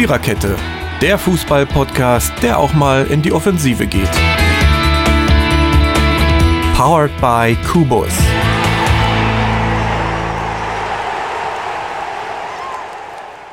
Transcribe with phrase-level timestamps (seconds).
[0.00, 0.56] Viererkette,
[1.02, 4.08] der Fußball-Podcast, der auch mal in die Offensive geht.
[6.74, 8.08] Powered by Kubus.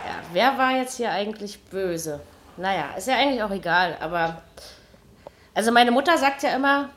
[0.05, 2.21] Ja, wer war jetzt hier eigentlich böse?
[2.55, 4.41] Naja, ist ja eigentlich auch egal, aber.
[5.53, 6.87] Also, meine Mutter sagt ja immer,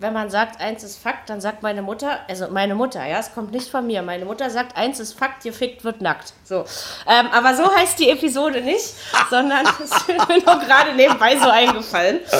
[0.00, 3.34] wenn man sagt, eins ist Fakt, dann sagt meine Mutter, also meine Mutter, ja, es
[3.34, 4.00] kommt nicht von mir.
[4.00, 6.32] Meine Mutter sagt, eins ist Fakt, gefickt wird nackt.
[6.42, 6.64] So.
[7.06, 8.94] Ähm, aber so heißt die Episode nicht,
[9.30, 12.20] sondern es ist mir nur gerade nebenbei so eingefallen.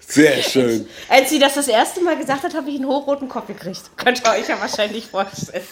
[0.00, 0.88] Sehr schön.
[1.08, 3.82] Als sie das das erste Mal gesagt hat, habe ich einen hochroten Kopf gekriegt.
[3.96, 5.62] Könnt ihr euch ja wahrscheinlich vorstellen.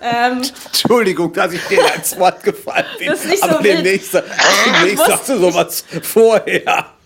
[0.00, 3.08] Ähm, Entschuldigung, dass ich dir ins Wort gefallen bin.
[3.08, 6.97] Das ist nicht so aber demnächst, demnächst sagst du sowas vorher.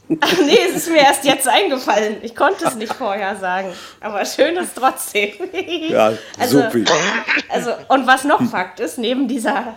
[0.45, 2.17] Nee, es ist mir erst jetzt eingefallen.
[2.23, 3.73] Ich konnte es nicht vorher sagen.
[4.01, 5.31] Aber schön ist trotzdem.
[5.89, 6.85] Ja, Also- supi.
[7.49, 9.77] Also, und was noch Fakt ist, neben dieser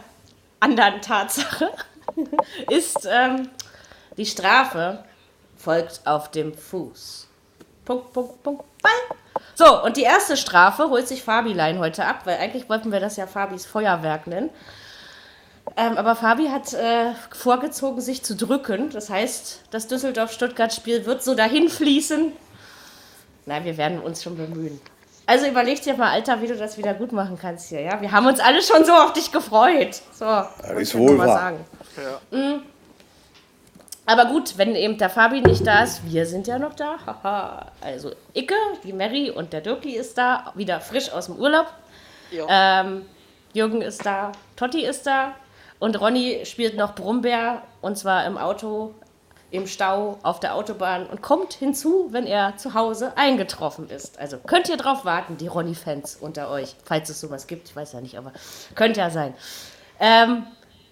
[0.59, 1.71] anderen Tatsache,
[2.69, 3.49] ist, ähm,
[4.17, 5.03] die Strafe
[5.57, 7.27] folgt auf dem Fuß.
[7.83, 9.17] Punkt, Punkt, Punkt, Ball.
[9.53, 13.17] So, und die erste Strafe holt sich Fabilein heute ab, weil eigentlich wollten wir das
[13.17, 14.49] ja Fabis Feuerwerk nennen.
[15.77, 18.89] Ähm, aber Fabi hat äh, vorgezogen, sich zu drücken.
[18.91, 22.31] Das heißt, das Düsseldorf-Stuttgart-Spiel wird so dahin fließen.
[23.45, 24.79] Nein, wir werden uns schon bemühen.
[25.27, 27.81] Also überleg dir mal, Alter, wie du das wieder gut machen kannst hier.
[27.81, 30.01] Ja, wir haben uns alle schon so auf dich gefreut.
[30.13, 31.27] So, das ist wohl wahr.
[31.27, 31.65] sagen.
[32.31, 32.61] Mm.
[34.05, 36.97] Aber gut, wenn eben der Fabi nicht da ist, wir sind ja noch da.
[37.05, 37.71] Haha.
[37.81, 41.65] also Icke, die Mary und der Dirki ist da, wieder frisch aus dem Urlaub.
[42.47, 43.05] Ähm,
[43.53, 45.33] Jürgen ist da, Totti ist da
[45.79, 48.93] und Ronny spielt noch Brummbär und zwar im Auto,
[49.51, 54.19] im Stau, auf der Autobahn und kommt hinzu, wenn er zu Hause eingetroffen ist.
[54.19, 57.93] Also könnt ihr drauf warten, die Ronny-Fans unter euch, falls es sowas gibt, ich weiß
[57.93, 58.33] ja nicht, aber
[58.75, 59.33] könnte ja sein.
[59.99, 60.45] Ähm,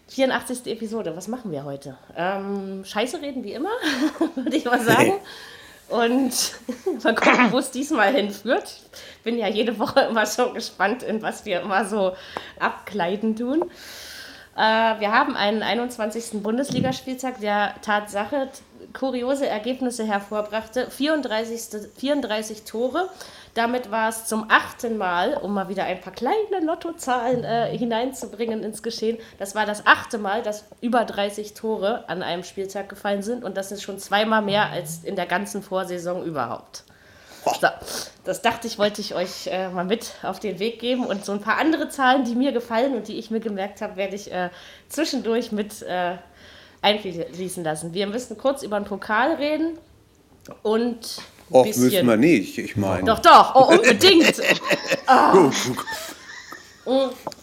[0.10, 0.68] 84.
[0.68, 1.98] Episode, was machen wir heute?
[2.16, 3.72] Ähm, Scheiße reden wie immer,
[4.36, 5.14] würde ich mal sagen.
[5.90, 6.54] Und
[7.04, 8.82] mal gucken, wo es diesmal hinführt.
[9.18, 12.16] Ich bin ja jede Woche immer schon gespannt, in was wir immer so
[12.60, 13.70] abkleiden tun.
[14.56, 16.42] Äh, wir haben einen 21.
[16.44, 18.50] Bundesligaspieltag, der Tatsache
[18.94, 20.90] kuriose Ergebnisse hervorbrachte.
[20.90, 23.10] 34, 34 Tore.
[23.54, 28.64] Damit war es zum achten Mal, um mal wieder ein paar kleine Lottozahlen äh, hineinzubringen
[28.64, 29.18] ins Geschehen.
[29.38, 33.44] Das war das achte Mal, dass über 30 Tore an einem Spieltag gefallen sind.
[33.44, 36.84] Und das ist schon zweimal mehr als in der ganzen Vorsaison überhaupt.
[37.46, 37.68] So,
[38.24, 41.06] das dachte ich, wollte ich euch äh, mal mit auf den Weg geben.
[41.06, 43.96] Und so ein paar andere Zahlen, die mir gefallen und die ich mir gemerkt habe,
[43.96, 44.50] werde ich äh,
[44.90, 46.16] zwischendurch mit äh,
[46.82, 47.94] einfließen lassen.
[47.94, 49.78] Wir müssen kurz über den Pokal reden
[50.62, 51.84] und Och, bisschen.
[51.84, 52.58] müssen wir nicht.
[52.58, 53.06] Ich meine.
[53.06, 54.42] Doch, doch, oh, unbedingt.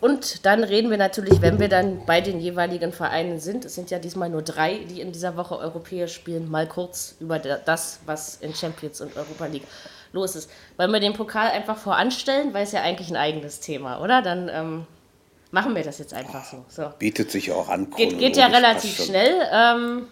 [0.00, 3.90] Und dann reden wir natürlich, wenn wir dann bei den jeweiligen Vereinen sind, es sind
[3.90, 7.98] ja diesmal nur drei, die in dieser Woche europäisch spielen, mal kurz über da- das,
[8.06, 9.66] was in Champions und Europa League
[10.12, 10.48] los ist.
[10.76, 14.22] Wollen wir den Pokal einfach voranstellen, weil es ja eigentlich ein eigenes Thema, oder?
[14.22, 14.86] Dann ähm,
[15.50, 16.64] machen wir das jetzt einfach so.
[16.68, 16.92] so.
[16.98, 17.90] Bietet sich auch an.
[17.96, 19.34] Geht, geht ja relativ schnell.
[19.52, 20.06] Ähm,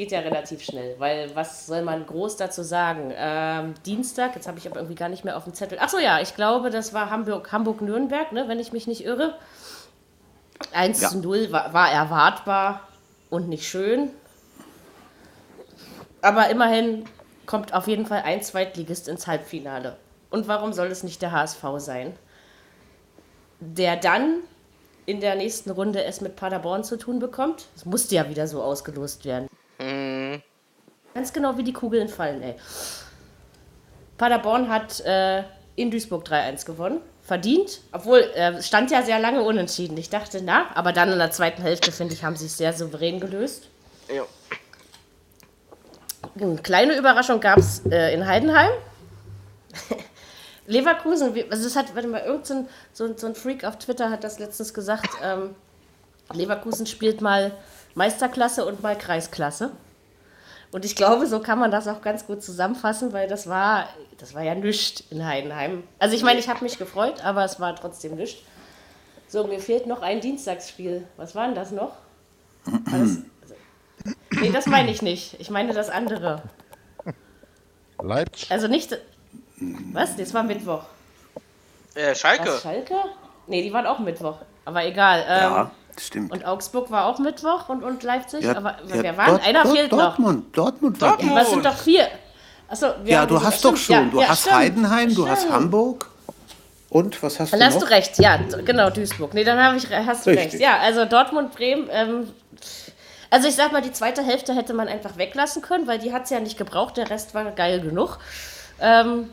[0.00, 3.12] geht ja relativ schnell, weil was soll man groß dazu sagen?
[3.14, 5.78] Ähm, Dienstag, jetzt habe ich aber irgendwie gar nicht mehr auf dem Zettel.
[5.78, 9.34] Achso, ja, ich glaube, das war Hamburg- Hamburg-Nürnberg, ne, wenn ich mich nicht irre.
[10.72, 11.08] 1 Ja.
[11.10, 12.80] zu 0 war, war erwartbar
[13.28, 14.08] und nicht schön.
[16.22, 17.04] Aber immerhin
[17.44, 19.98] kommt auf jeden Fall ein Zweitligist ins Halbfinale.
[20.30, 22.16] Und warum soll es nicht der HSV sein?
[23.60, 24.36] Der dann
[25.04, 27.66] in der nächsten Runde es mit Paderborn zu tun bekommt.
[27.76, 29.46] Es musste ja wieder so ausgelost werden.
[31.14, 32.54] Ganz genau wie die Kugeln fallen, ey.
[34.18, 35.42] Paderborn hat äh,
[35.76, 37.00] in Duisburg 3-1 gewonnen.
[37.22, 39.96] Verdient, obwohl äh, es stand ja sehr lange unentschieden.
[39.96, 42.72] Ich dachte, na, aber dann in der zweiten Hälfte, finde ich, haben sie es sehr
[42.72, 43.68] souverän gelöst.
[44.14, 44.24] Ja.
[46.38, 48.70] Eine kleine Überraschung gab es äh, in Heidenheim.
[50.66, 54.38] Leverkusen, also das hat, warte mal, irgend so so ein Freak auf Twitter hat das
[54.38, 55.54] letztens gesagt, ähm,
[56.32, 57.52] Leverkusen spielt mal
[57.94, 59.70] Meisterklasse und mal Kreisklasse.
[60.72, 63.88] Und ich glaube, so kann man das auch ganz gut zusammenfassen, weil das war,
[64.18, 65.82] das war ja nichts in Heidenheim.
[65.98, 68.40] Also ich meine, ich habe mich gefreut, aber es war trotzdem nichts.
[69.26, 71.06] So, mir fehlt noch ein Dienstagsspiel.
[71.16, 71.92] Was war denn das noch?
[72.90, 73.18] Das,
[74.40, 75.36] nee, das meine ich nicht.
[75.40, 76.42] Ich meine das andere.
[78.00, 78.50] Leipzig.
[78.50, 78.96] Also nicht.
[79.92, 80.16] Was?
[80.16, 80.84] Das war Mittwoch.
[81.94, 82.48] Äh, Schalke.
[82.48, 82.94] Was, Schalke?
[83.46, 84.38] Nee, die waren auch Mittwoch.
[84.64, 85.24] Aber egal.
[85.28, 85.70] Ähm, Ja,
[86.06, 86.32] stimmt.
[86.32, 88.42] Und Augsburg war auch Mittwoch und, und Leipzig.
[88.44, 89.12] Ja, aber ja, wer?
[89.12, 89.98] Dort- Einer Dort- fehlt noch.
[89.98, 91.46] Dortmund, Dortmund war Dortmund.
[91.48, 92.08] sind doch vier?
[92.68, 94.06] Achso, wir Ja, du hast doch stimmt, schon.
[94.06, 95.54] ja, Du ja, hast stimmt, Heidenheim, du hast stimmt.
[95.54, 96.06] Hamburg.
[96.88, 97.82] Und was hast dann du hast noch?
[97.82, 99.32] du recht, ja, genau, Duisburg.
[99.34, 100.54] Nee, dann habe ich, hast du Richtig.
[100.54, 100.60] recht.
[100.62, 102.28] Ja, also Dortmund, Bremen, ähm,
[103.30, 106.24] also ich sag mal, die zweite Hälfte hätte man einfach weglassen können, weil die hat
[106.24, 108.18] es ja nicht gebraucht, der Rest war geil genug.
[108.80, 109.30] Ähm,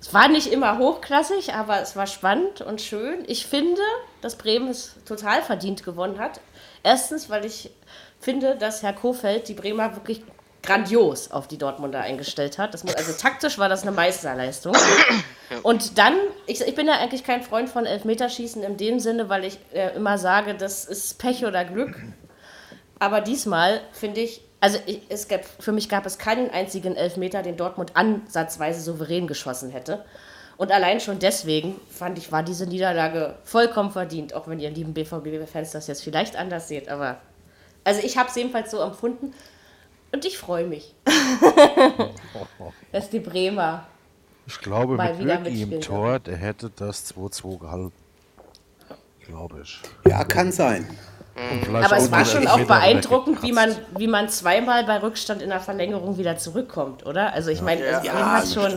[0.00, 3.24] es war nicht immer hochklassig, aber es war spannend und schön.
[3.26, 3.80] Ich finde,
[4.26, 6.40] dass Bremen es total verdient gewonnen hat.
[6.82, 7.70] Erstens, weil ich
[8.20, 10.22] finde, dass Herr Kofeld die Bremer wirklich
[10.64, 12.74] grandios auf die Dortmunder eingestellt hat.
[12.74, 14.76] Das muss, also taktisch war das eine Meisterleistung.
[15.62, 16.14] Und dann,
[16.46, 19.94] ich, ich bin ja eigentlich kein Freund von Elfmeterschießen in dem Sinne, weil ich äh,
[19.94, 21.94] immer sage, das ist Pech oder Glück.
[22.98, 27.42] Aber diesmal finde ich, also ich, es gab, für mich gab es keinen einzigen Elfmeter,
[27.42, 30.04] den Dortmund ansatzweise souverän geschossen hätte.
[30.56, 34.94] Und allein schon deswegen fand ich, war diese Niederlage vollkommen verdient, auch wenn ihr lieben
[34.94, 36.88] BVB-Fans das jetzt vielleicht anders seht.
[36.88, 37.18] Aber
[37.84, 39.34] also ich habe es jedenfalls so empfunden
[40.12, 40.94] und ich freue mich,
[42.92, 43.86] dass die Bremer
[44.46, 47.92] Ich glaube, Mal mit wieder Birki im Tor, der hätte das 2-2 gehalten.
[49.26, 49.80] Glaube ich.
[50.08, 50.88] Ja, kann sein.
[51.62, 55.50] Vielleicht Aber es war schon auch beeindruckend, wie man, wie man zweimal bei Rückstand in
[55.50, 57.32] der Verlängerung wieder zurückkommt, oder?
[57.34, 58.02] Also ich meine, Ja.
[58.02, 58.72] Ja, hat schon.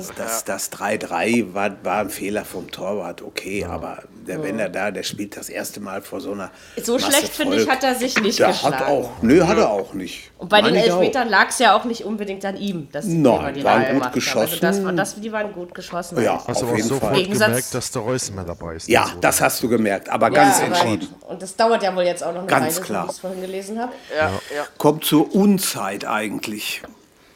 [0.45, 5.03] das 3-3 war, war ein Fehler vom Torwart, okay, aber der, wenn er da, der
[5.03, 6.51] spielt das erste Mal vor so einer.
[6.81, 8.75] So Masse schlecht, finde ich, hat er sich nicht Der geschlagen.
[8.79, 10.31] hat auch, nö, hat er auch nicht.
[10.37, 10.97] Und bei den Meine auch.
[10.99, 13.89] Elfmetern lag es ja auch nicht unbedingt an ihm, dass die Nein, die waren gut
[13.89, 14.03] gemacht haben.
[14.03, 14.59] Also geschossen.
[14.61, 16.21] das, das, die waren gut geschossen.
[16.21, 16.43] Ja.
[16.47, 17.23] Hast du auf aber jeden sofort Fall.
[17.27, 18.87] Gemerkt, dass der Reus mehr dabei ist.
[18.87, 21.07] Ja, Also, das hast du gemerkt, aber Ja, ganz aber- entschieden.
[21.27, 23.01] Und das dauert ja wohl jetzt auch noch eine Ganz Weile, klar.
[23.01, 23.91] so wie ich es vorhin gelesen habe.
[24.17, 24.25] Ja,
[24.55, 24.65] ja.
[24.77, 26.81] Kommt zur Unzeit eigentlich.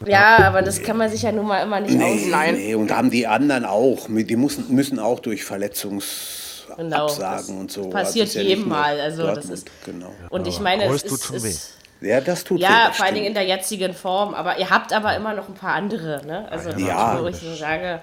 [0.05, 2.27] Ja, aber das kann man sich ja nun mal immer nicht Nee.
[2.29, 2.55] Nein.
[2.55, 4.07] nee, und haben die anderen auch.
[4.09, 6.42] Die müssen, müssen auch durch Verletzungsabsagen
[6.77, 7.89] Genau, das und so.
[7.89, 10.11] passiert ist ja jedem nur mal, also das ist- Genau.
[10.29, 13.05] Und ich meine, es tut ist, schon ist Ja, das tut weh, Ja, das vor
[13.05, 14.33] allen Dingen in der jetzigen Form.
[14.33, 16.25] Aber ihr habt aber immer noch ein paar andere.
[16.25, 16.47] Ne?
[16.51, 17.17] Also, Ja.
[17.21, 18.01] wo ich so sage,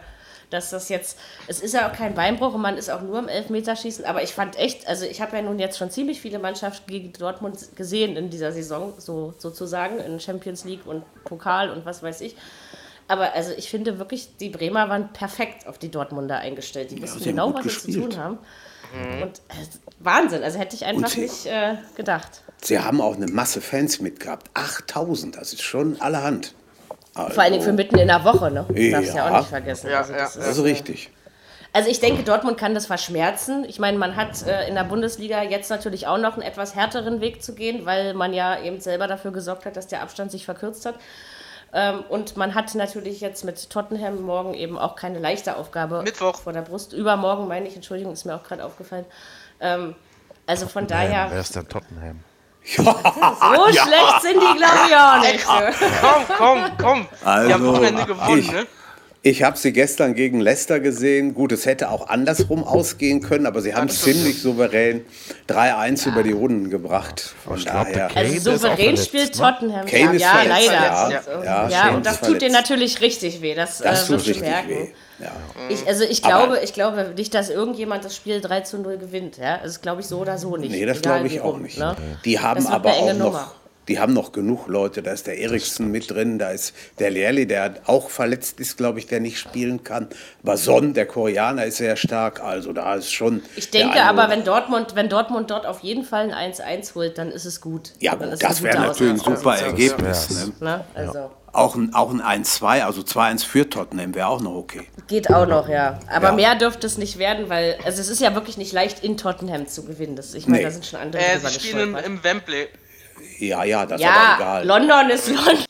[0.48, 1.18] dass das jetzt.
[1.48, 4.04] Es ist ja auch kein Beinbruch und man ist auch nur im Elfmeterschießen.
[4.06, 7.12] Aber ich fand echt, also ich habe ja nun jetzt schon ziemlich viele Mannschaften gegen
[7.12, 12.22] Dortmund gesehen in dieser Saison, so sozusagen, in Champions League und Pokal und was weiß
[12.22, 12.34] ich.
[13.10, 16.92] Aber also ich finde wirklich, die Bremer waren perfekt auf die Dortmunder eingestellt.
[16.92, 18.38] Die haben genau, was sie zu tun haben.
[19.22, 19.66] Und äh,
[19.98, 22.42] Wahnsinn, also hätte ich einfach sie- nicht äh, gedacht.
[22.62, 24.48] Sie haben auch eine Masse Fans mitgehabt.
[24.54, 26.54] 8000, das ist schon allerhand.
[27.14, 28.64] Also, Vor allen Dingen für mitten in der Woche, ne?
[28.68, 29.34] Das darfst du ja Ja.
[29.34, 29.90] auch nicht vergessen.
[29.90, 31.10] Ja, also, das ja, ist, Das ist richtig.
[31.72, 33.64] also ich denke, Dortmund kann das verschmerzen.
[33.68, 37.20] Ich meine, man hat äh, in der Bundesliga jetzt natürlich auch noch einen etwas härteren
[37.20, 40.44] Weg zu gehen, weil man ja eben selber dafür gesorgt hat, dass der Abstand sich
[40.44, 40.94] verkürzt hat.
[41.72, 46.40] Ähm, und man hat natürlich jetzt mit Tottenham morgen eben auch keine leichte Aufgabe Mittwoch.
[46.40, 46.92] vor der Brust.
[46.92, 49.04] Übermorgen meine ich, Entschuldigung, ist mir auch gerade aufgefallen.
[49.60, 49.94] Ähm,
[50.46, 51.10] also von Tottenham.
[51.12, 52.20] daher, Wer ist denn Tottenham?
[52.62, 55.46] so schlecht sind die, glaube ich, auch nicht.
[56.00, 57.08] Komm, komm, komm.
[57.22, 58.66] die haben Also, Wochenende gewonnen, ich- ne?
[59.22, 61.34] Ich habe sie gestern gegen Leicester gesehen.
[61.34, 65.04] Gut, es hätte auch andersrum ausgehen können, aber sie haben es ziemlich souverän
[65.46, 67.34] 3-1 über die Runden gebracht.
[67.44, 68.08] Von Ich glaub, daher.
[68.08, 69.42] Kane- Also souverän verletzt, spielt ne?
[69.42, 69.84] Tottenham.
[69.86, 71.10] Kane ja, ist ja verletzt, leider.
[71.10, 71.36] ja.
[71.38, 72.52] Und, Ja, ja, und das ist tut dir verletzt.
[72.70, 73.54] natürlich richtig weh.
[73.54, 74.68] Das, Das äh, tut wirst du richtig merken.
[74.70, 74.88] weh.
[75.22, 75.32] Ja.
[75.68, 78.96] Ich, also ich Aber- glaube, ich glaube nicht, dass irgendjemand das Spiel 3 zu 0
[78.96, 79.36] gewinnt.
[79.36, 79.56] Ja?
[79.56, 80.70] Also das glaube ich so oder so nicht.
[80.72, 81.76] Nee, das glaube ich auch rum, nicht.
[81.78, 81.94] Ne?
[82.24, 83.52] Die haben aber eine enge auch noch, Nummer.
[83.90, 85.02] Die haben noch genug Leute.
[85.02, 89.00] Da ist der Eriksen mit drin, da ist der Lerli, der auch verletzt ist, glaube
[89.00, 90.08] ich, der nicht spielen kann.
[90.44, 92.40] Aber Son, der Koreaner, ist sehr stark.
[92.40, 93.42] Also da ist schon.
[93.56, 97.32] Ich denke aber, wenn Dortmund, wenn Dortmund dort auf jeden Fall ein 1-1 holt, dann
[97.32, 97.92] ist es gut.
[97.98, 100.00] Ja, gut, das wäre natürlich ein super Ergebnis.
[100.30, 100.30] wär's.
[100.30, 100.52] Ne?
[100.60, 100.84] Ne?
[100.94, 104.86] Also Auch ein, auch ein 1-2, also 2-1 für Tottenham wäre auch noch okay.
[105.08, 105.98] geht auch noch, ja.
[106.08, 106.32] Aber Ja.
[106.34, 109.66] mehr dürfte es nicht werden, weil also es ist ja wirklich nicht leicht, in Tottenham
[109.66, 110.14] zu gewinnen.
[110.14, 110.64] Das, ich meine, Nee.
[110.66, 112.68] da sind schon andere Äh, sie spielen im, im Wembley.
[113.40, 114.66] Ja, ja, das ist aber Ja, egal.
[114.66, 115.64] London ist London.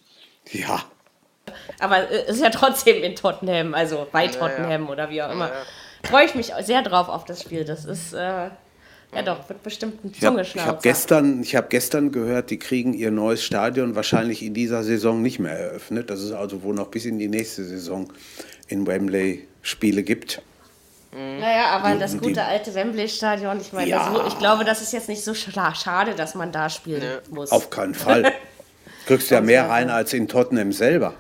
[0.53, 0.83] Ja,
[1.79, 5.51] Aber es ist ja trotzdem in Tottenham, also bei Tottenham oder wie auch immer.
[6.03, 7.65] Freue ich mich sehr drauf auf das Spiel.
[7.65, 12.11] Das ist, äh, ja doch, wird bestimmt ein ich habe hab gestern, ich hab gestern
[12.11, 16.11] gehört, die kriegen ihr neues Stadion wahrscheinlich in dieser Saison nicht mehr eröffnet.
[16.11, 18.13] Das ist also wohl noch bis in die nächste Saison
[18.69, 20.43] in Wembley Spiele gibt.
[21.13, 24.13] Naja, aber das die- gute alte Wembley-Stadion, ich meine, Ja.
[24.15, 27.51] so, ich glaube, das ist jetzt nicht so schade, dass man da spielen muss.
[27.51, 28.33] Auf keinen Fall.
[29.07, 31.15] Kriegst ja mehr rein als in Tottenham selber.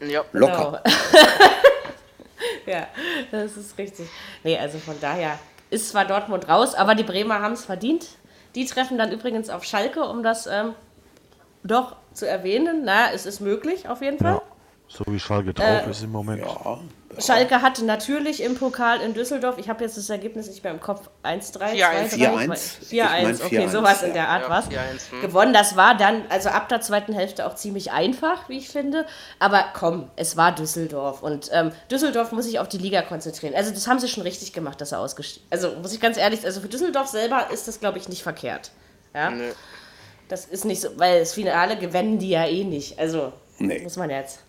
[0.00, 0.22] Ja.
[0.32, 0.82] Locker.
[2.66, 2.86] ja,
[3.30, 4.08] das ist richtig.
[4.42, 5.38] Nee, also von daher
[5.70, 8.06] ist zwar Dortmund raus, aber die Bremer haben es verdient.
[8.54, 10.74] Die treffen dann übrigens auf Schalke, um das ähm,
[11.64, 12.82] doch zu erwähnen.
[12.84, 14.40] Na, es ist möglich, auf jeden Fall.
[14.88, 16.44] So wie Schalke drauf ist im Moment.
[16.44, 16.78] Ja,
[17.18, 20.80] Schalke hatte natürlich im Pokal in Düsseldorf, ich habe jetzt das Ergebnis nicht mehr im
[20.80, 22.12] Kopf, 1-3, 4-1.
[22.12, 22.82] 4-1.
[22.90, 24.14] Ich 4-1, mein okay, 4-1, sowas in ja.
[24.14, 24.70] der Art Ja, was.
[24.70, 24.70] 4-1,
[25.10, 25.20] hm.
[25.20, 29.06] Gewonnen, das war dann, also ab der zweiten Hälfte auch ziemlich einfach, wie ich finde.
[29.38, 33.54] Aber komm, es war Düsseldorf und ähm, Düsseldorf muss sich auf die Liga konzentrieren.
[33.54, 36.44] Also das haben sie schon richtig gemacht, dass er ausgestiegen Also muss ich ganz ehrlich,
[36.44, 38.70] also für Düsseldorf selber ist das, glaube ich, nicht verkehrt.
[39.14, 39.30] Ja?
[39.30, 39.50] Nö.
[40.28, 42.98] Das ist nicht so, weil das Finale gewinnen die ja eh nicht.
[42.98, 43.80] Also Nee.
[43.82, 44.40] muss man jetzt.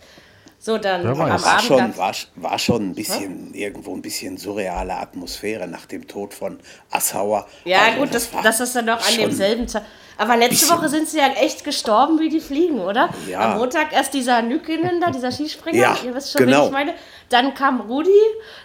[0.65, 1.43] So, dann am weiß.
[1.45, 6.07] War Abend schon, war, war schon ein bisschen, irgendwo ein bisschen surreale Atmosphäre nach dem
[6.07, 6.57] Tod von
[6.89, 7.45] Assauer.
[7.65, 9.83] Ja, Also gut, das, war das ist dann noch an demselben Tag.
[10.17, 13.09] Aber letzte Woche sind sie ja echt gestorben wie die Fliegen, oder?
[13.29, 13.41] Ja.
[13.51, 16.61] Am Montag erst dieser Nükinen da, dieser Skispringer, Ja, ihr wisst schon, genau.
[16.61, 16.93] wen ich meine.
[17.29, 18.09] Dann kam Rudi,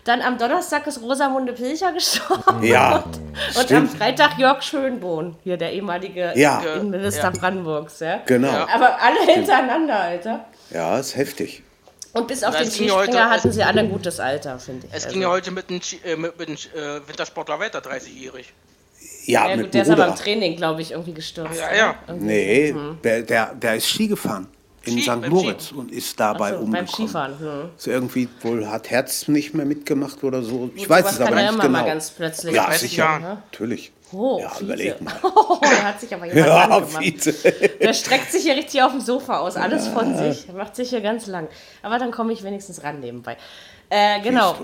[0.05, 2.63] dann am Donnerstag ist Rosamunde Pilcher gestorben.
[2.63, 3.91] Ja, Und am stimmt.
[3.99, 6.61] Freitag Jörg Schönbohn, hier der ehemalige Ja.
[6.61, 7.39] Innenminister Ja.
[7.39, 8.01] Brandenburgs.
[8.01, 8.21] Ja?
[8.25, 8.49] Genau.
[8.73, 10.47] Aber alle hintereinander, Alter.
[10.71, 11.63] Ja, ist heftig.
[12.13, 14.59] Und bis auf Das den ging ja heute- Skispringer hatten sie alle ein gutes Alter,
[14.59, 14.93] finde ich.
[14.93, 17.79] Es Also, ging ja heute mit dem, Ski- äh, mit, mit dem äh, Wintersportler weiter,
[17.81, 18.53] 30-jährig.
[19.27, 20.15] Ja, ja, mit gut, der ist aber im.
[20.17, 21.59] Training, glaube ich, irgendwie gestürzt.
[21.59, 21.77] Ja, ne?
[21.79, 21.95] ja.
[22.09, 22.27] Irgendwie.
[22.27, 22.75] Nee,
[23.05, 24.49] der, der, der ist Ski gefahren
[24.85, 25.29] in Ski, St.
[25.29, 26.73] Moritz und ist dabei so, umgekommen.
[26.73, 27.39] beim Skifahren.
[27.39, 27.71] Hm.
[27.77, 30.71] Ist irgendwie wohl hat Herz nicht mehr mitgemacht oder so.
[30.75, 31.79] Ich Gut, weiß es aber kann er nicht immer genau.
[31.79, 32.55] mal ganz plötzlich.
[32.55, 33.19] ja, sicher, ich ja.
[33.21, 33.93] natürlich.
[34.13, 34.65] Oh, ja, fiese.
[34.65, 35.15] überleg mal.
[35.23, 37.01] Oh, da hat sich aber jemand Ja.
[37.01, 37.33] Vize.
[37.81, 40.49] Der streckt sich hier richtig auf dem Sofa aus, alles von sich.
[40.49, 41.49] Er macht sich hier ganz lang.
[41.83, 43.37] Aber dann komme ich wenigstens ran nebenbei.
[43.89, 44.57] Äh, genau.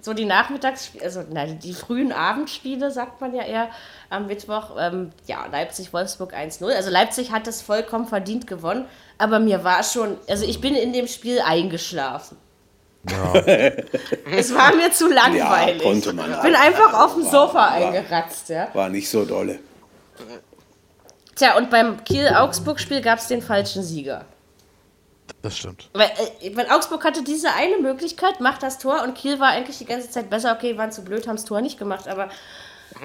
[0.00, 3.70] So die Nachmittagsspiele, also nein, die frühen Abendspiele, sagt man ja eher
[4.08, 4.76] am Mittwoch.
[4.78, 6.64] Ähm, ja, Leipzig-Wolfsburg 1-0.
[6.72, 8.84] Also Leipzig hat es vollkommen verdient gewonnen.
[9.18, 12.36] Aber mir war schon, also ich bin in dem Spiel eingeschlafen.
[14.36, 15.82] es war mir zu langweilig.
[15.82, 16.60] konnte man ich bin auch.
[16.60, 18.68] einfach auf dem Sofa war- eingeratzt, ja.
[18.74, 19.58] War nicht so dolle.
[21.34, 24.24] Tja, und beim Kiel-Augsburg-Spiel gab es den falschen Sieger.
[25.42, 25.90] Das stimmt.
[25.92, 26.10] Weil,
[26.40, 29.84] äh, weil Augsburg hatte diese eine Möglichkeit, macht das Tor und Kiel war eigentlich die
[29.84, 30.52] ganze Zeit besser.
[30.56, 32.30] Okay, waren zu blöd, haben das Tor nicht gemacht, aber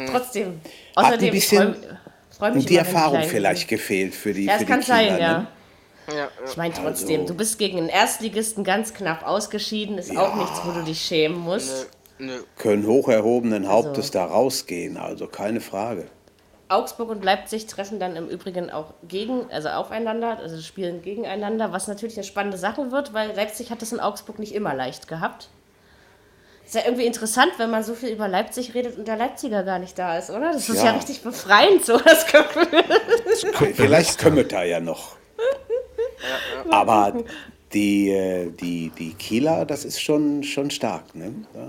[0.10, 0.62] trotzdem.
[0.96, 1.96] Hat Außerdem, ein bisschen ich freu,
[2.50, 5.20] freu mich die Erfahrung vielleicht gefehlt für die Ja, für es die kann sein, Kieler,
[5.20, 5.38] ja.
[5.39, 5.48] ne?
[6.12, 6.30] Ja, ja.
[6.46, 10.62] Ich meine trotzdem, Also- du bist gegen einen Erstligisten ganz knapp ausgeschieden, ist auch nichts,
[10.65, 11.88] wo du dich schämen musst.
[12.18, 12.44] Nö.
[12.58, 16.06] Können hoch erhobenen Hauptes Also- da rausgehen, also keine Frage.
[16.70, 21.88] Augsburg und Leipzig treffen dann im Übrigen auch gegen, also aufeinander, also spielen gegeneinander, was
[21.89, 25.50] natürlich eine spannende Sache wird, weil Leipzig hat das in Augsburg nicht immer leicht gehabt.
[26.65, 29.80] Ist ja irgendwie interessant, wenn man so viel über Leipzig redet und der Leipziger gar
[29.80, 30.53] nicht da ist, oder?
[30.53, 30.91] Das ist ja, Ja.
[30.91, 33.74] richtig befreiend, so das Gefühl.
[33.74, 35.18] Vielleicht kümmert er ja noch.
[36.70, 37.24] Aber
[37.74, 41.16] die, äh, die, die Kieler, das ist schon, schon stark.
[41.16, 41.34] Ne?
[41.54, 41.68] Da,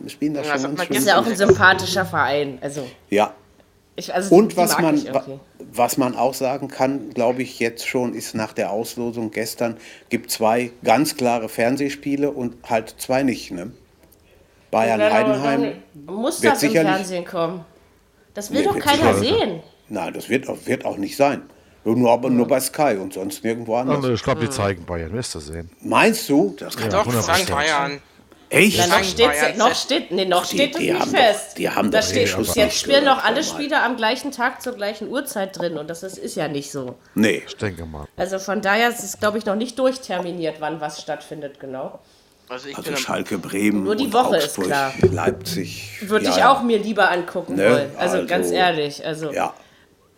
[0.00, 0.96] die Spielen da Ja, schon das schön.
[0.96, 2.58] Ist ja auch ein sympathischer Verein.
[2.60, 3.32] Also, Ja.
[3.96, 5.00] ich, also Und die was man,
[5.72, 9.76] was man auch sagen kann, glaube ich, jetzt schon ist nach der Auslosung gestern,
[10.08, 13.52] gibt zwei ganz klare Fernsehspiele und halt zwei nicht.
[13.52, 13.70] Ne?
[14.72, 15.62] Bayern Dann- Heidenheim.
[15.94, 17.64] dann Muss wird das im sicherlich- Fernsehen kommen?
[18.34, 19.60] Das will Nee, doch keiner sehen.
[19.90, 21.42] Nein, das wird auch, wird auch nicht sein.
[21.84, 24.04] Nur, aber nur bei Sky und sonst nirgendwo anders.
[24.04, 25.70] Ich glaube, die zeigen Bayern, wirst du sehen.
[25.80, 26.54] Meinst du?
[26.58, 27.42] Das kann Doch, 100%.
[27.44, 27.50] St.
[27.50, 28.00] Bayern.
[28.50, 28.76] echt?
[28.78, 29.82] Na, noch Sagen steht, Bayern noch fest.
[29.84, 31.58] steht, nee, noch Die- steht es die nicht haben doch- fest.
[31.58, 33.42] die haben da doch steht, Schuss jetzt spielen noch alle.
[33.42, 36.94] Spieler am gleichen Tag zur gleichen Uhrzeit drin und das ist, ist ja nicht so.
[37.16, 37.42] Nee.
[37.46, 38.06] Ich denke mal.
[38.16, 41.98] Also von daher ist es, glaube ich, noch nicht durchterminiert, wann was stattfindet, genau.
[42.48, 44.92] Also ich Also Schalke, Bremen, Nur die und Woche ist Augsburg, klar.
[45.10, 45.98] Leipzig.
[46.02, 46.52] Würde ja, ich ja.
[46.52, 47.90] auch mir lieber angucken Ne, wollen.
[47.96, 49.04] Also, also- ganz ehrlich.
[49.06, 49.54] Also, Ja,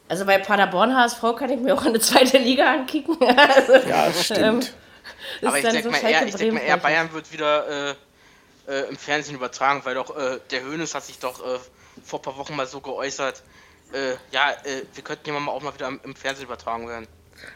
[0.08, 3.16] also bei Paderborn HSV kann ich mir auch eine zweite Liga ankicken.
[3.20, 4.64] also, ja, das stimmt.
[4.64, 4.74] ist
[5.46, 7.94] aber ich dann denke so mal, eher, ich denk mal eher, Bayern wird wieder äh,
[8.68, 11.58] äh, im Fernsehen übertragen, weil doch äh, der Hönes hat sich doch äh,
[12.04, 13.42] vor ein paar Wochen mal so geäußert,
[13.92, 17.06] äh, ja, äh, wir könnten ja mal auch mal wieder im, im Fernsehen übertragen werden.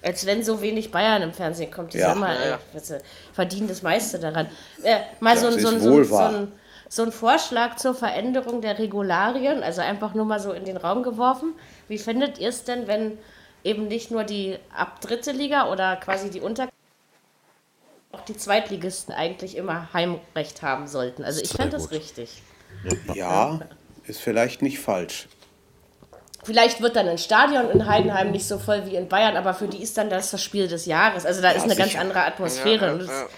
[0.03, 1.95] Als wenn so wenig Bayern im Fernsehen kommt.
[1.95, 2.09] Die Ja.
[2.09, 2.15] ja.
[2.15, 2.99] mal, Ja, ja.
[3.33, 4.49] verdienen das meiste daran.
[4.83, 6.31] Äh, mal so, so, so, so, wahr.
[6.31, 6.53] ein,
[6.89, 11.03] so ein Vorschlag zur Veränderung der Regularien, also einfach nur mal so in den Raum
[11.03, 11.53] geworfen.
[11.87, 13.19] Wie findet ihr es denn, wenn
[13.63, 16.69] eben nicht nur die ab dritte Liga oder quasi die Unter
[18.13, 21.25] auch die Zweitligisten eigentlich immer Heimrecht haben sollten?
[21.25, 22.43] Also ich fände das richtig.
[23.15, 23.61] Ja,
[24.07, 25.29] ist vielleicht nicht falsch.
[26.45, 29.69] Vielleicht wird dann ein Stadion in Heidenheim nicht so voll wie in Bayern, aber für
[29.69, 31.27] die ist dann das das Spiel des Jahres.
[31.27, 32.01] Also da ist eine ganz sicher.
[32.01, 32.87] andere Atmosphäre.
[32.87, 33.29] Ja, ja, ja.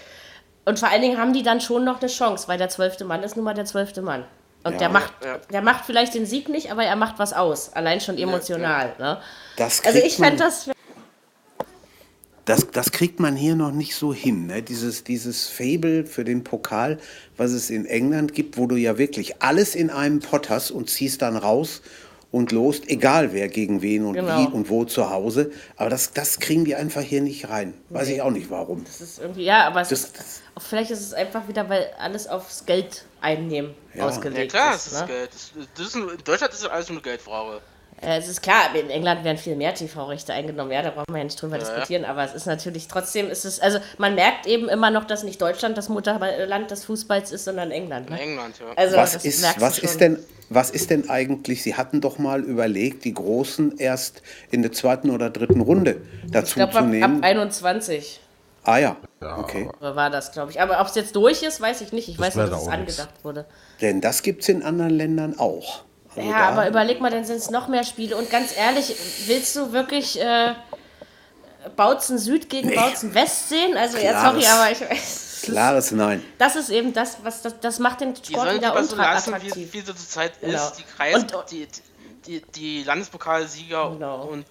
[0.65, 3.23] Und vor allen Dingen haben die dann schon noch eine Chance, weil der zwölfte Mann
[3.23, 4.23] ist nun mal der zwölfte Mann.
[4.63, 4.77] Und Ja.
[4.79, 5.37] der macht, Ja.
[5.51, 7.73] der macht vielleicht den Sieg nicht, aber er macht was aus.
[7.73, 8.93] Allein schon emotional.
[8.99, 9.19] Ne?
[9.57, 10.69] Das Also kriegt ich man- das.
[12.45, 14.47] Das, das kriegt man hier noch nicht so hin.
[14.47, 14.61] Ne?
[14.63, 16.97] Dieses, dieses Fable für den Pokal,
[17.37, 20.89] was es in England gibt, wo du ja wirklich alles in einem Pott hast und
[20.89, 21.81] ziehst dann raus
[22.31, 24.39] und lost, egal wer gegen wen und Genau.
[24.39, 25.51] wie und wo zu Hause.
[25.75, 27.73] Aber das, das kriegen die einfach hier nicht rein.
[27.89, 28.83] Weiß ich auch nicht warum.
[28.85, 32.27] Das ist irgendwie, ja, aber es Das- ist, vielleicht ist es einfach wieder, weil alles
[32.27, 34.07] aufs Geld einnehmen Ja.
[34.07, 34.85] ausgelegt Ja klar, ist.
[34.87, 35.07] das ist ne?
[35.07, 35.29] Geld.
[35.33, 37.61] Das, das ist, in Deutschland ist alles nur eine Geldfrage.
[38.01, 41.19] Äh, Es ist klar, in England werden viel mehr TV-Rechte eingenommen, ja, da brauchen wir
[41.19, 41.69] ja nicht drüber Ja, ja.
[41.69, 45.23] diskutieren, aber es ist natürlich trotzdem, ist es, also man merkt eben immer noch, dass
[45.23, 48.09] nicht Deutschland das Mutterland des Fußballs ist, sondern England.
[48.09, 48.19] Ne?
[48.19, 48.65] England, ja.
[48.75, 52.41] Also, Was das ist, was, ist denn, was ist denn eigentlich, Sie hatten doch mal
[52.41, 56.83] überlegt, die Großen erst in der zweiten oder dritten Runde Ich dazu glaube, zu ab,
[56.85, 57.23] ab nehmen?
[57.23, 58.19] 21
[58.63, 58.97] ah ja,
[59.37, 59.69] okay.
[59.79, 60.61] war das, glaube ich.
[60.61, 62.09] Aber ob es jetzt durch ist, weiß ich nicht.
[62.09, 63.45] Ich weiß nur, wäre dass es angedacht wurde.
[63.81, 65.83] Denn das gibt es in anderen Ländern auch.
[66.15, 68.17] Also Ja, aber überleg mal, dann sind es noch mehr Spiele.
[68.17, 68.95] Und ganz ehrlich,
[69.27, 70.53] willst du wirklich äh,
[71.75, 72.75] Bautzen Süd gegen Nee.
[72.75, 73.77] Bautzen West sehen?
[73.77, 75.41] Also, ja, Klares- sorry, aber ich weiß.
[75.43, 76.23] Klares Nein.
[76.37, 79.13] Das ist eben das, was das, das macht den Die Sport wieder lieber so ultra
[79.13, 79.73] lassen, wie, attraktiv.
[79.73, 80.53] wie so zur Zeit Genau.
[80.55, 80.73] ist.
[80.73, 81.67] Die Kreis, Und- die,
[82.27, 84.23] die, die Landespokalsieger Genau.
[84.25, 84.45] und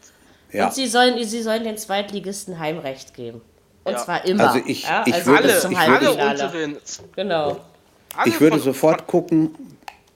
[0.52, 0.66] Ja.
[0.66, 3.40] Und sie sollen, sie sollen den Zweitligisten Heimrecht geben.
[3.84, 3.98] Und Ja.
[4.04, 4.48] zwar immer.
[4.50, 6.44] Also ich- ja, ich also würde- alle, zum ich alle Halbfinale.
[6.44, 6.76] unteren.
[7.14, 7.60] Genau.
[8.16, 9.54] Alle Ich würde sofort gucken,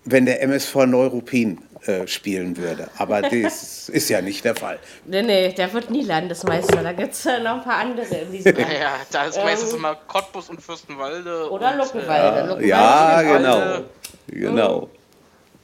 [0.05, 2.89] wenn der MSV Neuruppin äh, spielen würde.
[2.99, 4.79] Aber das ist ja nicht der Fall.
[5.05, 6.83] Nee, nee, der wird nie Landesmeister.
[6.83, 9.95] Da gibt es noch ein paar andere in diesem Ja, ja, da ist meistens immer
[9.95, 11.51] Cottbus und Fürstenwalde.
[11.51, 12.41] Oder und, Luckenwalde.
[12.49, 13.59] Luckenwalde Ja, steht auch- genau.
[13.59, 13.85] Alter.
[14.29, 14.89] Genau.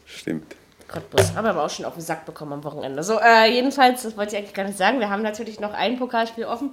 [0.07, 0.57] Stimmt.
[0.89, 1.35] Cottbus.
[1.35, 3.03] Haben wir aber auch schon auf den Sack bekommen am Wochenende.
[3.05, 4.99] So, äh, jedenfalls, das wollte ich eigentlich gar nicht sagen.
[4.99, 6.73] Wir haben natürlich noch ein Pokalspiel offen.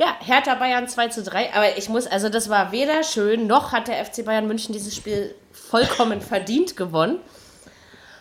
[0.00, 1.54] Ja, Hertha Bayern 2 zu 3.
[1.54, 4.96] Aber ich muss, also das war weder schön, noch hat der FC Bayern München dieses
[4.96, 5.32] Spiel
[5.72, 7.18] vollkommen verdient gewonnen.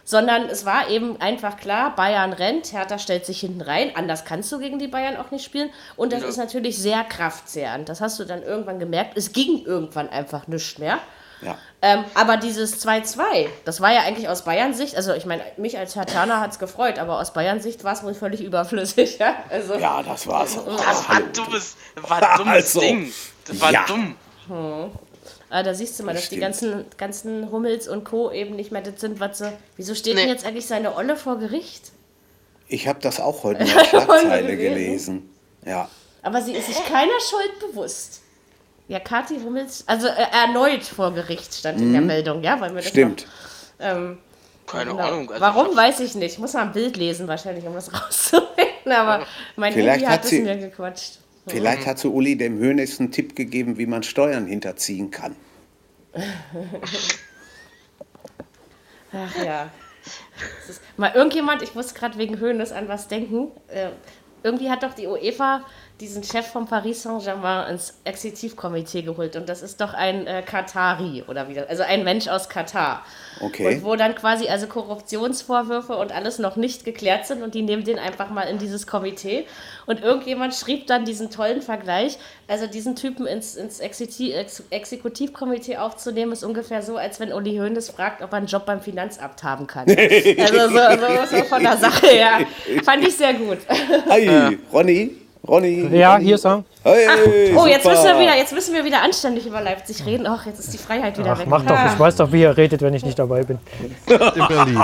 [0.03, 3.91] Sondern es war eben einfach klar, Bayern rennt, Hertha stellt sich hinten rein.
[3.95, 5.69] Anders kannst du gegen die Bayern auch nicht spielen.
[5.95, 6.27] Und das Ja.
[6.29, 7.87] ist natürlich sehr kraftzehrend.
[7.87, 9.15] Das hast du dann irgendwann gemerkt.
[9.15, 10.97] Es ging irgendwann einfach nichts mehr.
[11.41, 11.57] Ja.
[11.81, 15.77] Ähm, aber dieses 2-2, das war ja eigentlich aus Bayern Sicht, also ich meine, mich
[15.77, 19.17] als Hertaner hat es gefreut, aber aus Bayern Sicht war es wohl völlig überflüssig.
[19.19, 20.55] Ja, also, Ja, das war's.
[20.55, 23.11] Das war ein dummes, war ein dummes Also, Ding.
[23.47, 23.85] Das war ja.
[23.87, 24.15] dumm.
[25.49, 26.41] Ah, da siehst du mal, dass die Stimmt.
[26.41, 28.31] ganzen, ganzen Hummels und Co.
[28.31, 29.51] eben nicht mehr das sind, was sie.
[29.77, 30.21] Wieso steht Nee.
[30.21, 31.91] denn jetzt eigentlich seine Olle vor Gericht?
[32.67, 35.29] Ich habe das auch heute in der Schlagzeile gelesen.
[35.65, 35.89] Ja.
[36.23, 38.21] Aber sie ist sich keiner Schuld bewusst.
[38.87, 42.81] Ja, Kathi Hummels, also äh, erneut vor Gericht stand in der Meldung, ja, weil wir
[42.81, 42.89] das Mhm.
[42.89, 43.27] Stimmt.
[43.79, 44.17] Noch, ähm,
[44.67, 45.03] Keine genau.
[45.03, 45.29] Ahnung.
[45.29, 46.39] Also Warum, ich weiß ich nicht.
[46.39, 48.91] Muss mal ein Bild lesen, wahrscheinlich, um das rauszufinden.
[48.91, 51.19] Aber mein Vielleicht Handy hat hat es mir gequatscht.
[51.47, 55.35] Vielleicht hat zu Uli dem Hönes einen Tipp gegeben, wie man Steuern hinterziehen kann.
[59.13, 59.69] Ach ja.
[60.97, 63.51] Mal irgendjemand, ich muss gerade wegen Höhnes an was denken.
[63.67, 63.89] Äh,
[64.43, 65.65] irgendwie hat doch die UEFA
[66.01, 69.35] diesen Chef von Paris Saint-Germain ins Exekutivkomitee geholt.
[69.35, 73.05] Und das ist doch ein äh, Katari oder wie das, also ein Mensch aus Katar.
[73.39, 73.75] Okay.
[73.75, 77.83] Und wo dann quasi also Korruptionsvorwürfe und alles noch nicht geklärt sind und die nehmen
[77.83, 79.45] den einfach mal in dieses Komitee.
[79.85, 82.17] Und irgendjemand schrieb dann diesen tollen Vergleich.
[82.47, 87.57] Also diesen Typen ins, ins Exekutiv, Ex Exekutivkomitee aufzunehmen, ist ungefähr so, als wenn Uli
[87.57, 89.85] Hoeneß fragt, ob er einen Job beim Finanzamt haben kann.
[90.41, 92.39] Also so, so, so von der Sache her.
[92.83, 93.59] Fand ich sehr gut.
[94.09, 95.20] Hi, Ronny.
[95.47, 95.87] Ronny.
[95.91, 96.25] Ja, Ronny.
[96.25, 96.63] hier ist er.
[96.83, 100.25] Hey, Oh, jetzt müssen, wir wieder, jetzt müssen wir wieder anständig über Leipzig reden.
[100.27, 101.47] Ach, jetzt ist die Freiheit wieder Ach, weg.
[101.47, 101.75] mach doch.
[101.75, 103.59] Ah, Ich weiß doch, wie ihr redet, wenn ich nicht dabei bin.
[104.07, 104.83] In Berlin.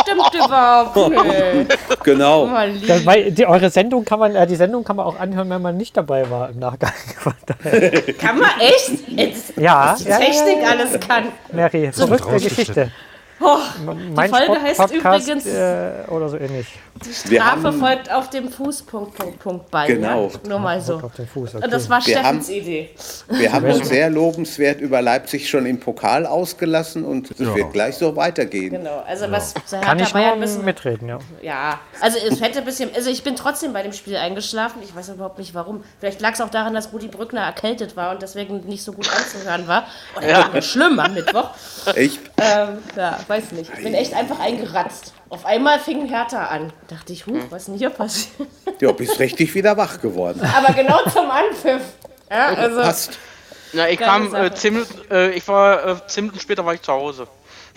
[0.00, 1.78] Stimmt überhaupt nicht.
[2.04, 2.48] Genau.
[2.86, 5.62] Das, weil die, eure Sendung kann man, äh, die Sendung kann man auch anhören, wenn
[5.62, 6.90] man nicht dabei war im Nachgang.
[8.18, 9.08] Kann man echt?
[9.08, 11.24] Jetzt, ja, die ja, Technik ja, ja, alles kann.
[11.52, 12.74] Mary, verrückte rausgeschnitten.
[12.74, 12.90] Geschichte.
[13.44, 13.58] Oh,
[14.14, 16.66] Mein Folge Sport- heißt Podcast, übrigens- äh, oder so ähnlich.
[17.24, 19.88] Wir Strafe haben, folgt auf dem Fuß, Punkt, Punkt, Punkt, Ball.
[19.88, 20.28] Genau.
[20.28, 20.48] Ja?
[20.48, 20.94] Nur mal so.
[21.00, 21.56] Auf den Fuß.
[21.56, 22.90] Und das war Wir Steffens haben- Idee.
[23.28, 27.54] wir haben uns sehr lobenswert über Leipzig schon im Pokal ausgelassen und es Ja.
[27.56, 28.70] wird gleich so weitergehen.
[28.70, 29.02] Genau.
[29.06, 30.64] Also was so Kann ich nur Bayern müssen.
[30.64, 31.18] mitreden, ja.
[31.40, 31.80] Ja.
[32.00, 32.90] Also es hätte ein bisschen.
[32.94, 34.80] Also ich bin trotzdem bei dem Spiel eingeschlafen.
[34.84, 35.82] Ich weiß überhaupt nicht warum.
[35.98, 39.08] Vielleicht lag es auch daran, dass Rudi Brückner erkältet war und deswegen nicht so gut
[39.10, 39.86] anzuhören war.
[40.16, 40.62] Oder ja.
[40.62, 41.50] schlimm am Mittwoch.
[41.96, 43.70] Ich, Ähm, ja, weiß nicht.
[43.76, 45.14] Ich bin echt einfach eingeratzt.
[45.30, 46.72] Auf einmal fing Hertha an.
[46.88, 48.48] Dachte ich, huh, was ist denn hier passiert?
[48.80, 50.40] ja, bist richtig wieder wach geworden.
[50.56, 51.82] Aber genau zum Anpfiff.
[52.30, 52.80] Ja, also.
[52.80, 53.18] Passt.
[53.72, 56.82] Na, ich kam äh, zehn Minuten, äh, ich war äh, zehn Minuten später war ich
[56.82, 57.26] zu Hause.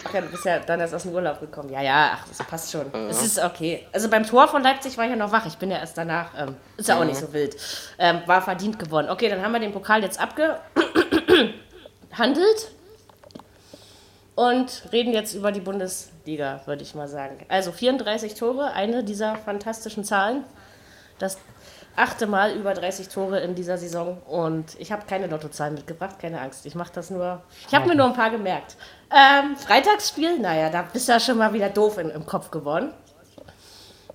[0.08, 1.70] Ach ja, du bist ja dann erst aus dem Urlaub gekommen.
[1.70, 2.94] Ja, ja, ach, das passt schon.
[3.10, 3.88] Es ist okay.
[3.94, 5.46] Also beim Tor von Leipzig war ich ja noch wach.
[5.46, 6.32] Ich bin ja erst danach.
[6.38, 7.56] Ähm, ist ja auch nicht so wild.
[7.98, 9.10] Ähm, war verdient gewonnen.
[9.10, 10.60] Okay, dann haben wir den Pokal jetzt abgehandelt.
[14.36, 17.38] Und reden jetzt über die Bundesliga, würde ich mal sagen.
[17.48, 20.44] Also 34 Tore, eine dieser fantastischen Zahlen.
[21.20, 21.38] Das
[21.96, 24.22] achte Mal über 30 Tore in dieser Saison.
[24.28, 26.66] Und ich habe keine Lottozahlen mitgebracht, keine Angst.
[26.66, 27.42] Ich mache das nur.
[27.68, 28.76] Ich habe mir nur ein paar gemerkt.
[29.10, 32.92] Ähm, Freitagsspiel, naja, da bist du ja schon mal wieder doof in, im Kopf geworden.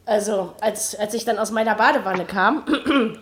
[0.04, 2.64] Also, als, als ich dann aus meiner Badewanne kam,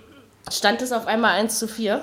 [0.51, 2.03] stand es auf einmal 1 zu 4.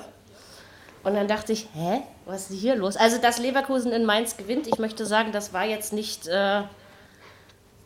[1.02, 2.96] Und dann dachte ich, hä, was ist denn hier los?
[2.96, 6.62] Also, dass Leverkusen in Mainz gewinnt, ich möchte sagen, das war jetzt nicht äh,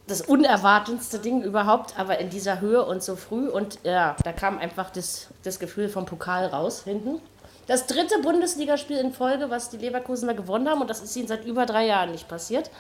[0.07, 3.48] das unerwartetste Ding überhaupt, aber in dieser Höhe und so früh.
[3.48, 7.20] Und ja, da kam einfach das, das Gefühl vom Pokal raus hinten.
[7.66, 11.44] Das dritte Bundesligaspiel in Folge, was die Leverkusener gewonnen haben, und das ist ihnen seit
[11.44, 12.70] über drei Jahren nicht passiert.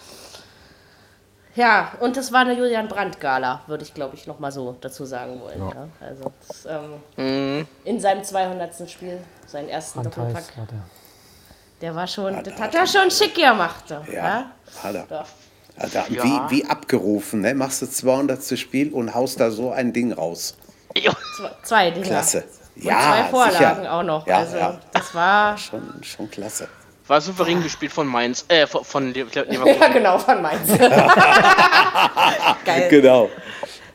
[1.54, 5.40] Ja, und das war eine Julian Brandt-Gala, würde ich glaube ich nochmal so dazu sagen
[5.40, 5.58] wollen.
[5.58, 5.88] Ja.
[6.00, 6.66] Also das,
[7.16, 8.88] ähm, in seinem 200.
[8.88, 10.44] Spiel, seinen ersten Doppelpack.
[11.80, 13.84] Der war schon, hat, das hat er schon schick gemacht.
[13.88, 14.52] Ja, ja?
[14.82, 15.06] hat er.
[15.08, 15.26] Doch.
[15.76, 16.22] Alter, ja.
[16.22, 17.54] wie, wie abgerufen, ne?
[17.54, 18.58] Machst du 200.
[18.58, 20.56] Spiel und haust da so ein Ding raus.
[20.94, 22.06] Zwei, zwei Dinge.
[22.06, 22.44] Klasse.
[22.76, 23.92] Und ja, zwei Vorlagen sicher.
[23.92, 24.26] auch noch.
[24.26, 24.78] Ja, also ja.
[24.92, 26.68] das war schon, schon klasse.
[27.06, 29.66] War souverän gespielt von Mainz, äh, von, von Leverkusen.
[29.80, 30.68] Ja, genau, von Mainz.
[32.64, 32.88] Geil.
[32.90, 33.30] Genau.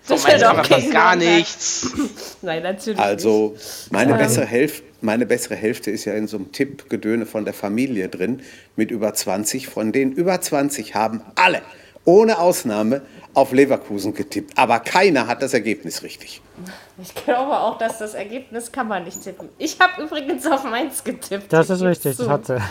[0.06, 1.88] Von Mainz kann gar nichts.
[2.42, 3.56] Nein, natürlich Also,
[3.90, 4.18] meine ähm.
[4.20, 8.42] bessere, Hälfte, meine bessere Hälfte ist ja in so einem Tippgedöne von der Familie drin
[8.76, 9.68] mit über 20.
[9.68, 11.62] Von den über 20 haben alle,
[12.06, 13.02] ohne Ausnahme,
[13.34, 14.58] auf Leverkusen getippt.
[14.58, 16.42] Aber keiner hat das Ergebnis richtig.
[17.02, 19.50] Ich glaube auch, dass das Ergebnis kann man nicht tippen.
[19.58, 21.52] Ich habe übrigens auf Mainz getippt.
[21.52, 22.62] Das ist richtig, das hatte.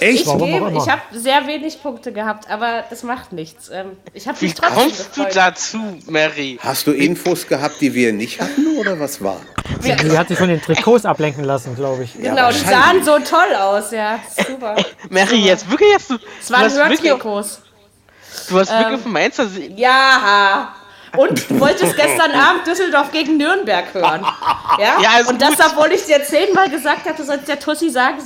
[0.00, 0.20] Echt?
[0.20, 3.68] Ich, ich habe sehr wenig Punkte gehabt, aber das macht nichts.
[3.68, 5.30] Ähm, ich Wie kommst gefreut.
[5.30, 6.58] du dazu, Mary?
[6.62, 9.40] Hast du Infos gehabt, die wir nicht hatten, oder was war?
[9.80, 12.14] Sie, sie hat sich von den Trikots ablenken lassen, glaube ich.
[12.14, 14.18] Genau, ja, die sahen so toll aus, ja.
[14.46, 14.76] Super.
[15.10, 16.18] Mary, jetzt wirklich jetzt du.
[16.40, 17.62] Es waren Hörtrikots.
[18.48, 19.40] Du hast ähm, wirklich von Mainz
[19.76, 20.74] Ja,
[21.16, 24.26] und du wolltest gestern Abend Düsseldorf gegen Nürnberg hören.
[24.78, 28.18] Ja, ja und das, obwohl ich dir zehnmal gesagt habe, du sollst der Tussi sagen,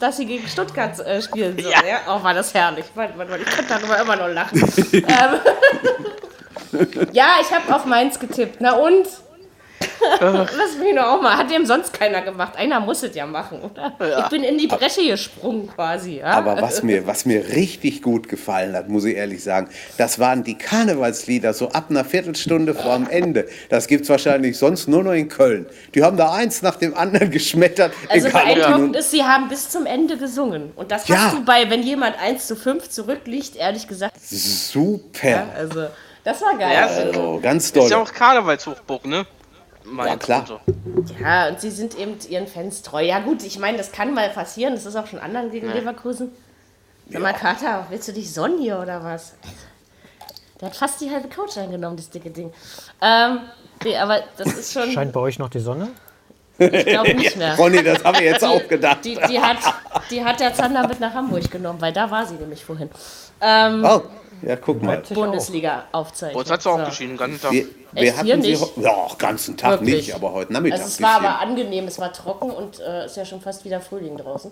[0.00, 1.70] dass sie gegen Stuttgart äh, spielen soll.
[1.70, 1.84] Ja.
[1.86, 1.98] ja.
[2.08, 2.86] Oh, war das herrlich.
[2.94, 3.44] Warte, warte, warte.
[3.44, 4.60] Ich kann darüber immer noch lachen.
[4.92, 5.06] ähm,
[7.12, 8.60] ja, ich habe auf Mainz getippt.
[8.60, 9.06] Na und?
[10.20, 11.36] Lass mich noch auch mal.
[11.36, 12.56] Hat dem sonst keiner gemacht.
[12.56, 13.92] Einer muss es ja machen, oder?
[14.00, 14.20] Ja.
[14.20, 16.18] Ich bin in die Bresche gesprungen quasi.
[16.18, 16.26] Ja?
[16.26, 20.44] Aber was mir, was mir richtig gut gefallen hat, muss ich ehrlich sagen, das waren
[20.44, 23.48] die Karnevalslieder so ab einer Viertelstunde vor dem Ende.
[23.68, 25.66] Das gibt es wahrscheinlich sonst nur noch in Köln.
[25.94, 27.92] Die haben da eins nach dem anderen geschmettert.
[28.08, 30.72] Also beeindruckend ist, sie haben bis zum Ende gesungen.
[30.76, 34.16] Und das hast du bei, wenn jemand 1 zu 5 zurückliegt, ehrlich gesagt.
[34.20, 35.28] Super.
[35.28, 35.86] Ja, also,
[36.24, 36.72] das war geil.
[36.72, 37.84] Ja, also, ganz toll.
[37.84, 39.26] Ist ja auch Karnevalshochburg, ne?
[39.96, 40.60] Ja, klar.
[41.20, 43.02] Ja, und sie sind eben ihren Fans treu.
[43.02, 44.74] Ja, gut, ich meine, das kann mal passieren.
[44.74, 45.74] Das ist auch schon anderen gegen ja.
[45.74, 46.30] Leverkusen.
[47.06, 47.20] Sag ja.
[47.20, 49.34] mal, Kater, willst du dich sonnen hier oder was?
[50.60, 52.52] Der hat fast die halbe Couch eingenommen, das dicke Ding.
[53.00, 53.40] Ähm,
[53.82, 54.90] nee, aber das ist schon.
[54.92, 55.88] Scheint bei euch noch die Sonne?
[56.58, 57.56] Ich glaube nicht mehr.
[57.56, 58.98] Ronny, das haben wir jetzt die, auch gedacht.
[59.02, 59.56] Die, die, hat,
[60.10, 62.90] die hat der Zander mit nach Hamburg genommen, weil da war sie nämlich vorhin.
[63.40, 64.02] Ähm, oh.
[64.42, 65.02] Ja, guck mal.
[65.10, 66.38] Bundesliga aufzeichnen.
[66.38, 66.84] Heute hat es auch so.
[66.84, 67.52] geschienen, ganzen Tag.
[67.52, 70.06] Wir, wir hatten sie ja, ganzen Tag Wirklich?
[70.06, 70.80] nicht, aber heute Nachmittag.
[70.80, 73.80] Also es war aber angenehm, es war trocken und äh, ist ja schon fast wieder
[73.80, 74.50] Frühling draußen.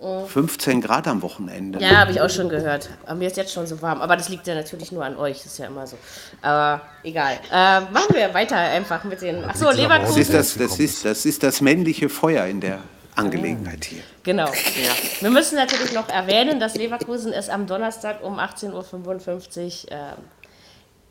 [0.00, 1.80] 15 Grad am Wochenende.
[1.80, 2.88] Ja, habe ich auch schon gehört.
[3.04, 4.00] Aber mir ist jetzt schon so warm.
[4.00, 5.38] Aber das liegt ja natürlich nur an euch.
[5.38, 5.96] Das ist ja immer so.
[6.40, 7.34] Aber egal.
[7.50, 9.44] Äh, machen wir weiter einfach mit den.
[9.44, 10.16] Achso, Leverkusen.
[10.16, 12.78] Das ist das, das, ist, das ist das männliche Feuer in der
[13.18, 14.02] Angelegenheit hier.
[14.22, 14.46] Genau.
[14.78, 14.92] Ja.
[15.20, 19.96] Wir müssen natürlich noch erwähnen, dass Leverkusen es am Donnerstag um 18.55 Uhr äh,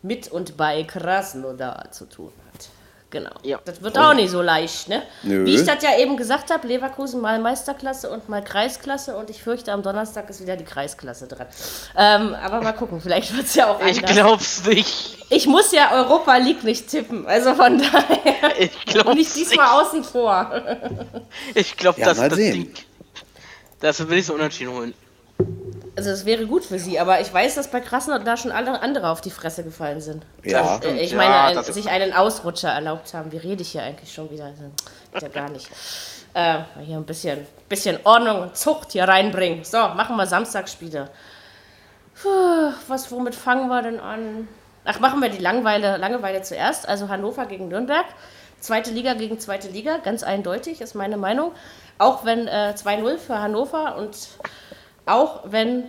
[0.02, 2.70] mit und bei Krasnodar zu tun hat.
[3.10, 3.32] Genau.
[3.44, 3.60] Ja.
[3.64, 5.02] Das wird auch nicht so leicht, ne?
[5.24, 5.46] Nö.
[5.46, 9.42] Wie ich das ja eben gesagt habe, Leverkusen mal Meisterklasse und mal Kreisklasse und ich
[9.42, 11.48] fürchte, am Donnerstag ist wieder die Kreisklasse dran.
[11.96, 13.98] Ähm, aber mal gucken, vielleicht wird es ja auch anders.
[13.98, 15.18] Ich glaub's nicht.
[15.30, 18.60] Ich muss ja Europa League nicht tippen, also von daher.
[18.60, 19.88] Ich glaub's nicht diesmal nicht.
[19.88, 20.52] außen vor.
[21.56, 22.74] Ich glaube, ja, dass das Ding.
[23.80, 24.94] Das will ich so unentschieden holen.
[25.98, 28.80] Also es wäre gut für sie, aber ich weiß, dass bei Krasnodar da schon alle
[28.84, 30.24] andere auf die Fresse gefallen sind.
[30.44, 30.78] Ja.
[30.78, 33.32] Äh, ich meine, ja, ein, sich einen Ausrutscher erlaubt haben.
[33.32, 34.54] Wie rede ich hier eigentlich schon wieder?
[35.12, 35.68] Geht ja gar nicht.
[36.36, 39.64] Äh, hier ein bisschen, bisschen Ordnung und Zucht hier reinbringen.
[39.64, 41.10] So, machen wir Samstagsspiele.
[42.22, 44.48] Puh, was, womit fangen wir denn an?
[44.86, 46.88] Ach, machen wir die Langeweile, Langeweile zuerst.
[46.88, 48.06] Also Hannover gegen Nürnberg.
[48.60, 51.54] Zweite Liga gegen zweite Liga, ganz eindeutig, ist meine Meinung.
[51.98, 54.16] Auch wenn äh, 2-0 für Hannover und
[55.08, 55.86] auch wenn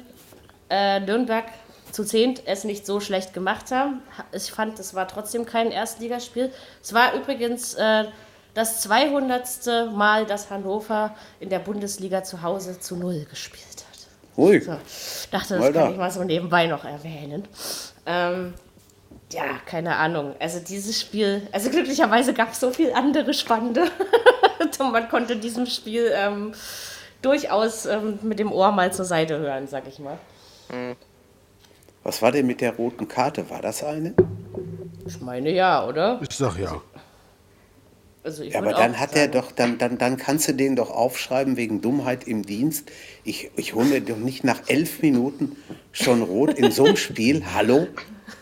[0.70, 1.44] äh, Nürnberg
[1.92, 4.02] zu zehnt es nicht so schlecht gemacht haben.
[4.33, 6.52] Ich fand, es war trotzdem kein Erstligaspiel.
[6.83, 8.04] Es war übrigens äh,
[8.54, 9.92] das 200.
[9.94, 14.37] Mal, dass Hannover in der Bundesliga zu Hause zu Null gespielt hat.
[14.37, 14.61] Ui.
[14.61, 14.76] So,
[15.31, 15.83] dachte, das Alter.
[15.83, 17.46] kann ich mal so nebenbei noch erwähnen.
[18.07, 18.54] Ähm,
[19.33, 20.35] ja, keine Ahnung.
[20.38, 23.90] Also dieses Spiel, also glücklicherweise gab es so viel andere Spannende.
[24.78, 26.52] Man konnte diesem Spiel ähm,
[27.22, 30.18] durchaus ähm, mit dem Ohr mal zur Seite hören, sag ich mal.
[32.04, 33.48] Was war denn mit der roten Karte?
[33.50, 34.14] War das eine?
[35.07, 36.20] Ich meine ja, oder?
[36.28, 36.81] Ich sag ja.
[38.24, 39.33] Also ich Ja, aber dann hat er sagen.
[39.33, 42.90] doch, dann, dann, dann kannst du den doch aufschreiben wegen Dummheit im Dienst.
[43.24, 45.57] Ich, ich hole mir doch nicht nach elf Minuten
[45.92, 47.42] schon rot in so einem Spiel.
[47.54, 47.87] Hallo?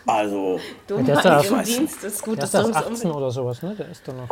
[0.05, 2.37] Also, Dummheit der ist ja- im Dienst ist gut.
[2.37, 3.75] Der ist Das erst ist 18 oder sowas, ne?
[3.75, 4.27] Der ist doch noch.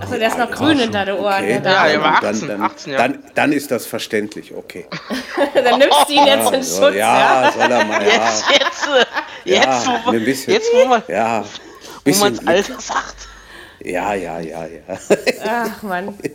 [0.00, 1.42] Achso, der ist noch grün hinter den Ohren.
[1.42, 1.52] okay.
[1.54, 1.70] Ja, da.
[1.70, 2.98] Ja, er war dann, 18, dann, 18, ja.
[2.98, 4.86] dann, dann ist das verständlich, okay.
[5.54, 6.94] dann nimmst du ihn jetzt in Schutz.
[6.94, 8.08] Ja, ja, soll er mal, ja.
[8.08, 9.04] Jetzt, jetzt, äh,
[9.44, 10.52] jetzt, Ja, wo, ein bisschen.
[10.52, 11.44] jetzt, wo man Ja,
[12.04, 12.46] wo man's.
[12.46, 13.28] Alter sagt.
[13.80, 14.98] Ja, ja, ja, ja.
[15.46, 16.18] Ach Mann.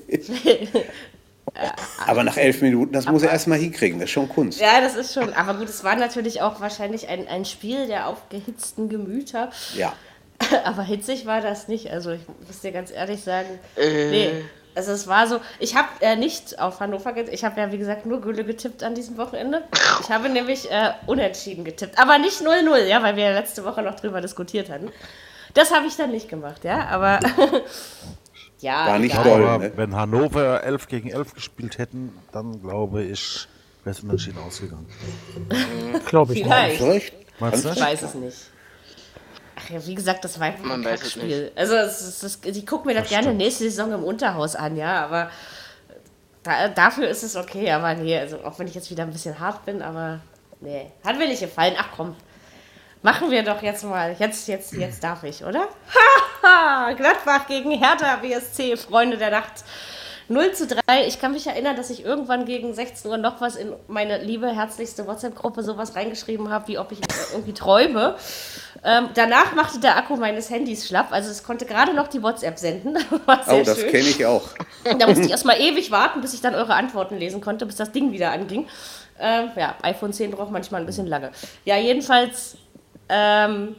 [2.07, 4.59] Aber nach elf Minuten, das muss er erstmal hinkriegen, das ist schon Kunst.
[4.59, 5.33] Ja, das ist schon.
[5.33, 9.51] Aber gut, es war natürlich auch wahrscheinlich ein, ein Spiel der aufgehitzten Gemüter.
[9.75, 9.93] Ja.
[10.65, 11.91] Aber hitzig war das nicht.
[11.91, 13.59] Also ich muss dir ganz ehrlich sagen.
[13.75, 14.09] Äh.
[14.09, 14.31] Nee.
[14.75, 17.77] Also es war so, ich habe äh, nicht auf Hannover getippt, ich habe ja wie
[17.77, 19.63] gesagt nur Gülle getippt an diesem Wochenende.
[20.01, 23.83] Ich habe nämlich äh, unentschieden getippt, aber nicht 0-0, ja, weil wir ja letzte Woche
[23.83, 24.89] noch drüber diskutiert hatten.
[25.53, 27.19] Das habe ich dann nicht gemacht, ja, aber
[28.61, 28.87] ja.
[28.87, 29.23] War nicht egal.
[29.23, 29.47] doll.
[29.47, 29.73] Aber ne?
[29.75, 33.47] wenn Hannover 11 gegen 11 gespielt hätten, dann glaube ich,
[33.83, 34.87] wäre es unentschieden ausgegangen.
[36.07, 36.51] Glaube ich nicht.
[36.51, 37.13] Vielleicht.
[37.39, 38.37] Du Ich weiß es nicht.
[39.63, 41.51] Ach ja, wie gesagt, das war einfach Man ein weiß es Kackspiel.
[41.55, 45.03] Also, es ist, es, ich gucke mir das, gerne nächste Saison im Unterhaus an, ja,
[45.05, 45.29] aber
[46.43, 49.39] da, dafür ist es okay, aber nee, also auch wenn ich jetzt wieder ein bisschen
[49.39, 50.19] hart bin, aber
[50.59, 51.75] nee, hat mir nicht gefallen.
[51.77, 52.15] Ach komm,
[53.01, 54.15] machen wir doch jetzt mal.
[54.19, 55.67] Jetzt, jetzt, jetzt darf ich, oder?
[56.43, 59.63] Haha, Gladbach gegen Hertha BSC, Freunde der Nacht.
[60.29, 61.05] 0 zu 3.
[61.07, 64.49] Ich kann mich erinnern, dass ich irgendwann gegen 16 Uhr noch was in meine liebe,
[64.49, 66.99] herzlichste WhatsApp-Gruppe sowas reingeschrieben habe, wie ob ich
[67.33, 68.15] irgendwie träume.
[68.85, 72.59] Ähm, danach machte der Akku meines Handys schlapp, also es konnte gerade noch die WhatsApp
[72.59, 72.97] senden.
[73.47, 74.43] Oh, das kenne ich auch.
[74.99, 77.91] Da musste ich erstmal ewig warten, bis ich dann eure Antworten lesen konnte, bis das
[77.91, 78.67] Ding wieder anging.
[79.19, 81.31] Ähm, ja, iPhone 10 braucht manchmal ein bisschen lange.
[81.63, 82.57] Ja, jedenfalls
[83.07, 83.75] ähm,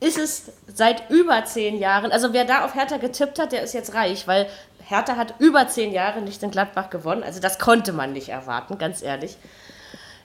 [0.00, 3.72] ist es seit über zehn Jahren, also wer da auf Hertha getippt hat, der ist
[3.72, 4.46] jetzt reich, weil
[4.84, 7.22] Hertha hat über zehn Jahre nicht in Gladbach gewonnen.
[7.22, 9.36] Also das konnte man nicht erwarten, ganz ehrlich.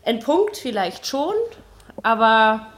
[0.05, 1.33] Ein Punkt vielleicht schon,
[2.01, 2.72] aber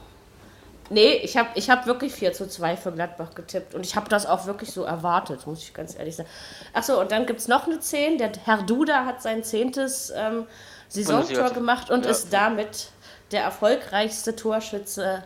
[0.90, 4.10] nee, ich habe ich hab wirklich 4 zu 2 für Gladbach getippt und ich habe
[4.10, 6.30] das auch wirklich so erwartet, muss ich ganz ehrlich sagen.
[6.74, 8.18] Achso, und dann gibt es noch eine 10.
[8.18, 10.46] Der Herr Duda hat sein zehntes ähm,
[10.90, 12.12] Saisontor gemacht und Ja.
[12.12, 12.90] ist damit
[13.32, 15.24] der erfolgreichste Torschütze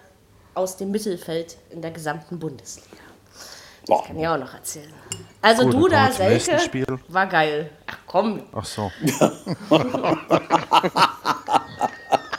[0.55, 2.87] aus dem Mittelfeld in der gesamten Bundesliga.
[3.85, 4.03] Boah.
[4.05, 4.93] Kann ich auch noch erzählen.
[5.41, 6.85] Also Gut, dann Duda, Selke, Spiel.
[7.07, 7.69] war geil.
[7.87, 8.91] Ach komm, Ach so.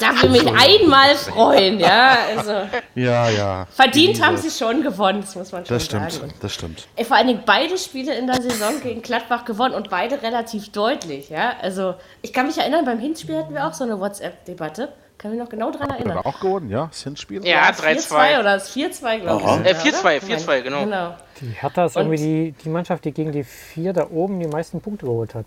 [0.00, 2.16] darf ich mich einmal freuen, ja.
[2.36, 2.52] Also
[2.94, 3.66] Ja, ja.
[3.70, 6.32] verdient haben sie schon gewonnen, das muss man schon Das stimmt, sagen.
[6.40, 6.88] das stimmt.
[6.96, 10.70] Ey, vor allen Dingen beide Spiele in der Saison gegen Gladbach gewonnen und beide relativ
[10.72, 11.52] deutlich, ja.
[11.62, 14.88] Also ich kann mich erinnern, beim Hinspiel hatten wir auch so eine WhatsApp-Debatte.
[15.18, 16.16] Kann mich noch genau dran erinnern.
[16.16, 16.86] Hat er auch gewonnen, ja?
[16.86, 17.46] Das Hinspiel?
[17.46, 18.40] Ja, 4-2 3-2.
[18.40, 19.46] oder das 4-2, glaube ich.
[19.46, 19.56] Aha.
[19.58, 20.36] sogar, Äh, 4-2, oder?
[20.38, 20.84] 4-2, genau.
[20.84, 21.14] Genau.
[21.42, 24.46] Die Hertha ist Und- irgendwie die, die Mannschaft, die gegen die vier da oben die
[24.46, 25.44] meisten Punkte geholt hat.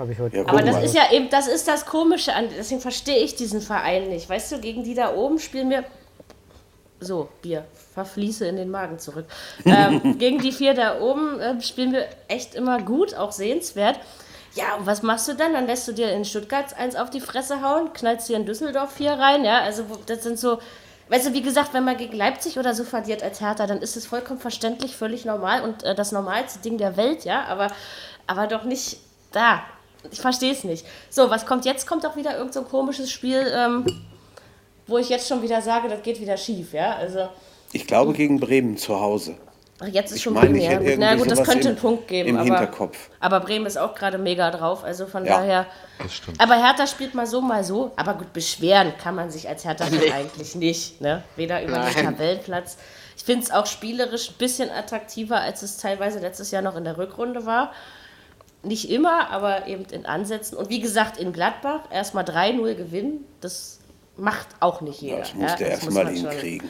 [0.00, 0.38] Habe ich heute.
[0.38, 0.84] Ja, Aber das mal.
[0.84, 4.30] ist ja eben, das ist das Komische an, deswegen verstehe ich diesen Verein nicht.
[4.30, 5.84] Weißt du, gegen die da oben spielen wir.
[7.00, 9.26] So, Bier, verfließe in den Magen zurück.
[9.66, 14.00] ähm, gegen die vier da oben ähm, spielen wir echt immer gut, auch sehenswert.
[14.54, 15.52] Ja, und was machst du dann?
[15.52, 18.92] Dann lässt du dir in Stuttgart eins auf die Fresse hauen, knallst dir in Düsseldorf
[18.92, 19.60] vier rein, ja.
[19.60, 20.60] Also, das sind so.
[21.10, 23.96] Weißt du, wie gesagt, wenn man gegen Leipzig oder so verliert als Hertha, dann ist
[23.96, 27.44] es vollkommen verständlich, völlig normal und äh, das normalste Ding der Welt, ja.
[27.44, 27.66] Aber,
[28.26, 28.96] aber doch nicht
[29.32, 29.62] da.
[30.10, 30.86] Ich verstehe es nicht.
[31.10, 31.86] So, was kommt jetzt?
[31.86, 33.84] Kommt doch wieder irgend so ein komisches Spiel, ähm,
[34.86, 36.96] wo ich jetzt schon wieder sage, das geht wieder schief, ja.
[36.96, 37.28] Also,
[37.72, 39.36] Ich glaube gegen Bremen zu Hause.
[39.78, 40.78] ach, jetzt ist Ich schon meine, Bremen, ja.
[40.78, 40.98] Gut.
[40.98, 42.28] Na gut, das könnte im- einen Punkt geben.
[42.30, 43.10] im aber, Hinterkopf.
[43.20, 45.36] aber Bremen ist auch gerade mega drauf, also von Ja.
[45.38, 45.66] daher.
[46.02, 46.40] Das stimmt.
[46.40, 47.92] Aber Hertha spielt mal so, mal so.
[47.96, 51.00] Aber gut, beschweren kann man sich als Hertha eigentlich nicht.
[51.00, 51.22] Ne?
[51.36, 52.04] Weder über den Nein.
[52.04, 52.78] Tabellenplatz.
[53.16, 56.84] Ich finde es auch spielerisch ein bisschen attraktiver, als es teilweise letztes Jahr noch in
[56.84, 57.70] der Rückrunde war.
[58.62, 60.56] Nicht immer, aber eben in Ansätzen.
[60.58, 63.78] Und wie gesagt, in Gladbach erstmal 3-0 gewinnen, das
[64.20, 65.20] macht auch nicht jeder.
[65.20, 65.68] Das musste ja?
[65.68, 66.68] er erstmal schon- hinkriegen.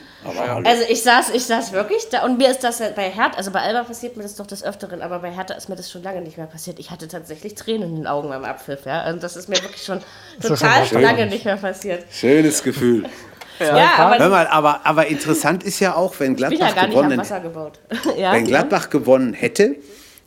[0.63, 3.59] Also ich saß, ich saß wirklich da und mir ist das bei Hertha, also bei
[3.59, 6.21] Alba passiert mir das doch des Öfteren, aber bei Hertha ist mir das schon lange
[6.21, 6.79] nicht mehr passiert.
[6.79, 9.01] Ich hatte tatsächlich Tränen in den Augen beim Abpfiff, ja.
[9.01, 9.99] Also das ist mir wirklich schon
[10.41, 12.05] schon total was lange nicht mehr passiert.
[12.11, 13.03] Schönes Gefühl.
[13.59, 16.97] Ja, aber Hör mal, aber, aber interessant ist ja auch, wenn ja Gladbach gar nicht
[16.97, 17.79] am gewonnen Wasser gebaut.
[18.17, 19.75] ja, Wenn Gladbach gewonnen hätte,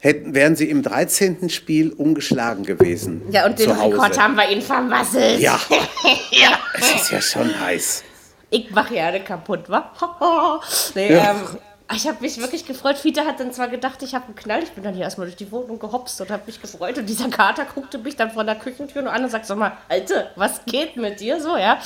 [0.04, 1.48] hätten, wären sie im 13.
[1.48, 3.22] Spiel ungeschlagen gewesen.
[3.30, 3.70] ja, und den.
[3.70, 5.40] Rekord haben wir ihnen vermasselt.
[5.40, 5.58] Ja.
[6.30, 6.58] ja.
[6.74, 8.04] Es ist ja schon heiß.
[8.50, 9.90] Ich mache ja alle kaputt, wa?
[10.94, 11.32] nee, Ja.
[11.32, 11.58] ähm,
[11.94, 12.96] ich habe mich wirklich gefreut.
[12.96, 14.62] Fiete hat dann zwar gedacht, ich habe einen Knall.
[14.62, 16.96] Ich bin dann hier erstmal durch die Wohnung gehopst und habe mich gefreut.
[16.98, 19.72] Und dieser Kater guckte mich dann von der Küchentür nur an und sagt, sag mal,
[19.88, 21.78] Alte, was geht mit dir so, ja?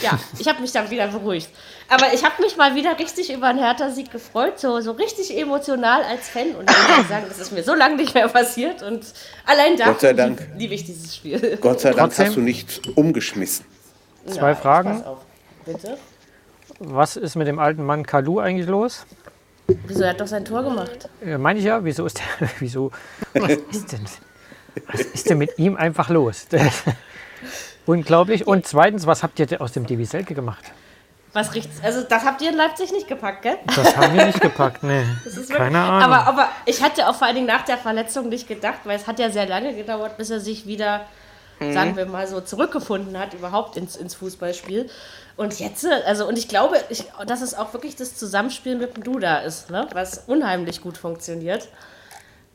[0.00, 1.50] Ja, ich habe mich dann wieder beruhigt.
[1.88, 6.02] Aber ich habe mich mal wieder richtig über einen Hertha-Sieg gefreut, so, so richtig emotional
[6.04, 6.54] als Fan.
[6.54, 8.82] Und ich muss sagen, das ist mir so lange nicht mehr passiert.
[8.82, 9.04] Und
[9.44, 11.58] allein Gott sei dafür lieb- liebe ich dieses Spiel.
[11.60, 13.66] Gott sei Dank Trotzdem- hast du nichts umgeschmissen.
[14.26, 15.04] Zwei Ja, Fragen.
[15.66, 15.98] Bitte?
[16.78, 19.04] Was ist mit dem alten Mann Kalu eigentlich los?
[19.86, 21.08] Wieso, er hat doch sein Tor gemacht?
[21.24, 22.90] Äh, meine ich ja, wieso ist der, wieso,
[23.34, 24.04] was ist denn,
[24.90, 26.46] was ist denn mit ihm einfach los?
[27.86, 28.46] Unglaublich.
[28.46, 30.72] Und zweitens, was habt ihr denn aus dem Devi Selke gemacht?
[31.32, 31.82] Was riecht's?
[31.82, 33.58] Also, das habt ihr in Leipzig nicht gepackt, gell?
[33.74, 35.04] Das haben wir nicht gepackt, ne.
[35.24, 36.02] Das ist Keine Ahnung.
[36.02, 39.06] Aber, aber ich hatte auch vor allen Dingen nach der Verletzung nicht gedacht, weil es
[39.06, 41.06] hat ja sehr lange gedauert, bis er sich wieder,
[41.58, 44.90] sagen wir mal so, zurückgefunden hat, überhaupt ins, ins Fußballspiel.
[45.36, 49.02] Und jetzt, also, und ich glaube, ich, dass es auch wirklich das Zusammenspiel mit dem
[49.02, 49.88] Duda ist, ne?
[49.94, 51.68] was unheimlich gut funktioniert.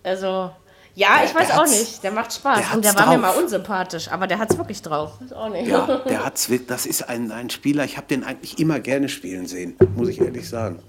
[0.04, 0.52] Also,
[0.98, 2.04] ja, Der- ich weiß auch nicht.
[2.04, 2.58] Der macht Spaß.
[2.60, 3.36] der und der war mir drauf.
[3.36, 5.12] mal unsympathisch, aber der hat es wirklich drauf.
[5.20, 5.68] Weiß auch nicht.
[5.68, 6.68] Ja, der hat's wirklich.
[6.68, 10.20] Das ist ein, ein Spieler, ich habe den eigentlich immer gerne spielen sehen, muss ich
[10.20, 10.80] ehrlich sagen.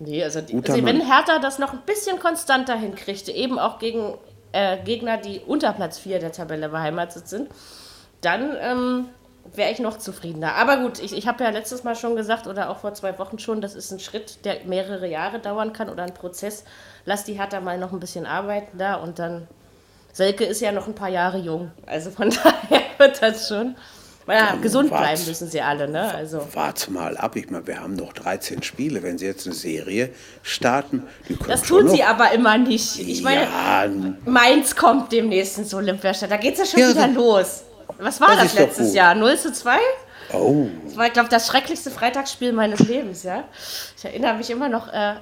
[0.00, 1.00] Nee, also, die, also wenn.
[1.00, 4.14] Hertha das noch ein bisschen konstanter hinkriegte, eben auch gegen
[4.50, 7.48] äh, Gegner, die unter Platz 4 der Tabelle beheimatet sind,
[8.20, 9.08] dann ähm,
[9.54, 10.56] wäre ich noch zufriedener.
[10.56, 13.38] Aber gut, ich, ich habe ja letztes Mal schon gesagt oder auch vor zwei Wochen
[13.38, 16.64] schon, das ist ein Schritt, der mehrere Jahre dauern kann oder ein Prozess.
[17.06, 19.46] Lass die Hertha mal noch ein bisschen arbeiten da und dann.
[20.12, 23.74] Selke ist ja noch ein paar Jahre jung, also von daher wird das schon.
[24.26, 26.14] Ja, gesund wart- bleiben müssen sie alle, ne?
[26.14, 26.46] Also.
[26.54, 29.02] Warte mal ab, ich meine, wir haben noch 13 Spiele.
[29.02, 30.10] Wenn sie jetzt eine Serie
[30.42, 32.98] starten, die können Das tun sie noch, aber immer nicht.
[33.00, 33.84] Ich meine, ja,
[34.24, 36.30] Mainz kommt demnächst ins Olympiastadt.
[36.30, 37.64] Da geht es ja schon Ja, wieder so- los.
[37.98, 38.94] Was war Das das, letztes.
[38.94, 39.14] Jahr?
[39.14, 39.76] 0 zu 2?
[40.32, 43.44] Oh, Das war, glaube das schrecklichste Freitagsspiel meines Lebens, ja.
[43.96, 45.14] Ich erinnere mich immer noch, äh,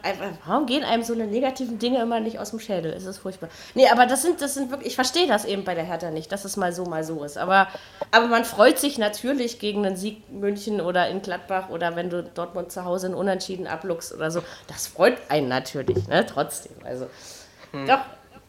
[0.46, 2.92] warum gehen einem so eine negativen Dinge immer nicht aus dem Schädel?
[2.92, 3.48] Es ist furchtbar.
[3.74, 6.30] Nee, aber das sind, das sind wirklich, ich verstehe das eben bei der Hertha nicht,
[6.32, 7.38] dass es mal so, mal so ist.
[7.38, 7.68] Aber,
[8.10, 12.22] aber man freut sich natürlich gegen einen Sieg München oder in Gladbach oder wenn du
[12.22, 14.42] Dortmund zu Hause einen Unentschieden abluchst oder so.
[14.68, 16.76] Das freut einen natürlich, ne, trotzdem.
[16.84, 17.06] Also,
[17.72, 18.00] doch,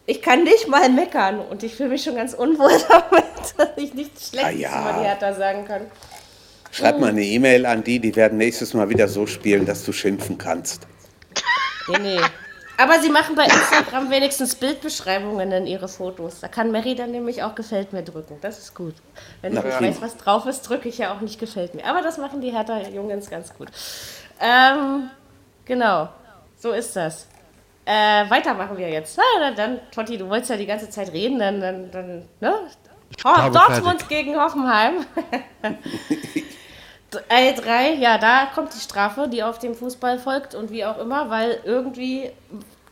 [0.06, 3.24] ich kann nicht mal meckern und ich fühle mich schon ganz unwohl damit,
[3.56, 4.82] dass ich nichts Schlechtes ja.
[4.82, 5.82] über die Hertha sagen kann.
[6.74, 9.92] Schreib mal eine E-Mail an die, die werden nächstes Mal wieder so spielen, dass du
[9.92, 10.86] schimpfen kannst.
[11.88, 12.20] Nee, nee.
[12.76, 16.40] Aber sie machen bei Instagram wenigstens Bildbeschreibungen in ihre Fotos.
[16.40, 18.38] Da kann Mary dann nämlich auch gefällt mir drücken.
[18.40, 18.94] Das ist gut.
[19.42, 21.84] Wenn Na, ich nicht weiß, was drauf ist, drücke ich ja auch nicht gefällt mir.
[21.86, 23.68] Aber das machen die Hertha-Jungens ganz gut.
[24.40, 25.08] Ähm,
[25.64, 26.08] genau.
[26.56, 27.28] So ist das.
[27.84, 29.18] Äh, weiter machen wir jetzt.
[29.18, 32.54] Na, dann, Totti, du wolltest ja die ganze Zeit reden, dann, dann, dann ne?
[33.24, 34.08] Oh, Dortmund fertig.
[34.08, 35.06] gegen Hoffenheim.
[37.28, 41.30] 3, ja, da kommt die Strafe, die auf dem Fußball folgt und wie auch immer,
[41.30, 42.30] weil irgendwie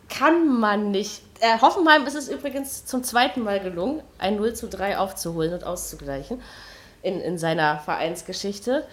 [0.09, 1.23] kann man nicht.
[1.41, 5.65] Äh, Hoffenheim ist es übrigens zum zweiten Mal gelungen, ein 0 zu 3 aufzuholen und
[5.65, 6.41] auszugleichen
[7.03, 8.87] in, in seiner Vereinsgeschichte.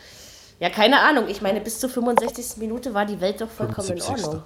[0.60, 1.28] Ja, keine Ahnung.
[1.28, 2.58] Ich meine, bis zur 65.
[2.58, 4.26] Minute war die Welt doch vollkommen in 75..
[4.26, 4.44] Ordnung.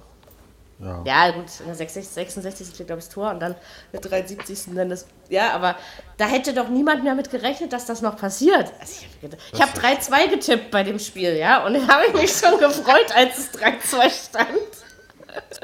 [0.80, 1.02] Ja.
[1.04, 2.12] Ja, gut, in der 66.
[2.12, 2.68] 66.
[2.74, 3.54] steht, glaube ich, das Tor und dann
[3.92, 4.74] der 73.
[4.74, 5.06] dann das.
[5.28, 5.76] Ja, aber
[6.16, 8.72] da hätte doch niemand mehr mit gerechnet, dass das noch passiert.
[8.80, 12.32] Also ich habe hab 3-2 getippt bei dem Spiel, ja, und da habe ich mich
[12.32, 14.48] schon gefreut, als es 3-2 stand.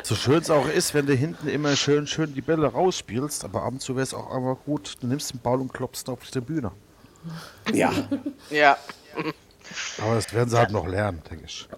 [0.02, 3.62] So schön es auch ist, wenn du hinten immer schön, schön die Bälle rausspielst, aber
[3.62, 6.12] ab und zu wäre es auch einfach gut, du nimmst den Ball und klopfst ihn
[6.12, 6.72] auf die Tribüne.
[7.72, 7.92] Ja,
[8.50, 8.76] Ja,
[10.02, 11.68] Aber das werden sie halt noch lernen, denke ich.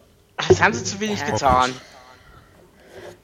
[0.48, 1.74] das haben sie zu wenig getan.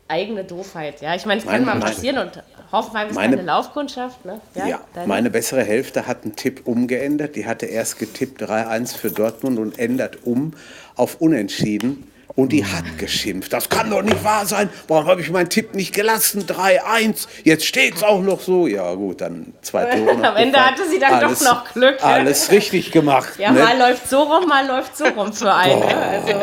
[0.09, 1.15] Eigene Doofheit, ja.
[1.15, 2.43] Ich meine, es kann mal passieren und
[2.73, 4.41] Hoffenheim ist meine- keine Laufkundschaft, ne?
[4.55, 4.81] ja.
[4.95, 7.37] deine- Meine bessere Hälfte hat einen Tipp umgeändert.
[7.37, 10.55] Die hatte erst getippt 3-1 für Dortmund und ändert um
[10.97, 12.11] auf Unentschieden.
[12.35, 13.53] Und die hat geschimpft.
[13.53, 14.69] Das kann doch nicht wahr sein.
[14.87, 16.47] Warum habe ich meinen Tipp nicht gelassen?
[16.47, 17.27] 3-1.
[17.43, 18.67] Jetzt steht es auch noch so.
[18.69, 20.11] Ja, gut, dann zwei Tore.
[20.13, 20.55] Am Ende gefallen.
[20.55, 22.05] hatte sie dann doch noch Glück.
[22.05, 23.33] Alles richtig gemacht.
[23.39, 23.61] Ja, ne?
[23.65, 25.81] mal läuft so rum, mal läuft so rum für einen.
[25.81, 25.97] Ne?
[25.97, 26.39] Also,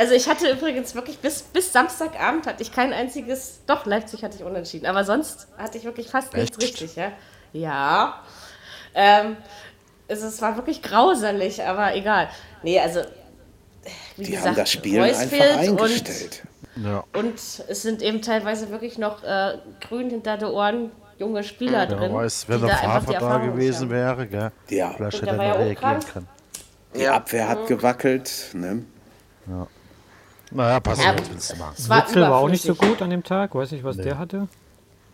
[0.00, 4.38] also ich hatte übrigens wirklich bis, bis Samstagabend hatte ich kein einziges, doch Leipzig hatte
[4.38, 6.80] ich unentschieden, aber sonst hatte ich wirklich fast nichts Echt?
[6.80, 6.96] richtig.
[6.96, 7.12] Ja,
[7.52, 8.24] ja.
[8.94, 9.36] Ähm,
[10.08, 12.30] es, es war wirklich grauselig, aber egal.
[12.62, 13.00] Nee, also
[14.16, 16.44] wie Die gesagt, haben das Spiel Reus einfach eingestellt.
[16.82, 17.04] Ja.
[17.12, 21.86] Und, und es sind eben teilweise wirklich noch äh, grün hinter den Ohren junge Spieler
[21.90, 22.14] Wer drin.
[22.14, 23.90] weiß, wenn die der da einfach die Favre da gewesen haben.
[23.90, 24.52] wäre, gell?
[24.70, 24.92] Ja.
[24.96, 26.28] Vielleicht Und hätte er ja reagieren können.
[26.96, 28.50] Die Abwehr hat gewackelt.
[28.54, 28.84] Ne?
[30.50, 31.18] Naja, passiert, Ja.
[31.20, 31.74] was willst du machen?
[31.78, 33.54] Es war Witzel war auch nicht so gut an dem Tag.
[33.54, 34.48] Weiß nicht, was der hatte.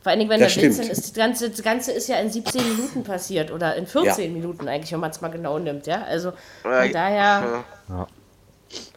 [0.03, 0.79] Vor allen Dingen, wenn Das der stimmt.
[0.91, 4.31] ist, das ganze, das Ganze ist ja in 17 Minuten passiert oder in 14 Ja.
[4.33, 6.03] Minuten eigentlich, wenn man es mal genau nimmt, ja.
[6.05, 6.33] Also
[6.63, 7.65] von Äh, daher,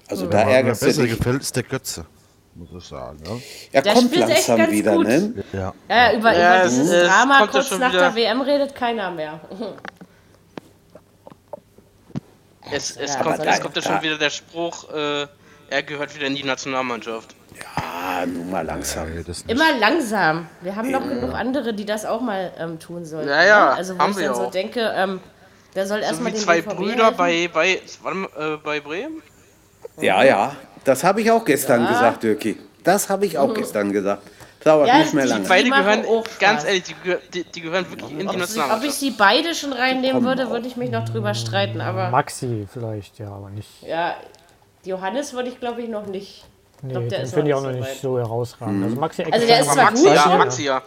[0.08, 1.18] Also Wer da besser dich.
[1.18, 2.06] gefällt, ist der Götze.
[2.56, 3.18] Muss ich sagen.
[3.24, 3.42] Ne?
[3.72, 5.08] Er Der kommt spielt echt langsam ganz wieder, gut.
[5.08, 5.44] ne?
[5.54, 5.74] Ja.
[5.90, 8.76] ja, über, Ja, über es- dieses es Drama ja kurz nach wieder- der WM redet
[8.76, 9.40] keiner mehr.
[12.72, 15.28] Es, es, Ja, kommt, es kommt ja schon wieder der Spruch, äh,
[15.70, 17.36] er gehört wieder in die Nationalmannschaft.
[17.76, 19.14] Ah, nun mal langsam.
[19.14, 19.50] Nicht.
[19.50, 20.48] Immer langsam.
[20.62, 23.30] Wir haben noch genug andere, die das auch mal ähm, tun sollten.
[23.30, 23.72] Ja, ja, ne?
[23.76, 24.52] Also wo haben ich wir dann so auch.
[24.52, 25.20] denke, ähm,
[25.74, 27.18] wer soll So erstmal wie den zwei BVB Brüder helfen?
[27.18, 29.22] bei, bei, äh, bei Bremen.
[29.98, 30.56] Ja, ja,
[30.86, 31.90] das habe ich auch gestern Ja.
[31.90, 32.58] gesagt, Dirki.
[32.84, 34.24] Das habe ich auch gestern gesagt.
[34.64, 35.48] Dauert Ja, nicht mehr die lange.
[35.48, 36.96] Beide Die machen gehören, auch ganz ehrlich, die,
[37.34, 39.00] die, die gehören wirklich in die Ob, sie, ob ich Nationalmannschaft.
[39.00, 41.80] sie beide schon reinnehmen würde, würde ich mich noch drüber streiten.
[41.82, 43.70] Aber Maxi vielleicht, ja, aber nicht.
[43.84, 44.16] ja,
[44.84, 46.46] Johannes würde ich glaube ich noch nicht.
[46.82, 48.84] Nee, glaub, der den ist finde ich auch noch nicht so nicht so herausragend.
[48.86, 50.38] Also Maxi Also der ist zwar Maxi, gut, ja.
[50.38, 50.82] Maxi, ja.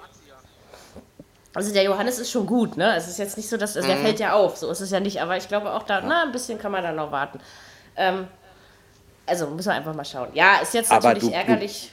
[1.55, 2.97] Also der Johannes ist schon gut, ne?
[2.97, 4.03] Es ist jetzt nicht so, dass also der Mhm.
[4.03, 5.21] fällt ja auf, so ist es ja nicht.
[5.21, 7.41] Aber ich glaube auch da, na, ein bisschen kann man da noch warten.
[7.97, 8.27] Ähm,
[9.27, 10.31] also müssen wir einfach mal schauen.
[10.33, 11.91] Ja, ist jetzt Aber natürlich du- du- ärgerlich.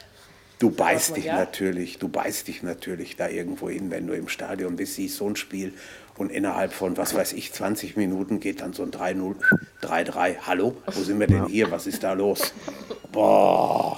[0.59, 1.35] Du beißt Dortmund, dich ja?
[1.37, 5.27] natürlich, du beißt dich natürlich da irgendwo hin, wenn du im Stadion bist, siehst so
[5.27, 5.73] ein Spiel
[6.19, 9.35] und innerhalb von, was weiß ich, 20 Minuten geht dann so ein 3-0,
[9.81, 10.35] 3-3.
[10.45, 11.71] Hallo, wo sind wir denn hier?
[11.71, 12.53] Was ist da los?
[13.11, 13.97] Boah,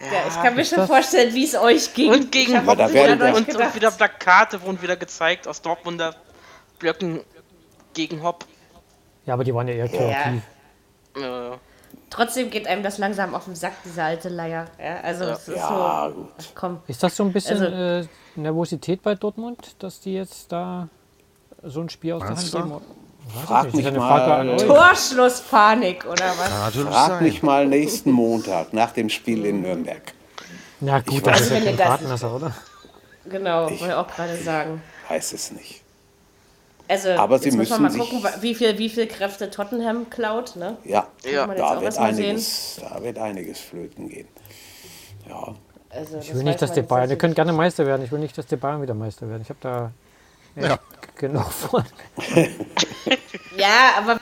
[0.00, 2.10] Ja, ich kann mir schon vorstellen, wie es euch ging.
[2.10, 3.74] Und gegen an euch und, und gedacht.
[3.76, 6.16] wieder Plakate wurden wieder gezeigt aus Dortmunder
[6.80, 7.20] Blöcken
[7.94, 8.44] gegen Hopp.
[9.24, 10.42] Ja, aber die waren ja eher kreativ.
[11.16, 11.56] Äh,
[12.10, 14.66] Trotzdem geht einem das langsam auf den Sack, diese alte Leier.
[14.82, 16.14] Ja, also es ist ja, so.
[16.14, 16.28] gut.
[16.54, 16.80] Komm.
[16.88, 20.88] Ist das so ein bisschen Also- äh, Nervosität bei Dortmund, dass die jetzt da
[21.62, 22.80] so ein Spiel aus der Hand geben?
[23.44, 23.92] Frag ich mich mal.
[23.94, 24.62] Frage an euch.
[24.62, 26.50] Torschlusspanik, oder was?
[26.50, 27.22] Natürlich Frag sein.
[27.24, 30.14] mich mal nächsten Montag nach dem Spiel in Nürnberg.
[30.80, 32.54] Na gut, Ich das ist ja Gradmesser, oder?
[33.28, 34.82] Genau, wollte ich auch gerade sagen.
[35.08, 35.82] Weiß es nicht.
[36.88, 40.56] Also, Aber sie man mal müssen gucken, wie viel, wie viel Kräfte Tottenham klaut.
[40.56, 40.78] Ne?
[40.84, 41.46] Ja, Ja.
[41.46, 44.28] Da, wird einiges, da wird einiges flöten gehen.
[45.28, 45.54] Ja,
[45.90, 48.38] Also, Ich will nicht, dass die Bayern, ihr könnt gerne Meister werden, ich will nicht,
[48.38, 49.42] dass die Bayern wieder Meister werden.
[49.42, 49.92] Ich habe da
[50.60, 50.78] Ja.
[51.50, 51.84] von.
[53.56, 54.20] Ja, aber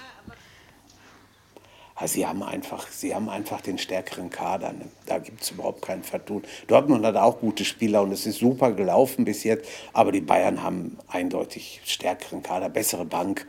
[1.95, 4.72] Also sie haben einfach, sie haben einfach den stärkeren Kader.
[4.72, 4.87] Ne?
[5.07, 6.43] Da gibt es überhaupt kein Vertun.
[6.66, 9.66] Dortmund hat auch gute Spieler und es ist super gelaufen bis jetzt.
[9.95, 13.47] Aber die Bayern haben eindeutig stärkeren Kader, bessere Bank.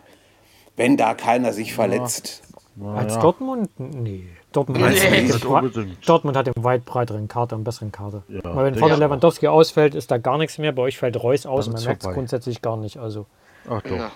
[0.77, 2.41] Wenn da keiner sich verletzt.
[2.81, 3.21] Als ja.
[3.21, 3.69] Dortmund?
[3.79, 4.29] Nee.
[4.57, 6.09] Dortmund, Meinst hat?
[6.09, 8.23] Dortmund hat den weit breiteren Kader, einen besseren Kader.
[8.27, 10.71] Ja, Weil wenn vorne ich Lewandowski ausfällt, ist da gar nichts mehr.
[10.71, 11.65] Bei euch fällt Reus aus.
[11.65, 12.97] Dann Man ist merkt es grundsätzlich gar nicht.
[12.97, 13.27] Also,
[13.69, 13.91] Ach doch.
[13.91, 14.11] Ja.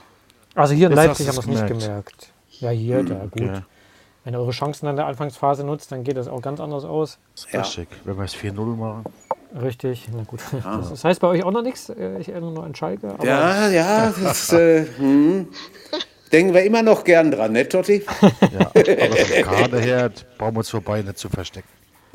[0.55, 2.33] also hier in Jetzt Leipzig haben wir es nicht gemerkt.
[2.59, 3.33] Ja, hier, da, gut.
[3.41, 3.61] Okay.
[4.23, 7.17] Wenn ihr eure Chancen an der Anfangsphase nutzt, dann geht das auch ganz anders aus.
[7.35, 7.61] Ist Ja.
[7.61, 7.87] richtig.
[8.03, 9.03] Wenn wir es 4-0 machen.
[9.61, 10.39] Richtig, na gut.
[10.63, 11.89] Das heißt bei euch auch noch nichts.
[11.89, 13.09] Äh, Ich erinnere nur an Schalke.
[13.13, 15.47] Aber Ja, ja, das äh, hm.
[16.31, 18.03] Denken wir immer noch gern dran, ne, Totti?
[18.51, 18.71] Ja.
[18.71, 18.83] Aber
[19.43, 21.67] Kader her brauchen wir uns vorbei nicht zu verstecken.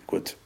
[0.07, 0.37] Gut.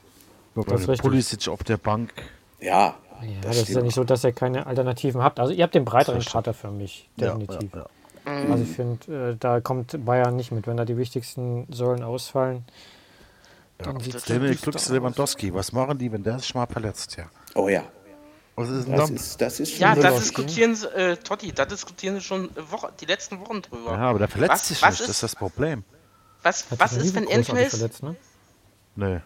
[0.54, 2.12] Pulisic auf der Bank.
[2.60, 5.40] Ja, Ja, das das, ist ja nicht so, dass ihr keine Alternativen habt.
[5.40, 7.70] Also ihr habt den breiteren Kader für mich, definitiv.
[7.72, 7.86] Ja,
[8.26, 10.66] ja, Also ich finde, äh, da kommt Bayern nicht mit.
[10.66, 12.64] Wenn da die wichtigsten Säulen ausfallen,
[13.78, 17.16] dann sieht es Glücks Lewandowski, was machen die, wenn der sich mal verletzt?
[17.16, 17.24] Ja.
[17.54, 17.82] oh ja.
[18.56, 21.52] Was ist denn Das ist, das ist schon Ja, so- da diskutieren sie, äh, Totti,
[21.52, 23.92] da diskutieren sie schon äh, Woche, die letzten Wochen drüber.
[23.92, 25.84] Ja, aber der verletzt Was- sich was nicht, ist- das ist das Problem.
[26.42, 27.70] Was, Hat was ist, wenn großartig Endfeld?
[27.70, 28.16] verletzt, ne?
[28.96, 29.20] Nee.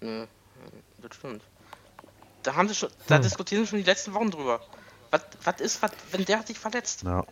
[0.00, 1.42] Das stimmt.
[2.42, 2.94] Da haben sie schon, Hm.
[3.08, 4.60] da diskutieren sie schon die letzten Wochen drüber.
[5.10, 7.02] Was, was ist, was, wenn der sich verletzt?
[7.04, 7.24] Ja.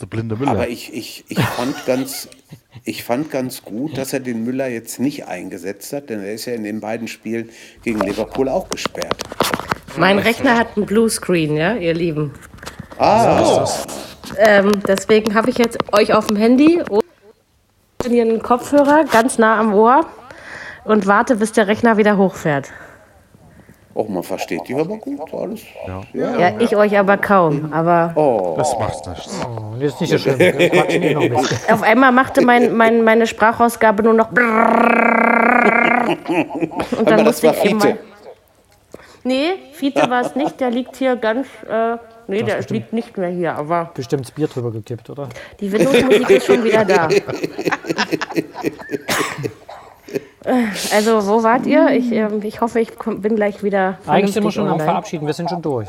[0.00, 0.50] Der blinde Müller.
[0.50, 2.28] Aber ich, ich, ich, fand ganz,
[2.84, 6.44] ich fand ganz gut, dass er den Müller jetzt nicht eingesetzt hat, denn er ist
[6.44, 7.50] ja in den beiden Spielen
[7.82, 9.22] gegen Liverpool auch gesperrt.
[9.98, 12.34] Mein Rechner hat einen Bluescreen, ja, ihr Lieben.
[12.98, 13.64] Ah,
[14.38, 17.04] Ähm, deswegen habe ich jetzt euch auf dem Handy und
[18.06, 20.06] hier einen Kopfhörer ganz nah am Ohr
[20.84, 22.72] und warte, bis der Rechner wieder hochfährt.
[23.94, 25.62] auch man versteht die aber gut, alles.
[25.86, 26.02] Ja.
[26.38, 27.72] Ja, ich euch aber kaum.
[27.72, 28.12] Aber
[28.56, 29.40] das macht nichts.
[29.44, 30.38] Oh, nee, ist nicht so schlimm.
[30.40, 31.32] Eh
[31.72, 34.30] auf einmal machte mein, mein, meine Sprachausgabe nur noch.
[34.30, 34.38] Und
[36.98, 37.98] Aber dann das musste war ich eben mal.
[39.26, 40.60] Nee, Fiete war es nicht.
[40.60, 41.48] Der liegt hier ganz.
[41.68, 41.96] Äh,
[42.28, 42.70] nee, der bestimmt.
[42.70, 43.56] liegt nicht mehr hier.
[43.56, 45.28] Aber Bestimmt das Bier drüber gekippt, oder?
[45.58, 47.08] die Windows-Musik ist schon wieder da.
[50.92, 51.90] Also, wo wart ihr?
[51.90, 53.98] Ich, ähm, ich hoffe, ich komm, bin gleich wieder.
[54.06, 54.90] Eigentlich sind wir schon am online.
[54.90, 55.88] Verabschieden, wir sind schon durch.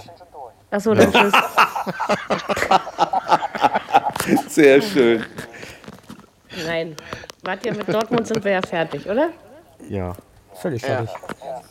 [0.72, 1.34] Achso, dann tschüss.
[4.48, 5.24] Sehr schön.
[6.66, 6.96] Nein.
[7.44, 9.30] Wart ihr mit Dortmund sind wir ja fertig, oder?
[9.90, 10.14] Ja.
[10.56, 11.12] Völlig fertig.
[11.12, 11.62] Ja,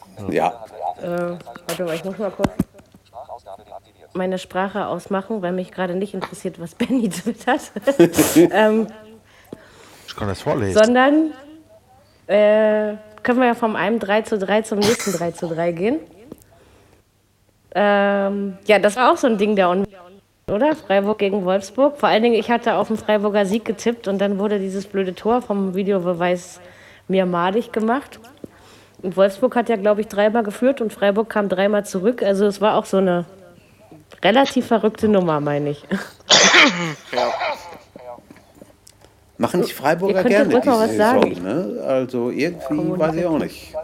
[1.02, 2.50] Äh, warte mal, ich muss mal kurz
[4.14, 7.70] meine Sprache ausmachen, weil mich gerade nicht interessiert, was Benny twittert.
[8.36, 8.86] ähm,
[10.06, 10.82] Ich kann das vorlesen.
[10.82, 11.32] sondern
[12.26, 16.00] äh, können wir ja vom einem 3 zu 3 zum nächsten 3 zu 3 gehen.
[17.74, 19.86] Ähm, ja, das war auch so ein Ding der Un
[20.50, 20.76] oder?
[20.76, 21.98] Freiburg gegen Wolfsburg.
[21.98, 25.14] Vor allen Dingen, ich hatte auf den Freiburger Sieg getippt und dann wurde dieses blöde
[25.14, 26.60] Tor vom Videobeweis
[27.08, 28.20] mir madig gemacht.
[29.06, 32.24] Und Wolfsburg hat ja, glaube ich, dreimal geführt und Freiburg kam dreimal zurück.
[32.24, 33.24] Also es war auch so eine
[34.20, 35.84] relativ verrückte Nummer, meine ich.
[39.38, 41.84] Machen die Freiburger gerne diese was Saison, ne?
[41.86, 43.74] Also irgendwie weiß ich auch nicht.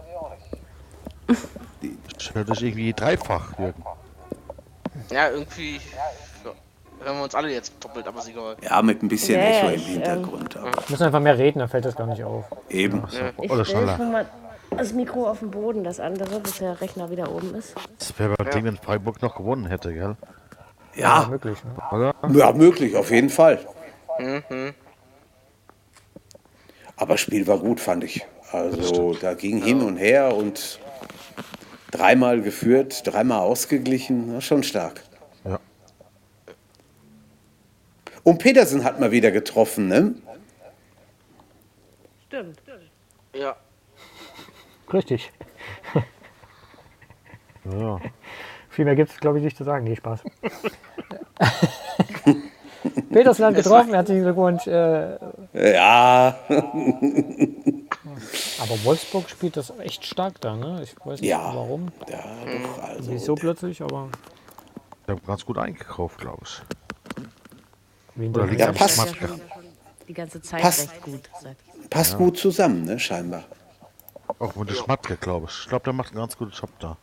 [2.19, 3.85] Stell dich irgendwie dreifach, Jürgen.
[5.13, 5.77] Ja, irgendwie.
[5.77, 6.51] Ja,
[7.05, 8.57] hören wir uns alle jetzt doppelt, aber ist egal.
[8.61, 10.57] Ja, mit ein bisschen Ja, Echo ja, im ähm, Hintergrund.
[10.57, 12.45] Aber Wir müssen einfach mehr reden, dann fällt das gar nicht auf.
[12.69, 13.05] eben.
[13.41, 14.27] Ich Oder schneller.
[14.77, 17.75] Das Mikro auf den Boden, das andere, bis der Rechner wieder oben ist.
[17.99, 20.17] Das wäre beim Ding, wenn Freiburg noch gewonnen hätte, gell?
[20.95, 21.59] Ja, Ja, möglich.
[21.65, 21.97] Ne?
[21.97, 22.15] Oder?
[22.35, 23.59] ja, möglich, auf jeden Fall.
[26.97, 28.27] Aber Spiel war gut, fand ich.
[28.53, 30.79] Also da ging hin und her und
[31.91, 35.03] dreimal geführt, dreimal ausgeglichen, war schon stark.
[35.45, 35.59] Ja.
[38.23, 40.15] Und Petersen hat mal wieder getroffen, ne?
[42.27, 42.59] Stimmt.
[43.35, 43.57] Ja.
[44.93, 45.33] Richtig.
[47.65, 48.01] Ja.
[48.71, 49.85] Viel mehr gibt es, glaube ich, nicht zu sagen.
[49.85, 50.19] Nee, Spaß.
[53.13, 54.67] Petersen hat getroffen, herzlichen Glückwunsch.
[54.67, 55.17] Äh,
[55.53, 56.65] Ja, aber
[58.85, 60.81] Wolfsburg spielt das echt stark da, ne?
[60.83, 61.53] Ich weiß nicht Ja.
[61.55, 61.93] warum.
[62.09, 62.19] ja
[62.65, 63.13] doch, also.
[63.13, 64.09] Wieso plötzlich, aber
[65.07, 66.61] Die haben ganz gut eingekauft, glaube ich.
[68.17, 69.15] wie in Oder der liegt Ja, am passt.
[70.09, 70.91] Die ganze Zeit Passt.
[70.91, 71.31] recht gut.
[71.81, 71.91] ich.
[71.91, 73.45] Passt gut zusammen, ne, scheinbar.
[74.43, 75.57] Auch mit der Schmatke, glaube ich.
[75.61, 76.97] Ich glaube, der macht einen ganz guten Job da.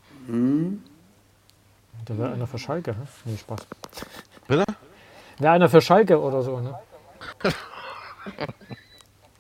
[2.06, 3.08] Da wäre einer für Schalke, ne?
[3.24, 3.62] Nee, Spaß.
[4.46, 4.66] Bitte?
[5.38, 6.78] Wäre einer für Schalke oder so, ne?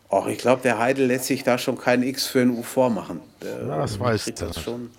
[0.10, 3.20] Ach, ich glaube, der Heidel lässt sich da schon kein X für ein U vormachen.
[3.41, 4.47] Der Ja, das weiß der.
[4.47, 4.91] das schon.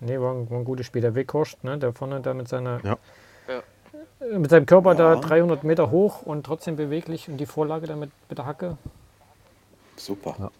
[0.00, 1.02] Nee, war ein, war ein gutes Spiel.
[1.02, 1.76] Der Weghorst, ne?
[1.76, 2.96] Der vorne da mit seiner Ja.
[3.46, 7.98] äh, mit seinem Körper da 300 Meter hoch und trotzdem beweglich und die Vorlage dann
[7.98, 8.78] mit, mit der Hacke.
[9.96, 10.50] Super.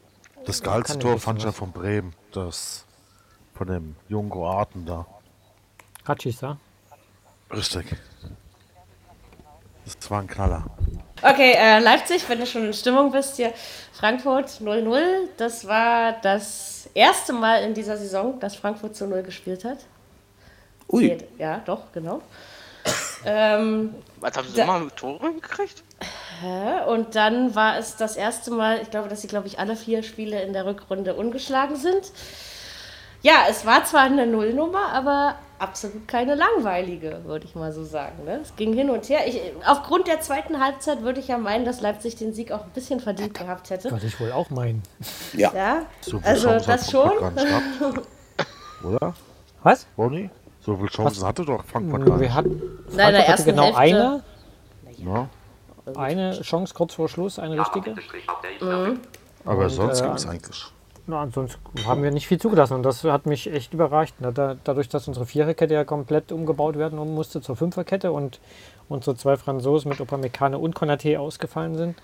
[0.47, 2.15] Das geilste Tor fand ich ja von Bremen.
[2.33, 2.85] Das
[3.55, 5.07] von dem jungen Kroaten da.
[6.07, 6.41] Ratschis,
[7.53, 7.97] Richtig.
[9.85, 10.65] Das war ein Knaller.
[11.23, 13.53] Okay, äh, Leipzig, wenn du schon in Stimmung bist hier.
[13.93, 15.29] Frankfurt 0-0.
[15.37, 19.79] Das war das erste Mal in dieser Saison, dass Frankfurt zu 0 gespielt hat.
[20.89, 22.23] Ui, Ja, doch, genau.
[23.25, 25.83] ähm, Was haben sie Da- immer mit Tore gekriegt?
[26.87, 30.03] Und dann war es das erste Mal, ich glaube, dass sie, glaube ich, alle vier
[30.03, 32.13] Spiele in der Rückrunde ungeschlagen sind.
[33.23, 38.25] Ja, es war zwar eine Nullnummer, aber absolut keine langweilige, würde ich mal so sagen.
[38.25, 38.41] Ne?
[38.43, 39.27] Es ging hin und her.
[39.27, 42.71] Ich, aufgrund der zweiten Halbzeit würde ich ja meinen, dass Leipzig den Sieg auch ein
[42.71, 43.91] bisschen verdient gehabt hätte.
[43.91, 44.83] Würde ich wohl auch meinen.
[45.35, 45.53] ja.
[45.55, 47.11] Ja, So also Chancen das schon.
[48.85, 49.15] Oder?
[49.63, 49.87] Was?
[49.99, 50.31] Ronny?
[50.63, 52.35] So viele Chancen hatte doch Frankfurt gar Wir nicht.
[52.35, 52.63] hatten,
[52.93, 53.79] Nein, hatte genau Hälfte.
[53.79, 54.23] eine,
[54.97, 55.29] Ja.
[55.97, 57.95] Eine Chance kurz vor Schluss, eine richtige.
[59.45, 60.65] Aber Und, sonst äh, ging es eigentlich.
[61.07, 64.15] Na, ansonsten haben wir nicht viel zugelassen und das hat mich echt überrascht.
[64.21, 68.39] Da- da- Dadurch, dass unsere Viererkette ja komplett umgebaut werden musste zur Fünferkette und
[68.89, 71.97] unsere zwei Franzosen mit Upamecano und Konaté ausgefallen sind,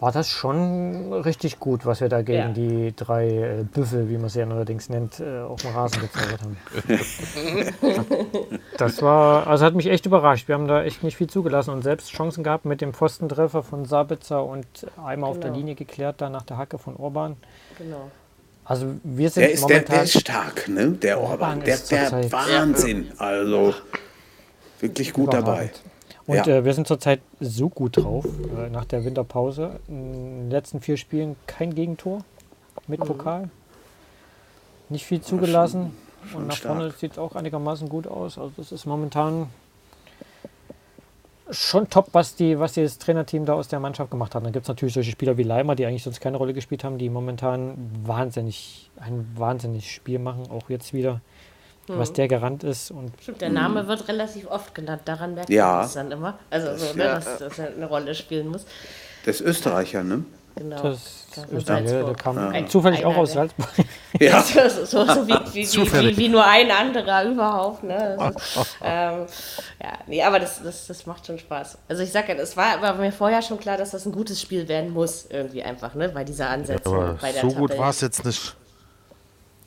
[0.00, 2.48] war das schon richtig gut, was wir da gegen Ja.
[2.50, 6.40] die drei äh, Büffel, wie man sie ja neuerdings nennt, äh, auf dem Rasen gezaubert
[6.42, 6.56] haben.
[8.78, 10.46] das war, also hat mich echt überrascht.
[10.48, 13.84] Wir haben da echt nicht viel zugelassen und selbst Chancen gehabt mit dem Pfostentreffer von
[13.86, 14.66] Sabitzer und
[15.04, 15.58] einmal auf der Genau.
[15.58, 17.36] Linie geklärt, da nach der Hacke von Orban.
[17.76, 18.10] Genau.
[18.64, 19.94] Also wir sind Der ist, der, momentan.
[19.96, 20.90] der ist stark, ne?
[20.92, 21.60] Der Orban Orban.
[21.64, 23.10] Der, ist der Wahnsinn.
[23.18, 23.74] Also
[24.80, 25.70] wirklich gut dabei.
[26.28, 26.58] Und Ja.
[26.58, 28.24] äh, wir sind zurzeit so gut drauf,
[28.56, 29.80] äh, nach der Winterpause.
[29.88, 32.20] In den letzten vier Spielen kein Gegentor
[32.86, 33.48] mit Pokal.
[34.90, 35.96] Nicht viel zugelassen.
[36.30, 36.76] schon Und nach stark.
[36.76, 38.38] vorne sieht es auch einigermaßen gut aus.
[38.38, 39.48] Also das ist momentan
[41.50, 44.44] schon top, was, die, was das Trainerteam da aus der Mannschaft gemacht hat.
[44.44, 46.98] Dann gibt es natürlich solche Spieler wie Leimer, die eigentlich sonst keine Rolle gespielt haben,
[46.98, 47.74] die momentan
[48.04, 50.50] wahnsinnig, ein wahnsinniges Spiel machen.
[50.50, 51.22] Auch jetzt wieder,
[51.88, 52.90] was der gerannt ist.
[52.90, 55.02] Und Stimmt, der Name wird relativ oft genannt.
[55.06, 55.76] Daran merkt Ja.
[55.76, 56.38] man es dann immer.
[56.50, 58.64] Also, so, ne, ja, dass, dass er eine Rolle spielen muss.
[59.24, 60.24] Das ist Österreicher, ne?
[60.56, 60.82] Genau.
[60.82, 63.68] das Ja, von der, kam Ein- zufällig auch einer aus der- Salzburg.
[64.20, 64.42] Ja.
[64.42, 67.84] So, so, so, wie, wie, wie, wie, wie nur ein anderer überhaupt.
[67.84, 68.16] Ne?
[68.18, 69.26] Das ist, ähm,
[69.80, 71.78] ja, nee, aber das, das, das macht schon Spaß.
[71.88, 74.40] Also ich sag ja, es war aber mir vorher schon klar, dass das ein gutes
[74.40, 76.08] Spiel werden muss, irgendwie einfach, ne?
[76.08, 77.78] Bei dieser Ansetzung, bei der so gut Tabelle.
[77.78, 78.56] war es jetzt nicht.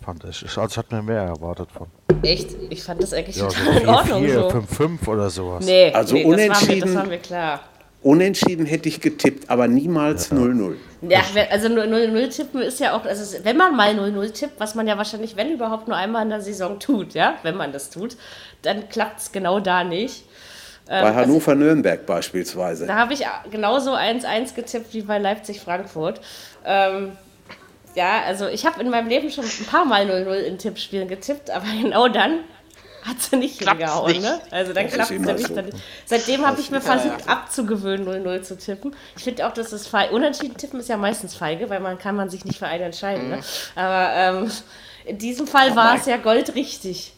[0.04, 0.44] Fand ich.
[0.44, 1.88] Ich- Also ich hatte mir mehr erwartet von.
[2.24, 2.50] Echt?
[2.70, 4.50] Ich fand das eigentlich Ja, so total in Ordnung 4, so.
[4.50, 5.66] 5, 5 oder sowas.
[5.66, 7.60] Nee, Also nee das, war mir, unentschieden- das war mir klar.
[8.04, 10.76] Unentschieden hätte ich getippt, aber niemals 0-0.
[11.08, 14.88] Ja, also 0-0 tippen ist ja auch, also wenn man mal 0-0 tippt, was man
[14.88, 18.18] ja wahrscheinlich, wenn überhaupt, nur einmal in der Saison tut, ja, wenn man das tut,
[18.64, 20.24] dann klappt es genau da nicht.
[20.88, 22.88] Bei ähm, Hannover-Nürnberg beispielsweise.
[22.88, 26.20] Da habe ich genauso 1-1 getippt wie bei Leipzig-Frankfurt.
[26.66, 27.12] Ähm,
[27.96, 31.50] ja, also ich habe in meinem Leben schon ein paar Mal 0-0 in Tippspielen getippt,
[31.50, 32.40] aber genau dann
[33.04, 34.22] hat sie nicht hingehauen.
[34.22, 34.40] Ne?
[34.52, 35.56] Also dann klappt es so.
[35.56, 35.78] dann nicht.
[36.06, 37.34] Seitdem habe ich mir versucht ja.
[37.34, 38.96] abzugewöhnen, 0-0 zu tippen.
[39.18, 40.14] Ich finde auch, dass das feige.
[40.14, 43.30] Unentschieden tippen ist ja meistens feige, weil man kann man sich nicht für einen entscheiden.
[43.30, 43.38] Ne?
[43.38, 43.42] Mhm.
[43.42, 43.46] Ne?
[43.76, 44.52] Aber ähm,
[45.06, 47.14] in diesem Fall war es ja goldrichtig.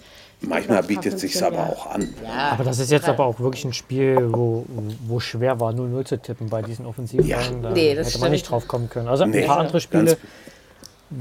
[0.46, 2.14] Manchmal bietet es sich aber auch an.
[2.22, 4.66] Ja, aber das ist jetzt aber auch wirklich ein Spiel, wo,
[5.08, 7.26] wo schwer war, 0-0 zu tippen bei diesen Offensiven.
[7.26, 7.40] Ja.
[7.62, 9.08] Da nee, hätte man nicht drauf kommen können.
[9.08, 9.42] Also nee.
[9.42, 10.18] ein paar andere Spiele,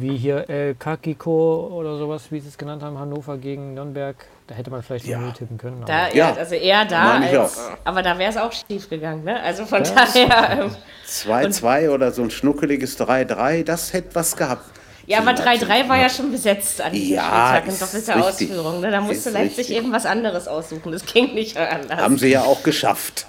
[0.00, 4.16] wie hier El Kakiko oder sowas, wie sie es genannt haben, Hannover gegen Nürnberg,
[4.46, 5.18] da hätte man vielleicht ja.
[5.18, 5.82] 0 tippen können.
[5.86, 9.24] Da, ja, also eher da, als, aber da wäre es auch schief gegangen.
[9.24, 9.40] Ne?
[9.42, 10.70] Also von ja, daher.
[11.06, 14.64] 2-2 ähm, oder so ein schnuckeliges 3-3, das hätte was gehabt.
[15.06, 18.80] Ja, aber 3-3 war ja schon besetzt an diesem ja, Spieltag in doppelter Ausführung.
[18.80, 18.90] Ne?
[18.90, 19.76] Da musste Leipzig richtig.
[19.76, 20.92] eben was anderes aussuchen.
[20.92, 22.00] Das ging nicht anders.
[22.00, 23.26] Haben sie ja auch geschafft.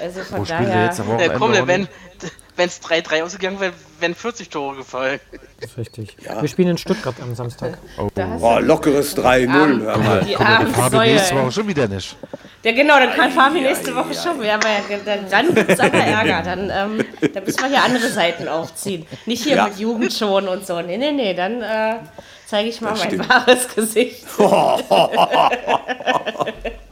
[0.00, 0.92] Also von Wo daher.
[0.92, 1.88] Ja, komm, wenn
[2.68, 5.20] es 3-3 ausgegangen wäre, wären 40 Tore gefallen.
[5.60, 6.16] Das ist richtig.
[6.24, 6.40] Ja.
[6.40, 7.78] Wir spielen in Stuttgart am Samstag.
[7.98, 8.08] Oh,
[8.40, 9.82] oh lockeres 3-0.
[9.82, 10.24] Hör mal.
[10.24, 12.16] Die Fabi nächste Woche schon wieder nicht.
[12.62, 14.54] Ja, genau, dann kann Fabi nächste Woche schon wieder.
[14.54, 14.68] Aber
[15.04, 16.42] dann, dann gibt es aber Ärger.
[16.42, 19.06] Dann, ähm, dann müssen wir hier andere Seiten aufziehen.
[19.26, 19.64] Nicht hier ja.
[19.66, 20.80] mit Jugend schon und so.
[20.80, 21.34] Nee, nee, nee.
[21.34, 21.96] Dann äh,
[22.46, 23.28] zeige ich mal das mein stimmt.
[23.28, 24.26] wahres Gesicht.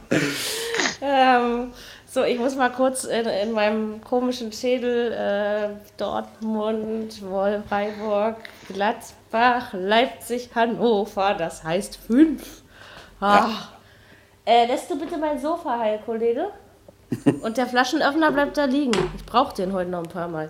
[1.01, 1.71] ähm,
[2.11, 7.13] so, ich muss mal kurz in, in meinem komischen Schädel äh, Dortmund,
[7.69, 8.37] Freiburg,
[8.67, 12.63] Gladbach, Leipzig, Hannover, das heißt fünf.
[13.19, 13.47] Ah.
[13.47, 13.49] Ja.
[14.45, 16.47] Äh, lässt du bitte mein Sofa heil, Kollege?
[17.43, 18.91] Und der Flaschenöffner bleibt da liegen.
[19.15, 20.49] Ich brauche den heute noch ein paar Mal.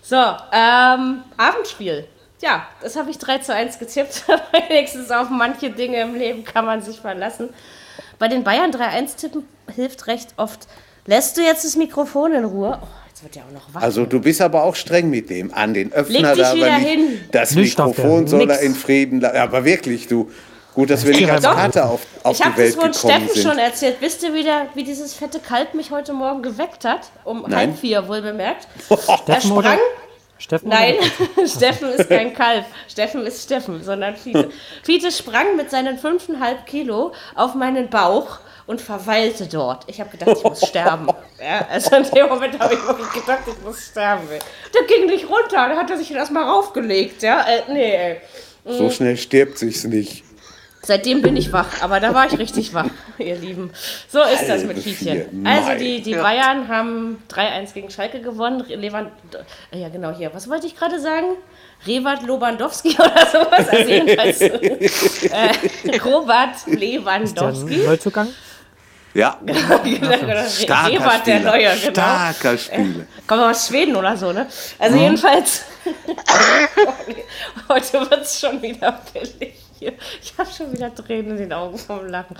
[0.00, 2.06] So, ähm, Abendspiel.
[2.40, 4.24] Ja, das habe ich 3 zu 1 getippt.
[4.68, 7.50] Wenigstens auf manche Dinge im Leben kann man sich verlassen.
[8.18, 10.66] Bei den Bayern 3-1 tippen hilft recht oft
[11.06, 12.78] Lässt du jetzt das Mikrofon in Ruhe?
[12.80, 13.82] Oh, jetzt wird ja auch noch wach.
[13.82, 15.52] Also du bist aber auch streng mit dem.
[15.52, 16.88] An den Öffner da aber nicht.
[16.88, 17.20] Hin.
[17.30, 19.36] Das nicht Mikrofon soll er in Frieden lassen.
[19.36, 20.30] Aber wirklich, du.
[20.74, 23.06] Gut, dass wir nicht als Kater auf, auf die Welt gekommen sind.
[23.06, 23.96] Ich habe das von Steffen schon erzählt.
[24.00, 27.12] Wisst ihr wieder, wie dieses fette Kalb mich heute Morgen geweckt hat?
[27.22, 27.54] Um Nein.
[27.54, 28.66] halb vier, wohl bemerkt.
[29.26, 29.78] er sprang...
[30.36, 30.96] Steffen Nein,
[31.46, 32.64] Steffen ist kein Kalb.
[32.88, 34.50] Steffen ist Steffen, sondern Fiete.
[34.82, 39.84] Fiete sprang mit seinen 5,5 Kilo auf meinen Bauch und verweilte dort.
[39.88, 41.08] Ich habe gedacht, ich muss sterben.
[41.40, 44.28] Ja, also in dem Moment habe ich wirklich gedacht, ich muss sterben.
[44.74, 47.22] Der ging nicht runter, da hat er sich erstmal raufgelegt.
[47.22, 48.20] Ja, äh, nee, ey.
[48.66, 50.24] So schnell stirbt sich's nicht.
[50.86, 53.70] Seitdem bin ich wach, aber da war ich richtig wach, ihr Lieben.
[54.08, 55.46] So ist das mit Fietchen.
[55.46, 58.62] Also die, die Bayern haben 3-1 gegen Schalke gewonnen.
[58.68, 59.10] Lewand
[59.72, 60.32] ja genau hier.
[60.34, 61.36] Was wollte ich gerade sagen?
[61.86, 63.68] Rewart Lobandowski oder sowas.
[63.68, 67.74] Also jedenfalls äh, Robert Lewandowski.
[67.74, 68.28] Ist der Neuzugang?
[69.14, 69.38] Ja.
[69.46, 70.44] genau.
[70.48, 71.22] Starker Spieler.
[71.24, 71.90] der Neue, genau.
[71.92, 73.02] Starker Spieler.
[73.02, 74.48] Äh, kommt aus Schweden oder so, ne?
[74.78, 75.02] Also mhm.
[75.02, 75.62] jedenfalls.
[77.68, 79.92] Heute wird es schon wieder billig hier.
[80.20, 82.36] Ich habe schon wieder Tränen in den Augen vom Lachen.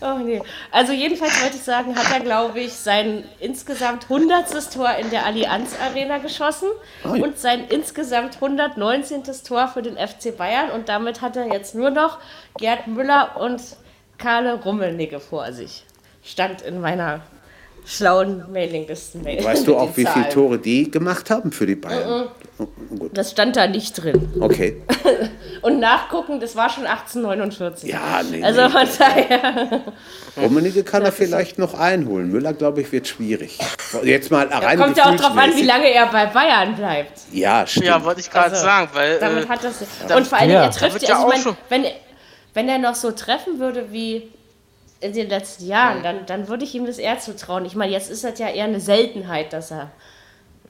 [0.00, 0.40] Oh nee.
[0.70, 4.72] Also jedenfalls wollte ich sagen, hat er, glaube ich, sein insgesamt 100.
[4.72, 6.68] Tor in der Allianz Arena geschossen
[7.04, 9.24] oh und sein insgesamt 119.
[9.44, 10.70] Tor für den FC Bayern.
[10.70, 12.18] Und damit hat er jetzt nur noch
[12.58, 13.60] Gerd Müller und
[14.18, 15.84] Karle Rummelnicke vor sich
[16.22, 17.20] stand in meiner
[17.84, 19.44] schlauen Mailinglisten-Mail.
[19.44, 22.08] Weißt du auch, wie viele Tore die gemacht haben für die Bayern?
[22.08, 22.28] Mm -mm.
[23.12, 24.32] Das stand da nicht drin.
[24.40, 24.82] Okay.
[25.62, 27.90] Und nachgucken, das war schon 1849.
[27.90, 28.42] Ja, nee.
[28.42, 29.82] Also von daher.
[30.36, 32.30] Rummenigge kann er vielleicht noch einholen.
[32.30, 33.58] Müller, glaube ich, wird schwierig.
[34.02, 34.78] Jetzt mal rein.
[34.78, 37.20] Da kommt ja auch darauf an, wie lange er bei Bayern bleibt.
[37.32, 37.86] Ja, stimmt.
[37.86, 39.18] Ja, wollte ich gerade also, sagen, weil.
[39.18, 39.84] Damit äh, hat das.
[40.14, 40.64] Und vor allem, ja.
[40.64, 41.16] er trifft ja.
[41.16, 41.92] Also, ich mein, wenn,
[42.54, 44.30] wenn er noch so treffen würde wie
[45.02, 47.64] in den letzten Jahren, dann, dann würde ich ihm das eher zutrauen.
[47.64, 49.90] Ich meine, jetzt ist das ja eher eine Seltenheit, dass er,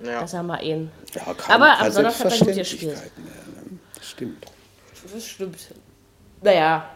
[0.03, 0.21] ja.
[0.21, 0.91] dass er mal ihn.
[1.15, 2.97] Ja, Aber am Sonntag hat er gut gespielt.
[2.97, 3.79] Ne?
[3.95, 4.47] Das stimmt.
[5.13, 5.59] Das stimmt.
[6.41, 6.89] Naja,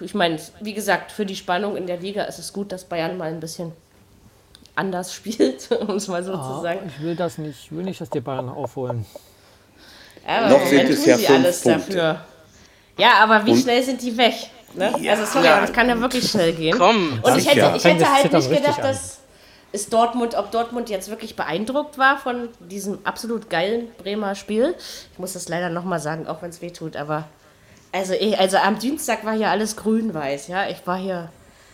[0.00, 3.16] ich meine, wie gesagt, für die Spannung in der Liga ist es gut, dass Bayern
[3.16, 3.72] mal ein bisschen
[4.74, 6.80] anders spielt, um es mal so oh, zu sagen.
[6.86, 9.04] Ich will das nicht, ich will nicht, dass die Bayern aufholen.
[10.26, 11.78] Aber Noch sind es ja alles Punkte.
[11.94, 12.24] dafür.
[12.98, 14.34] Ja, aber wie Und schnell sind die weg?
[14.76, 14.94] Ne?
[15.00, 15.60] Ja, also sorry, ja.
[15.60, 16.76] das kann ja wirklich schnell gehen.
[16.76, 17.20] Komm.
[17.22, 19.18] Und ich hätte, ich hätte halt nicht gedacht, dass
[19.72, 24.74] ist Dortmund, ob Dortmund jetzt wirklich beeindruckt war von diesem absolut geilen Bremer Spiel.
[25.12, 27.28] Ich muss das leider nochmal sagen, auch wenn es weh tut, aber
[27.92, 30.68] also, ich, also am Dienstag war hier alles grün-weiß, ja.
[30.68, 31.30] Ich war hier,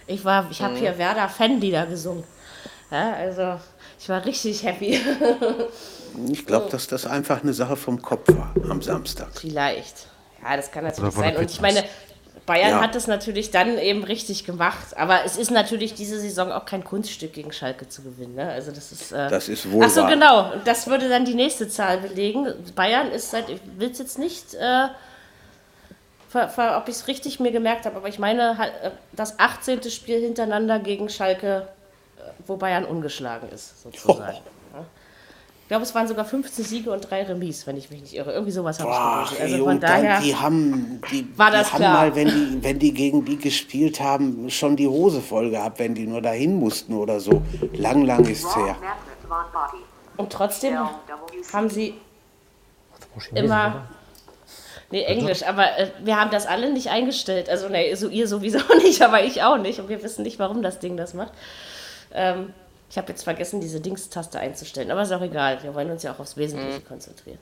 [0.06, 0.78] ich war, ich habe mhm.
[0.78, 2.24] hier Werder Fanlieder gesungen.
[2.90, 3.58] Ja, also
[3.98, 5.00] Ich war richtig happy.
[6.28, 9.28] Ich glaube, dass das einfach eine Sache vom Kopf war am Samstag.
[9.32, 10.08] Vielleicht.
[10.42, 11.36] Ja, das kann natürlich sein.
[11.36, 11.84] Und ich meine,
[12.46, 12.80] Bayern Ja.
[12.80, 14.96] hat es natürlich dann eben richtig gemacht.
[14.96, 18.34] Aber es ist natürlich diese Saison auch kein Kunststück gegen Schalke zu gewinnen.
[18.34, 18.48] Ne?
[18.50, 19.12] Also das ist.
[19.12, 20.10] Äh Das ist wohl Ach so, wahr.
[20.10, 20.52] genau.
[20.52, 22.48] Und das würde dann die nächste Zahl belegen.
[22.74, 24.88] Bayern ist seit, ich will es jetzt nicht, äh,
[26.28, 29.38] ver, ver, ob ich es richtig mir gemerkt habe, aber ich meine, halt, äh, das
[29.38, 29.82] 18.
[29.90, 31.68] Spiel hintereinander gegen Schalke,
[32.18, 34.34] äh, wo Bayern ungeschlagen ist, sozusagen.
[34.36, 34.40] Ja.
[35.72, 38.32] Ich glaube, es waren sogar 15 Siege und drei Remis, wenn ich mich nicht irre.
[38.32, 39.42] Irgendwie sowas habe ich gelesen.
[39.42, 40.20] Also ey, von und dann, daher.
[40.20, 41.94] die haben, die, War die das haben klar.
[41.94, 45.94] mal, wenn die, wenn die gegen die gespielt haben, schon die Hose voll gehabt, wenn
[45.94, 47.40] die nur dahin mussten oder so.
[47.72, 48.76] Lang, lang ist's her.
[50.18, 50.76] Und trotzdem
[51.54, 51.94] haben sie
[53.34, 53.86] immer.
[54.90, 57.48] Nee, Englisch, aber äh, wir haben das alle nicht eingestellt.
[57.48, 59.80] Also, nee, so ihr sowieso nicht, aber ich auch nicht.
[59.80, 61.32] Und wir wissen nicht, warum das Ding das macht.
[62.12, 62.52] Ähm,
[62.92, 65.62] ich habe jetzt vergessen, diese Dingstaste einzustellen, aber ist auch egal.
[65.62, 67.38] Wir wollen uns ja auch aufs Wesentliche konzentrieren.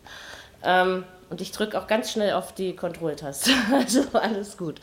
[0.62, 3.50] Ähm, und ich drücke auch ganz schnell auf die Kontrolltaste.
[3.72, 4.80] Also alles gut.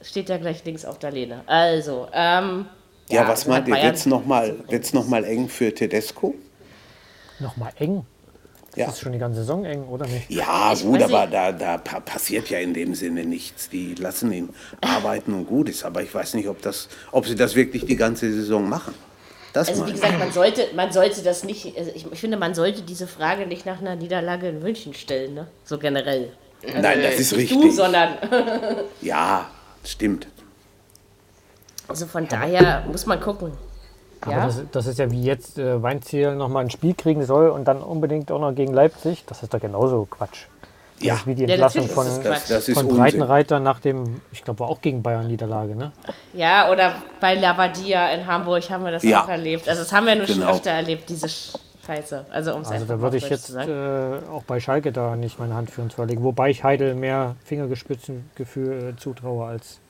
[0.00, 1.42] Steht ja gleich links auf der Lehne.
[1.46, 2.64] Also, ähm,
[3.10, 3.74] Ja, was also meint ihr?
[3.74, 6.34] Bayern- Wird's noch mal, wird's noch mal eng für Tedesco?
[7.38, 8.06] Nochmal eng.
[8.74, 8.86] Ja.
[8.86, 10.30] Das ist schon die ganze Saison eng, oder nicht?
[10.30, 13.68] Ja, Ich gut, aber da, da pa- passiert ja in dem Sinne nichts.
[13.68, 14.48] Die lassen ihn
[14.80, 15.84] arbeiten und gut ist.
[15.84, 18.94] Aber ich weiß nicht, ob, das, ob sie das wirklich die ganze Saison machen.
[19.52, 22.54] Das Also wie gesagt, man sollte, man sollte das nicht, also ich, ich finde, man
[22.54, 25.46] sollte diese Frage nicht nach einer Niederlage in München stellen, ne?
[25.64, 26.30] So generell.
[26.62, 27.60] Nein, das ist Nicht richtig.
[27.60, 28.16] du, sondern,
[29.02, 29.46] Ja,
[29.84, 30.26] stimmt.
[31.88, 33.52] also von daher muss man gucken.
[34.20, 37.50] Aber Ja, das, das ist ja wie jetzt äh, Weinziel nochmal ein Spiel kriegen soll
[37.50, 39.24] und dann unbedingt auch noch gegen Leipzig.
[39.26, 40.46] Das ist doch genauso Quatsch.
[41.02, 42.88] Ja, wie die Ja, Entlassung natürlich von, das, von.
[42.88, 45.92] Breitenreiter nach dem, ich glaube, war auch gegen Bayern Niederlage, ne?
[46.32, 49.24] ja, oder bei Labadia in Hamburg haben wir das Ja.
[49.24, 49.68] auch erlebt.
[49.68, 50.52] Also das haben wir nur schon Genau.
[50.52, 52.26] öfter erlebt, diese Scheiße.
[52.30, 53.66] Also um es Also da würde ich jetzt äh,
[54.32, 56.22] auch bei Schalke da nicht meine Hand für uns verlegen.
[56.22, 59.80] Wobei ich Heidel mehr Fingergespitzengefühl äh, zutraue als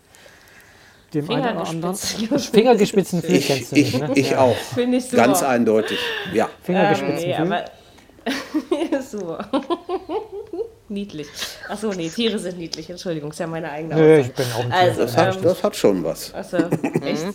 [1.13, 1.95] dem einen oder anderen.
[1.95, 2.39] Fingergespitzengefühl.
[2.61, 4.15] Fingergespitzengefühl Ich, kennst du ich, nicht, ne?
[4.15, 4.57] ich auch.
[4.57, 5.17] Finde ich super.
[5.17, 5.99] Ganz eindeutig.
[6.33, 6.47] Ja.
[6.47, 7.53] Ähm, nee, Fingergespitzengefühl.
[7.53, 9.49] aber super.
[10.93, 11.29] niedlich.
[11.69, 12.89] Achso, nee, Tiere sind niedlich.
[12.91, 14.21] Entschuldigung, ist ja meine eigene Aussage.
[14.21, 14.73] ich bin auch ein.
[14.73, 16.35] Also, Das hat, ähm, das hat schon was.
[16.35, 16.57] Achso,
[17.05, 17.27] echt?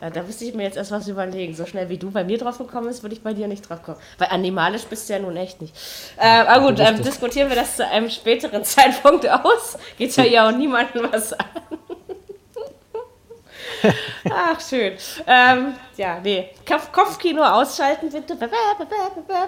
[0.00, 1.54] Ja, da müsste ich mir jetzt erst was überlegen.
[1.54, 3.82] So schnell wie du bei mir drauf gekommen bist, würde ich bei dir nicht drauf
[3.82, 3.96] kommen.
[4.18, 5.74] Weil animalisch bist du ja nun echt nicht.
[6.18, 9.78] Äh, aber gut, ähm, diskutieren wir das zu einem späteren Zeitpunkt aus.
[9.96, 11.46] Geht ja ja auch niemandem was an.
[14.30, 14.94] Ach, schön.
[15.26, 16.50] Ähm, ja, nee.
[16.66, 18.36] Kopf Kopfkino ausschalten, bitte.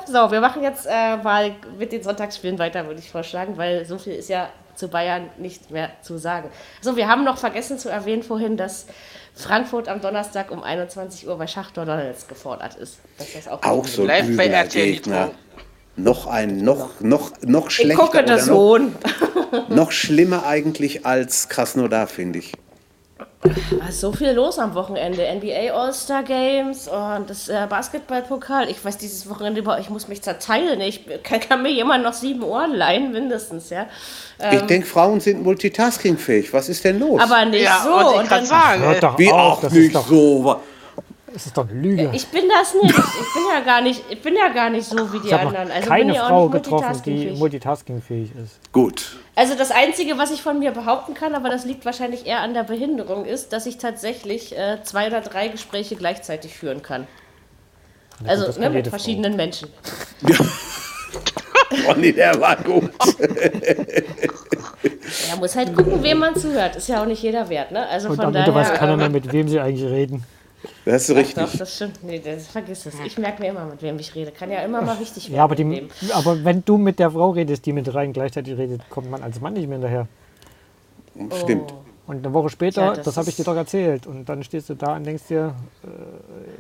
[0.06, 3.98] So, wir machen jetzt äh, mal mit den Sonntagsspielen weiter, würde ich vorschlagen, weil so
[3.98, 6.50] viel ist ja zu Bayern nicht mehr zu sagen.
[6.80, 8.86] So, wir haben noch vergessen zu erwähnen vorhin, dass
[9.34, 12.98] Frankfurt am Donnerstag um 21 Uhr bei Schachtor Donalds gefordert ist.
[13.18, 15.32] Dass das auch Auch so ein Gegner.
[15.96, 18.94] Noch ein, noch, noch, noch ich schlechter gucke oder das noch, Sohn.
[19.68, 22.52] noch schlimmer eigentlich als Krasnodar, finde ich.
[23.40, 25.22] Da ist so viel los am Wochenende.
[25.22, 28.68] NBA All-Star Games und das äh, Basketballpokal.
[28.68, 30.80] Ich weiß dieses Wochenende über, ich muss mich zerteilen.
[30.80, 33.86] Ich kann, kann mir jemand noch sieben Ohren leihen, mindestens, ja.
[34.50, 36.52] ich denke, Frauen sind multitaskingfähig.
[36.52, 37.20] Was ist denn los?
[37.22, 37.32] Ähm.
[37.32, 37.90] Aber nicht Ja, so.
[37.90, 38.82] wollte ich Und dann, sagen.
[38.82, 40.56] Hört doch Wie auf, auch das nicht ist, doch, so.
[41.38, 42.10] Das ist doch eine Lüge.
[42.12, 42.88] ich bin das nicht.
[42.98, 45.46] Ich bin ja gar nicht, ich bin ja gar nicht so wie die Ich habe
[45.46, 45.70] anderen.
[45.70, 48.32] Also keine bin ja Frau auch nicht getroffen, die multitaskingfähig.
[48.42, 48.72] ist.
[48.72, 49.16] Gut.
[49.36, 52.54] Also das Einzige, was ich von mir behaupten kann, aber das liegt wahrscheinlich eher an
[52.54, 57.06] der Behinderung, ist, dass ich tatsächlich äh, zwei oder drei Gespräche gleichzeitig führen kann.
[58.20, 58.96] Na Also ne, kann mit jede Frau.
[58.98, 59.68] verschiedenen Menschen.
[61.86, 62.90] Ronny, der war gut.
[65.30, 66.74] Ja, muss halt gucken, wem man zuhört.
[66.76, 67.86] Ist ja auch nicht jeder wert, ne?
[67.88, 68.48] Also Und von am daher.
[68.48, 70.24] Ende weiß keiner ähm, mehr, mit wem sie eigentlich reden.
[70.88, 71.58] Das ist Doch, richtig.
[71.58, 72.02] das stimmt.
[72.02, 72.94] Nee, das, vergiss es.
[73.04, 74.30] Ich merke mir immer, mit wem ich rede.
[74.30, 75.36] Kann ja immer mal wichtig werden.
[75.36, 78.88] Ja, aber, die, aber wenn du mit der Frau redest, die mit dreien gleichzeitig redet,
[78.88, 80.06] kommt man als Mann nicht mehr hinterher.
[81.42, 81.74] Stimmt.
[82.06, 84.06] Und eine Woche später, Tja, das, das habe ich dir doch erzählt.
[84.06, 85.54] Und dann stehst du da und denkst dir,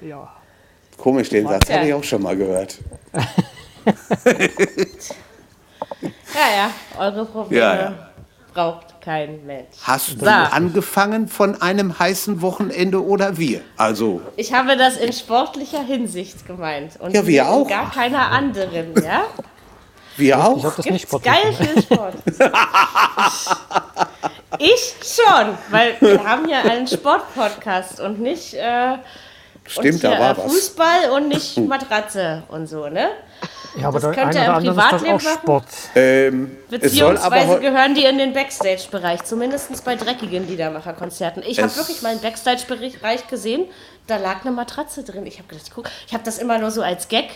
[0.02, 0.30] äh, ja,
[0.98, 1.76] Komisch, den Satz Ja.
[1.76, 2.78] hatte ich auch schon mal gehört.
[6.02, 8.10] Ja, ja, eure Probleme Ja, ja.
[8.52, 9.68] braucht kein Mensch.
[9.84, 10.30] Hast du So.
[10.30, 13.62] angefangen von einem heißen Wochenende oder wir?
[13.78, 17.00] Also, Ich habe das in sportlicher Hinsicht gemeint.
[17.00, 17.66] Und Ja, wir auch.
[17.66, 19.22] gar keiner anderen, ja?
[20.18, 20.62] wir ich auch?
[20.62, 22.14] habe das nicht Gibt's sportlich geil viel Sport.
[24.58, 28.96] ich schon, weil wir haben ja einen Sportpodcast und nicht äh,
[29.66, 30.52] Stimmt, und da war äh, was.
[30.52, 33.08] Fußball und nicht Matratze und so, ne?
[33.76, 35.38] Ja, aber Das könnte er im Privatleben auch machen.
[35.42, 35.64] Sport.
[35.94, 41.42] Ähm, es soll aber Beziehungsweise gehören die in den Backstage-Bereich, zumindest bei dreckigen Liedermacherkonzerten.
[41.46, 43.66] Ich habe wirklich mal einen Backstage-Bereich gesehen,
[44.06, 45.26] da lag eine Matratze drin.
[45.26, 47.28] Ich habe gedacht, ich, guck, ich habe das immer nur so als Gag.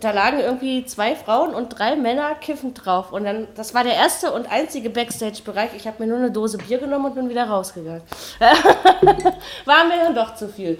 [0.00, 3.12] Da lagen irgendwie zwei Frauen und drei Männer kiffend drauf.
[3.12, 5.70] Und dann, das war der erste und einzige Backstage-Bereich.
[5.76, 8.02] Ich habe mir nur eine Dose Bier genommen und bin wieder rausgegangen.
[9.64, 10.78] war mir dann doch zu viel.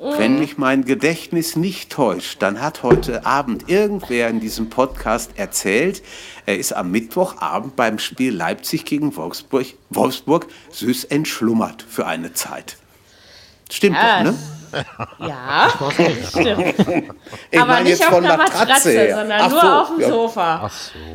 [0.00, 6.02] Wenn mich mein Gedächtnis nicht täuscht, dann hat heute Abend irgendwer in diesem Podcast erzählt,
[6.46, 12.76] er ist am Mittwochabend beim Spiel Leipzig gegen Wolfsburg, Wolfsburg süß entschlummert für eine Zeit.
[13.70, 14.38] Stimmt Ja, doch, ne?
[15.20, 15.68] Ja,
[16.28, 16.74] stimmt.
[17.50, 20.00] Ich Aber nicht jetzt auf von einer Matratze Matratze, sondern Ach nur so, auf dem
[20.00, 20.08] ja.
[20.08, 20.70] Sofa.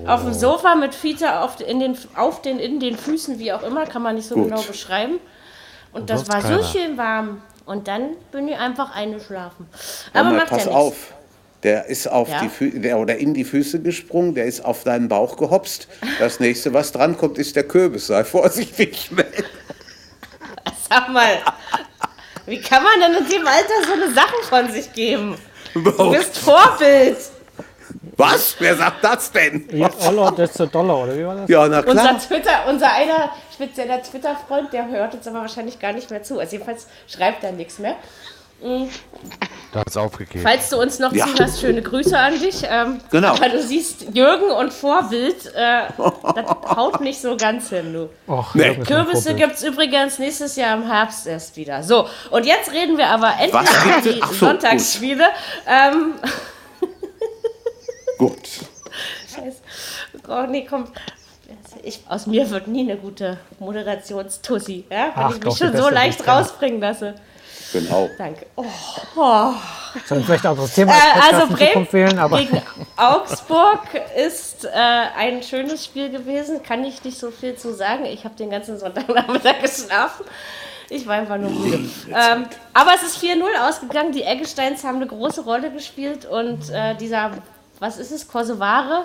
[0.07, 3.63] Auf dem Sofa mit Fiete auf, in den, auf den, in den Füßen, wie auch
[3.63, 4.45] immer, kann man nicht so Gut.
[4.45, 5.19] genau beschreiben.
[5.91, 6.63] Und das sonst war keiner.
[6.63, 7.41] so schön warm.
[7.69, 9.67] Und dann bin ich einfach eingeschlafen.
[10.13, 10.75] Aber mal, macht pass ja nichts.
[10.75, 10.95] auf.
[11.61, 12.41] Der ist auf Ja?
[12.41, 15.87] die Fü der, oder in die Füße gesprungen, der ist auf deinen Bauch gehopst.
[16.17, 18.07] Das nächste, was dran kommt, ist der Kürbis.
[18.07, 19.11] Sei vorsichtig.
[20.89, 21.37] Sag mal,
[22.47, 25.35] wie kann man denn in dem Alter so eine Sachen von sich geben?
[25.75, 27.17] Du bist Vorbild.
[28.19, 28.55] Was?
[28.59, 29.67] Wer sagt das denn?
[29.71, 31.49] Je Oller, desto Dollar, oder wie war das?
[31.49, 32.19] Ja, na Unser klar.
[32.19, 36.37] Twitter, unser einer spezieller Twitter-Freund, der hört uns aber wahrscheinlich gar nicht mehr zu.
[36.39, 37.95] Also jedenfalls schreibt er nichts mehr.
[39.71, 40.43] Da hat es aufgegeben.
[40.43, 41.27] Falls du uns noch Ja.
[41.27, 42.61] zuhörst, schöne Grüße an dich.
[42.69, 43.29] Ähm, Genau.
[43.29, 46.45] Aber du siehst, Jürgen und Vorbild, äh, das
[46.75, 48.09] haut nicht so ganz hin, du.
[48.29, 48.75] Och, Nee.
[48.85, 51.83] Kürbisse gibt es übrigens nächstes Jahr im Herbst erst wieder.
[51.83, 54.35] So, und jetzt reden wir aber endlich über die so, gut.
[54.35, 55.23] Sonntagsspiele.
[55.65, 56.15] Ähm,
[58.19, 58.49] Gut.
[59.33, 59.57] Scheiße.
[60.27, 60.85] Oh, nee, komm.
[61.81, 65.05] Ich, aus mir wird nie eine gute Moderationstussi, ja?
[65.05, 66.37] wenn Ach, ich mich doch, schon so leicht kenne.
[66.37, 67.15] rausbringen lasse.
[67.73, 68.09] Genau.
[68.17, 68.45] Danke.
[68.55, 68.63] Oh.
[70.05, 72.61] Sollen wir vielleicht ein anderes Thema Äh, also Bremen wählen, aber gegen
[72.97, 73.79] Augsburg
[74.17, 74.69] ist äh,
[75.17, 76.61] ein schönes Spiel gewesen.
[76.61, 78.05] Kann ich nicht so viel zu sagen.
[78.05, 80.25] Ich habe den ganzen Sonntagnachmittag geschlafen.
[80.89, 81.77] Ich war einfach nur müde.
[82.09, 84.11] Ähm, aber es ist 4-0 ausgegangen.
[84.11, 86.25] Die Eggesteins haben eine große Rolle gespielt.
[86.25, 87.31] Und äh, dieser,
[87.79, 89.03] was ist es, Kosovare,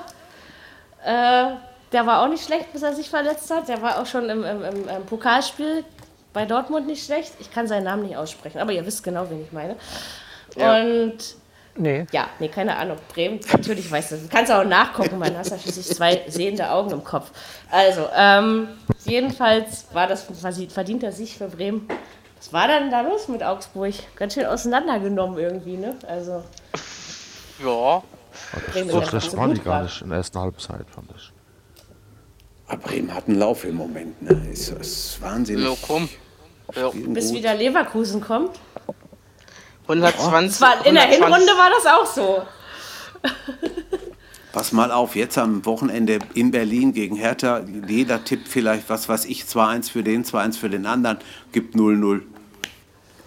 [1.05, 1.51] äh,
[1.93, 3.68] der war auch nicht schlecht, bis er sich verletzt hat.
[3.68, 5.85] Der war auch schon im, im, im, im Pokalspiel
[6.33, 7.33] bei Dortmund nicht schlecht.
[7.39, 9.77] Ich kann seinen Namen nicht aussprechen, aber ihr wisst genau, wen ich meine.
[10.57, 10.81] Ja.
[10.81, 11.18] Und
[11.77, 12.07] nee.
[12.11, 12.99] ja, nee, keine Ahnung.
[13.12, 14.16] Bremen, natürlich weißt du.
[14.16, 17.31] Du kannst auch nachgucken, man hast ja schließlich zwei sehende Augen im Kopf.
[17.70, 18.68] Also, ähm,
[19.05, 21.89] jedenfalls war das quasi verdienter Sieg für Bremen.
[22.39, 23.95] Was war denn da los mit Augsburg?
[24.16, 25.95] Ganz schön auseinandergenommen irgendwie, ne?
[26.09, 26.43] Also,
[27.64, 28.03] Ja.
[28.72, 31.32] Bremen So schlecht waren die gar nicht in der ersten Halbzeit, fand ich.
[32.66, 34.22] Aber Bremen hat einen Lauf im Moment.
[34.22, 34.49] Ne?
[34.51, 35.64] Ist, ist wahnsinnig.
[35.64, 36.09] Ja, komm.
[36.74, 36.91] Ja.
[36.91, 37.39] Bis gut.
[37.39, 38.59] wieder Leverkusen kommt.
[39.82, 40.51] 120.
[40.51, 42.43] Es war, in der 120 Hinrunde war das auch so.
[44.53, 47.62] Pass mal auf, jetzt am Wochenende in Berlin gegen Hertha.
[47.89, 51.18] Jeder tippt vielleicht, was weiß ich, 2-1 für den, 2-1 für den anderen,
[51.51, 52.22] gibt 0-0.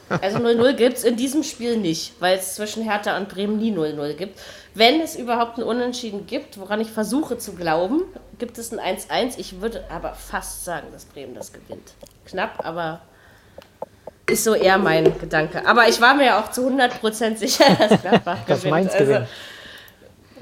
[0.10, 3.72] Also 0-0 gibt es in diesem Spiel nicht, weil es zwischen Hertha und Bremen nie
[3.74, 4.40] 0-0 gibt.
[4.74, 8.04] Wenn es überhaupt ein Unentschieden gibt, woran ich versuche zu glauben,
[8.38, 9.34] gibt es ein 1-1.
[9.38, 11.94] Ich würde aber fast sagen, dass Bremen das gewinnt.
[12.26, 13.02] Knapp, aber
[14.30, 15.66] ist so eher mein Gedanke.
[15.66, 18.72] Aber ich war mir ja auch zu 100% sicher, dass Gladbach Das gewinnt.
[18.72, 19.28] Mainz Also, gewinnt.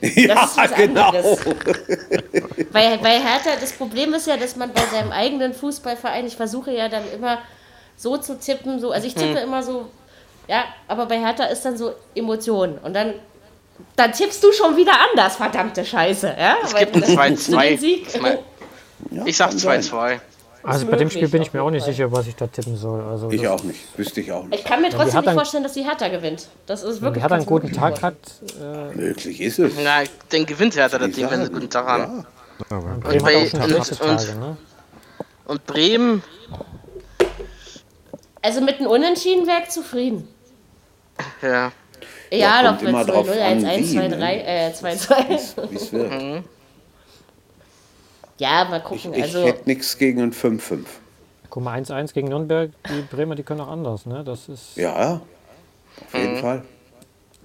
[0.02, 1.10] Ja, ist was genau.
[1.10, 1.40] anderes.
[2.74, 6.72] Bei, bei Hertha, das Problem ist ja, dass man bei seinem eigenen Fußballverein, ich versuche
[6.72, 7.38] ja dann immer
[7.98, 9.88] so zu tippen, so, also ich tippe immer so,
[10.48, 13.14] ja, aber bei Hertha ist dann so Emotionen und dann,
[13.96, 16.56] dann tippst du schon wieder anders, verdammte Scheiße, ja?
[16.64, 17.80] Es Weil gibt ein dann tippst du den 2-2.
[17.80, 18.08] Sieg.
[19.26, 19.82] Ich sag kann sein.
[19.82, 20.20] 2-2.
[20.64, 23.00] Also bei dem Spiel bin ich mir auch nicht sicher, was ich da tippen soll.
[23.04, 23.80] Also Ich auch nicht.
[24.00, 24.60] Wüsste ich auch nicht.
[24.62, 26.48] Ich kann mir trotzdem nicht dann- vorstellen, dass die Hertha gewinnt.
[26.66, 28.16] Das ist Wenn wirklich die Hertha einen guten Tag hat,
[28.60, 29.74] äh, Möglich ist es.
[29.84, 32.26] Na, den gewinnt Hertha das Ding, wenn sie einen guten Tag haben.
[32.72, 32.78] Ja.
[32.80, 34.58] Bremen und- schlechte und- Tage, ne?
[35.46, 36.24] Und Bremen,
[38.46, 40.28] Also mit einem Unentschieden wäre ich zufrieden.
[41.42, 41.72] ja.
[42.32, 44.46] Ja, Ja, doch, wenn es drauf 0-0, an, 1-1, wie, 2-3, ne?
[44.46, 45.72] äh, 2-2.
[45.72, 46.44] Wie es wird.
[48.38, 49.14] Ja, mal Ich, gucken.
[49.14, 50.80] ich also, hätte nichts gegen ein 5-5.
[51.50, 54.24] Guck mal, 1-1 gegen Nürnberg, die Bremer, die können auch anders, ne?
[54.24, 54.76] Das ist.
[54.76, 55.22] Ja,
[56.02, 56.64] auf jeden Fall.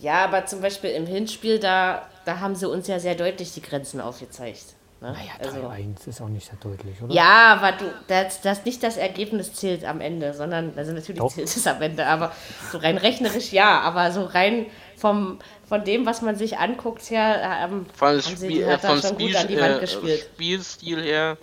[0.01, 3.63] ja, aber zum Beispiel im Hinspiel, da, da haben sie uns ja sehr deutlich die
[3.63, 4.75] Grenzen aufgezeigt.
[5.01, 5.13] Ne?
[5.13, 7.15] Naja, also, 3-1 ist auch nicht sehr deutlich, oder?
[7.15, 11.33] ja, aber du, das, das nicht das Ergebnis zählt am Ende, sondern, also natürlich Doch.
[11.33, 12.33] zählt es am Ende, aber
[12.71, 17.41] so rein rechnerisch ja, aber so rein vom, von dem, was man sich anguckt, her,
[17.65, 19.77] ähm, Von haben dem sie Spiel, die äh, vom schon Spiel, gut an die Wand
[19.77, 20.21] äh, gespielt.
[20.35, 21.39] Spielstil her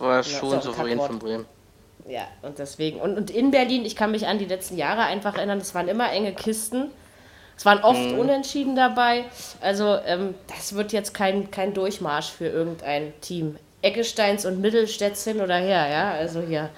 [0.00, 1.46] war es Ja, schon ein souverän von Bremen.
[2.08, 3.00] Ja, und deswegen.
[3.00, 5.86] Und, und in Berlin, ich kann mich an die letzten Jahre einfach erinnern, es waren
[5.86, 6.90] immer enge Kisten.
[7.62, 8.18] Es waren oft mhm.
[8.18, 9.24] Unentschieden dabei.
[9.60, 13.54] Also ähm, das wird jetzt kein, kein Durchmarsch für irgendein Team.
[13.82, 16.10] Eggesteins und Mittelstädts hin oder her, ja.
[16.10, 16.70] Also hier,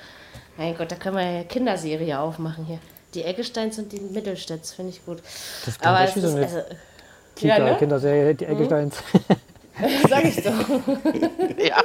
[0.59, 2.81] mein Gott, da können wir ja eine Kinderserie aufmachen hier.
[3.15, 5.23] Die Eggesteins und die Mittelstädts, finde ich gut.
[5.65, 6.61] Das Aber es ist, also,
[7.35, 7.77] Kita, ja, ne?
[7.79, 8.97] Kinderserie, die Eggesteins.
[9.15, 9.89] Mhm.
[10.11, 10.53] Sag ich doch.
[11.67, 11.83] ja.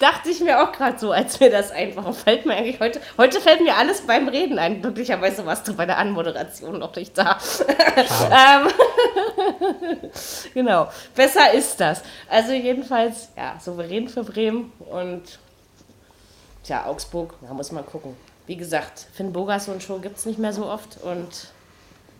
[0.00, 3.00] Dachte ich mir auch gerade so, als mir das einfach fällt mir eigentlich heute.
[3.18, 4.82] Heute fällt mir alles beim Reden ein.
[4.82, 7.38] Glücklicherweise warst du bei der Anmoderation noch nicht da.
[8.30, 8.68] ähm,
[10.54, 10.88] genau.
[11.14, 12.02] Besser ist das.
[12.28, 15.38] Also jedenfalls, ja, souverän für Bremen und
[16.64, 18.16] tja, Augsburg, da muss man gucken.
[18.46, 21.48] Wie gesagt, Finn Bogas und Show gibt es nicht mehr so oft und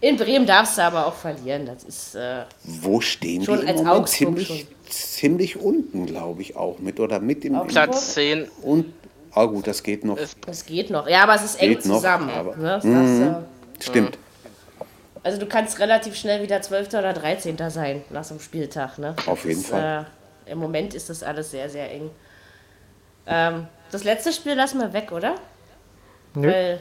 [0.02, 1.64] in Bremen darfst du aber auch verlieren.
[1.64, 2.16] Das ist.
[2.16, 4.66] Äh, Wo stehen schon die als Augsburg ziemlich, schon.
[4.90, 8.48] ziemlich unten, glaube ich, auch mit oder mit im Platz 10.
[8.62, 8.92] Und
[9.30, 10.18] ah gut, das geht noch.
[10.44, 11.08] Das geht noch.
[11.08, 12.26] Ja, aber es ist eng zusammen.
[12.26, 12.80] Noch, aber, ne?
[12.82, 13.44] mh,
[13.78, 14.18] das, äh, stimmt.
[15.22, 16.88] Also du kannst relativ schnell wieder 12.
[16.88, 17.56] oder 13.
[17.70, 18.98] sein nach so einem Spieltag.
[18.98, 19.14] Ne?
[19.26, 20.08] Auf jeden ist, Fall.
[20.46, 22.10] Äh, Im Moment ist das alles sehr, sehr eng.
[23.28, 25.36] Ähm, das letzte Spiel lassen wir weg, oder?
[26.34, 26.48] Nö.
[26.48, 26.80] Weil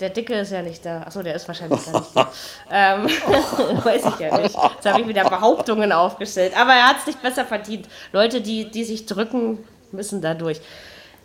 [0.00, 1.02] der Dicke ist ja nicht da.
[1.02, 2.32] Achso, der ist wahrscheinlich gar nicht da.
[2.70, 3.04] ähm,
[3.84, 4.56] weiß ich ja nicht.
[4.56, 6.56] Jetzt habe ich wieder Behauptungen aufgestellt.
[6.56, 7.88] Aber er hat es nicht besser verdient.
[8.12, 9.58] Leute, die, die sich drücken,
[9.92, 10.60] müssen da durch.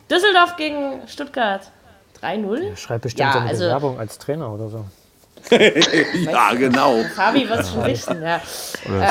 [0.10, 1.72] Düsseldorf gegen Stuttgart.
[2.22, 2.78] 3-0.
[2.78, 4.86] Schreibt bestimmt ja, eine also, Bewerbung als Trainer oder so.
[5.52, 7.04] ja, genau.
[7.16, 8.42] Fabi wird es schon wissen, ja.
[8.88, 9.08] Oder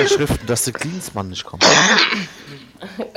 [0.00, 1.64] ähm, Schriften, dass der Klinsmann nicht kommt.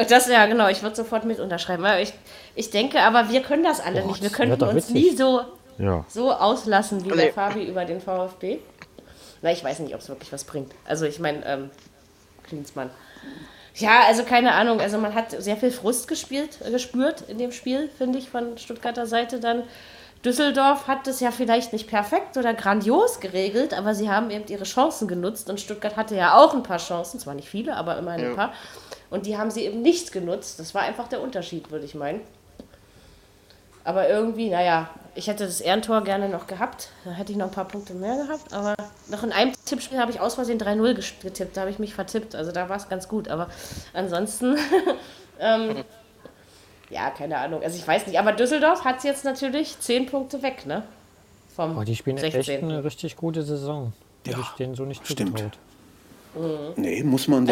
[0.10, 1.86] Das ja, genau, ich würde sofort mit unterschreiben.
[2.02, 2.14] Ich,
[2.56, 4.22] ich denke aber, wir können das alle Boah, nicht.
[4.22, 5.42] Wir könnten uns nie so
[5.78, 6.06] ja.
[6.08, 7.16] so auslassen wie nee.
[7.16, 8.60] der Fabi über den VfB.
[9.42, 10.74] Na, ich weiß nicht, ob es wirklich was bringt.
[10.86, 11.70] Also ich meine, ähm,
[12.44, 12.90] Klinsmann.
[13.76, 14.82] Ja, also keine Ahnung.
[14.82, 18.58] Also man hat sehr viel Frust gespielt, äh, gespürt in dem Spiel, finde ich, von
[18.58, 19.64] Stuttgarter Seite dann.
[20.26, 24.64] Düsseldorf hat es ja vielleicht nicht perfekt oder grandios geregelt, aber sie haben eben ihre
[24.64, 28.24] Chancen genutzt und Stuttgart hatte ja auch ein paar Chancen, zwar nicht viele, aber immerhin
[28.24, 28.30] ja.
[28.32, 28.54] ein paar.
[29.12, 30.60] Und die haben sie eben nicht genutzt.
[30.60, 32.22] Das war einfach der Unterschied, würde ich meinen.
[33.88, 36.90] Aber irgendwie, naja, ich hätte das Ehrentor gerne noch gehabt.
[37.06, 38.52] Da hätte ich noch ein paar Punkte mehr gehabt.
[38.52, 38.76] Aber
[39.10, 41.56] noch in einem Tippspiel habe ich aus Versehen 3-0 getippt.
[41.56, 42.36] Da habe ich mich vertippt.
[42.36, 43.30] Also da war es ganz gut.
[43.30, 43.48] Aber
[43.94, 44.58] ansonsten,
[45.40, 45.86] ähm,
[46.90, 47.64] ja, keine Ahnung.
[47.64, 48.20] Also ich weiß nicht.
[48.20, 50.84] Aber Düsseldorf hat jetzt natürlich 10 Punkte weg, ne?
[51.56, 52.40] Vom oh, die spielen 16.
[52.42, 53.94] echt eine richtig gute Saison.
[54.26, 55.42] Ja, Hätte ich denen so nicht stimmt.
[56.36, 56.74] Mhm.
[56.76, 57.46] Nee, muss man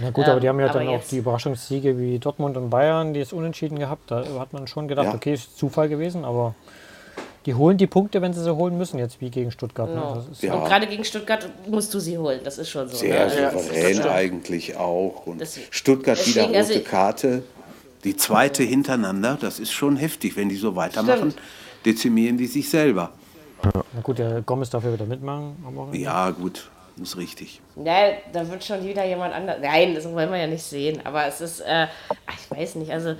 [0.00, 3.14] na gut, ähm, aber die haben ja dann auch die Überraschungssiege wie Dortmund und Bayern,
[3.14, 4.10] die es unentschieden gehabt.
[4.10, 5.14] Da hat man schon gedacht, ja.
[5.14, 6.54] okay, ist Zufall gewesen, aber
[7.46, 9.88] die holen die Punkte, wenn sie sie holen müssen, jetzt wie gegen Stuttgart.
[9.88, 9.96] Ne?
[9.96, 10.24] No.
[10.40, 10.54] Ja.
[10.54, 12.96] Und gerade gegen Stuttgart musst du sie holen, das ist schon so.
[12.96, 13.50] Sehr ne?
[13.52, 15.26] souverän ja, eigentlich auch.
[15.26, 17.42] Und das, Stuttgart wieder rote also Karte.
[18.04, 20.36] Die zweite hintereinander, das ist schon heftig.
[20.36, 21.36] Wenn die so weitermachen, stimmt.
[21.84, 23.12] dezimieren die sich selber.
[23.62, 25.56] Na gut, der Gomez darf ja wieder mitmachen.
[25.92, 26.70] Ja, gut.
[26.96, 27.60] Das ist richtig.
[27.76, 29.58] Ja, da wird schon wieder jemand anders.
[29.60, 31.00] Nein, das wollen wir ja nicht sehen.
[31.04, 31.86] Aber es ist, äh,
[32.38, 33.14] ich weiß nicht, also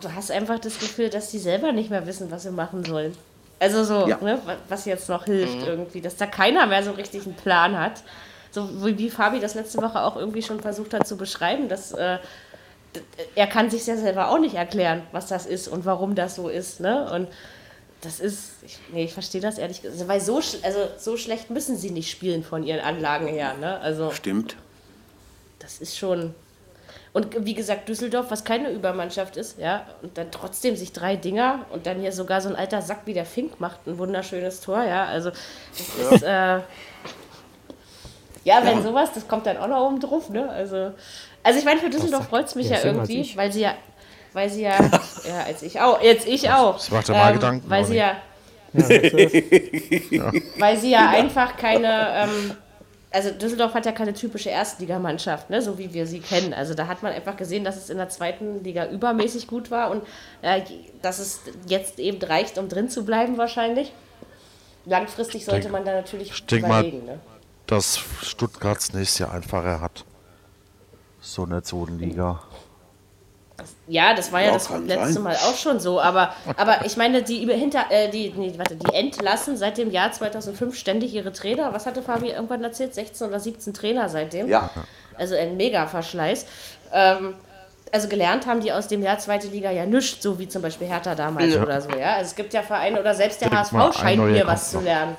[0.00, 3.16] du hast einfach das Gefühl, dass die selber nicht mehr wissen, was sie machen sollen.
[3.58, 4.18] Also so, ja.
[4.20, 5.66] ne, was jetzt noch hilft mhm.
[5.66, 8.02] irgendwie, dass da keiner mehr so richtig einen Plan hat.
[8.50, 12.18] So wie Fabi das letzte Woche auch irgendwie schon versucht hat zu beschreiben, dass äh,
[13.34, 16.48] er kann sich ja selber auch nicht erklären, was das ist und warum das so
[16.48, 16.80] ist.
[16.80, 17.10] Ne?
[17.12, 17.28] Und
[18.00, 21.50] das ist, ich, nee, ich verstehe das ehrlich gesagt, also, weil so, also, so schlecht
[21.50, 23.54] müssen sie nicht spielen von ihren Anlagen her.
[23.54, 23.78] Ne?
[23.80, 24.56] Also, Stimmt.
[25.58, 26.34] Das ist schon.
[27.12, 31.64] Und wie gesagt, Düsseldorf, was keine Übermannschaft ist, ja, und dann trotzdem sich drei Dinger
[31.70, 34.84] und dann hier sogar so ein alter Sack wie der Fink macht ein wunderschönes Tor,
[34.84, 36.14] ja, also das ja.
[36.14, 36.60] ist, äh,
[38.44, 38.82] ja, wenn ja.
[38.82, 40.92] sowas, das kommt dann auch noch oben drauf, ne, also,
[41.42, 43.74] also ich meine, für Düsseldorf freut es mich ja irgendwie, weil sie ja
[44.36, 44.78] weil sie ja,
[45.26, 46.74] ja, als ich auch, jetzt ich auch.
[46.74, 47.70] Das macht ja mal ähm, Gedanken.
[47.70, 48.16] Weil sie ja,
[50.10, 52.54] ja, weil sie ja einfach keine, ähm,
[53.10, 56.52] also Düsseldorf hat ja keine typische Erstligamannschaft, ne, so wie wir sie kennen.
[56.52, 59.90] Also da hat man einfach gesehen, dass es in der zweiten Liga übermäßig gut war
[59.90, 60.02] und
[60.42, 60.60] äh,
[61.00, 63.94] dass es jetzt eben reicht, um drin zu bleiben wahrscheinlich.
[64.84, 67.06] Langfristig sollte denk, man da natürlich ich überlegen.
[67.06, 67.20] Mal, ne?
[67.66, 70.04] dass Stuttgarts nächstes Jahr einfacher hat.
[71.22, 72.42] So eine Zonenliga.
[73.88, 75.22] Ja, das war ja, ja das letzte sein.
[75.22, 78.92] Mal auch schon so, aber, aber ich meine, die, hinter, äh, die, nee, warte, die
[78.92, 81.72] entlassen seit dem Jahr 2005 ständig ihre Trainer.
[81.72, 82.94] Was hatte Fabi irgendwann erzählt?
[82.94, 84.48] 16 oder 17 Trainer seitdem.
[84.48, 84.70] Ja.
[85.16, 86.46] Also ein Mega-Verschleiß.
[86.92, 87.34] Ähm,
[87.92, 90.88] also gelernt haben die aus dem Jahr zweite Liga ja nichts, so wie zum Beispiel
[90.88, 91.62] Hertha damals ja.
[91.62, 92.14] oder so, ja.
[92.14, 95.16] Also es gibt ja Vereine oder selbst der HSV scheint mir was zu lernen.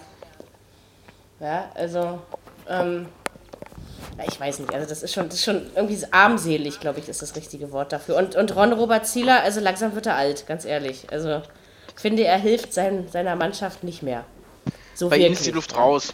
[1.40, 2.20] Ja, also
[2.68, 3.08] ähm,
[4.26, 7.22] ich weiß nicht, also das ist schon, das ist schon irgendwie armselig, glaube ich, ist
[7.22, 8.16] das richtige Wort dafür.
[8.16, 11.08] Und, und Ron Robert Zieler, also langsam wird er alt, ganz ehrlich.
[11.12, 11.42] Also
[11.96, 14.24] ich finde, er hilft sein, seiner Mannschaft nicht mehr.
[14.96, 16.14] So Bei ihm ist die Luft raus.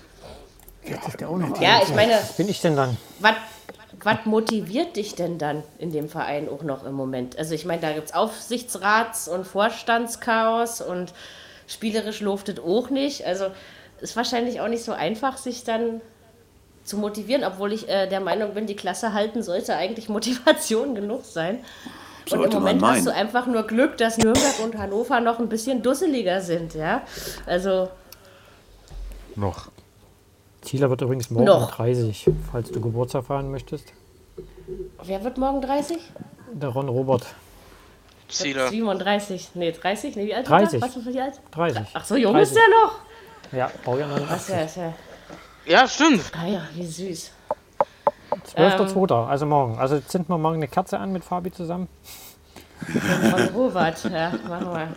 [0.84, 1.84] Jetzt ist der auch noch Ja, alt.
[1.88, 2.98] ich meine, Bin ich denn dann?
[3.20, 3.36] was
[4.02, 7.38] was motiviert dich denn dann in dem Verein auch noch im Moment?
[7.38, 11.14] Also ich meine, da gibt es Aufsichtsrats- und Vorstandschaos und
[11.68, 13.26] spielerisch luftet auch nicht.
[13.26, 13.48] Also
[14.02, 16.02] ist wahrscheinlich auch nicht so einfach, sich dann
[16.84, 21.26] zu motivieren, obwohl ich äh, der Meinung bin, die Klasse halten sollte eigentlich Motivation genug
[21.26, 21.60] sein.
[22.26, 25.40] Und Sollte im man Moment hast du einfach nur Glück, dass Nürnberg und Hannover noch
[25.40, 27.02] ein bisschen dusseliger sind, ja.
[27.46, 27.90] Also
[29.36, 29.70] Noch.
[30.62, 31.72] Zieler wird übrigens morgen Noch.
[31.76, 33.92] 30, falls du Geburtstag feiern möchtest.
[35.04, 35.98] wer wird morgen 30?
[36.54, 37.26] Der Ron Robert.
[38.30, 38.70] Ziele.
[38.70, 39.50] 37.
[39.56, 40.16] Nee, 30?
[40.16, 40.68] Nee, wie alt 30.
[40.68, 40.82] Ist er?
[40.82, 41.42] Was ist alt?
[41.52, 41.82] 30.
[41.94, 42.50] Ach so, jung 30.
[42.50, 43.00] ist der noch.
[43.52, 44.56] Ja, Baujahr Ach 89.
[44.56, 44.94] ja, ist ja.
[45.66, 46.32] Ja, stimmt.
[46.38, 47.32] Ah ja, wie süß.
[48.56, 49.28] 12.2.
[49.28, 49.78] Also morgen.
[49.80, 51.88] Also zünden wir morgen eine Kerze an mit Fabi zusammen.
[52.86, 54.88] Von Robert, ja, machen wir.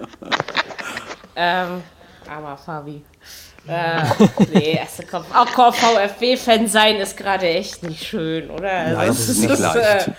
[1.37, 1.83] Ähm,
[2.29, 3.05] armer Fabi.
[3.69, 4.03] Äh,
[4.53, 8.71] nee, also komm, auch VfB-Fan sein ist gerade echt nicht schön, oder?
[8.71, 10.09] Also, Nein, das ist nicht leicht.
[10.09, 10.13] Äh,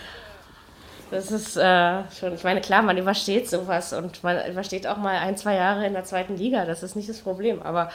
[1.10, 5.18] das ist äh, schon, ich meine, klar, man übersteht sowas und man übersteht auch mal
[5.18, 7.90] ein, zwei Jahre in der zweiten Liga, das ist nicht das Problem, aber,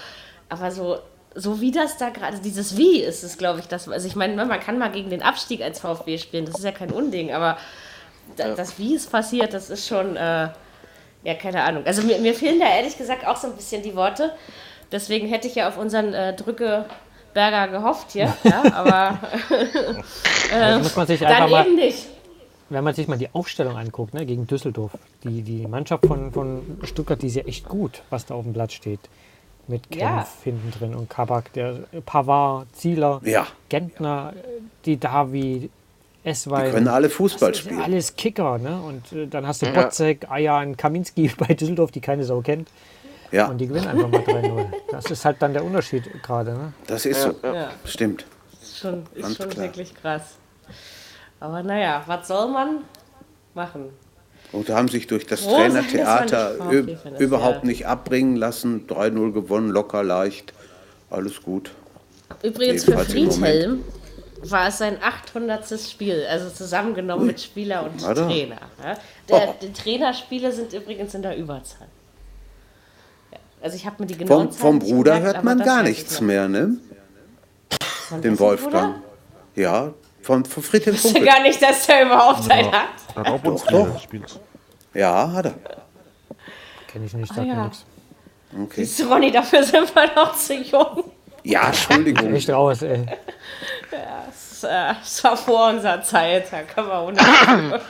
[0.48, 0.98] aber so,
[1.34, 4.44] so wie das da gerade, dieses Wie ist es, glaube ich, das, also ich meine,
[4.44, 7.56] man kann mal gegen den Abstieg als VfB spielen, das ist ja kein Unding, aber
[8.36, 10.48] da, das Wie es passiert, das ist schon, äh,
[11.24, 11.84] ja, keine Ahnung.
[11.86, 14.32] Also mir, mir fehlen da ehrlich gesagt auch so ein bisschen die Worte,
[14.90, 19.18] deswegen hätte ich ja auf unseren äh, Drückeberger gehofft hier, ja, aber
[20.52, 22.06] Also muss man sich einfach dann mal, eben nicht.
[22.68, 24.92] wenn man sich mal die Aufstellung anguckt, ne, gegen Düsseldorf,
[25.24, 28.52] die, die Mannschaft von, von Stuttgart, die ist ja echt gut, was da auf dem
[28.52, 29.00] Blatt steht.
[29.68, 30.26] Mit Kempf Ja.
[30.44, 33.46] hinten drin und Kabak, der Pavard, Zieler, Ja.
[33.68, 34.32] Gentner,
[34.84, 35.70] die Davi,
[36.24, 36.70] Esswein.
[36.72, 37.80] Können alle Fußball spielen.
[37.80, 38.80] alles Kicker, ne?
[38.80, 39.72] Und äh, dann hast du Ja.
[39.72, 42.68] Botzek, Ayan, Kaminski bei Düsseldorf, die keine Sau kennt.
[43.32, 44.66] Ja, Und die gewinnen einfach mal 3-0.
[44.90, 46.72] Das ist halt dann der Unterschied gerade, ne?
[46.86, 47.34] das ist so.
[47.42, 47.70] Ja.
[47.86, 48.26] Stimmt.
[48.60, 49.64] Ist schon, ist Ganz schon klar.
[49.66, 50.36] wirklich krass.
[51.40, 52.78] Aber naja, was soll man
[53.54, 53.86] machen?
[54.52, 57.66] Und haben sich durch das sein, dass Trainertheater man nicht überhaupt ja.
[57.66, 58.86] nicht abbringen lassen.
[58.86, 60.52] 3-0 gewonnen, locker, leicht.
[61.10, 61.70] Alles gut.
[62.42, 63.84] Übrigens für Jedenfalls im Friedhelm
[64.42, 65.80] war es sein 800.
[65.80, 68.22] Spiel, also zusammengenommen mit Spieler und Warte.
[68.22, 68.60] Trainer.
[69.28, 69.54] Der, Oh.
[69.62, 71.86] Die Trainerspiele sind übrigens in der Überzahl.
[73.62, 76.20] Also ich habe mir die genauen Vom, vom Bruder gemerkt, hört man das gar nichts
[76.20, 76.76] mehr, ne?
[78.08, 78.94] Von Den wessen Wolfgang.
[78.96, 79.02] Bruder?
[79.54, 81.34] Ja, von, von Friedhelm Ich wusste Funkel.
[81.34, 83.16] gar nicht, dass der überhaupt einen hat.
[83.16, 83.92] Hat auch uns doch.
[83.94, 84.40] gespielt.
[84.94, 85.54] Ja, hat er.
[86.88, 87.64] Kenne ich nicht, Ah, sagt mir ja.
[87.64, 87.84] nichts.
[88.54, 88.84] Okay.
[88.84, 91.04] Siehst du, Ronny, dafür sind wir noch zu jung.
[91.42, 92.34] Ja, Entschuldigung.
[92.34, 93.06] Echt raus, ey.
[93.90, 97.80] Das, äh, das war vor unserer Zeit, da können wir ohne.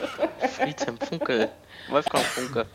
[0.55, 1.49] Friedhelm Funkel.
[1.89, 2.65] Wolfgang Funke.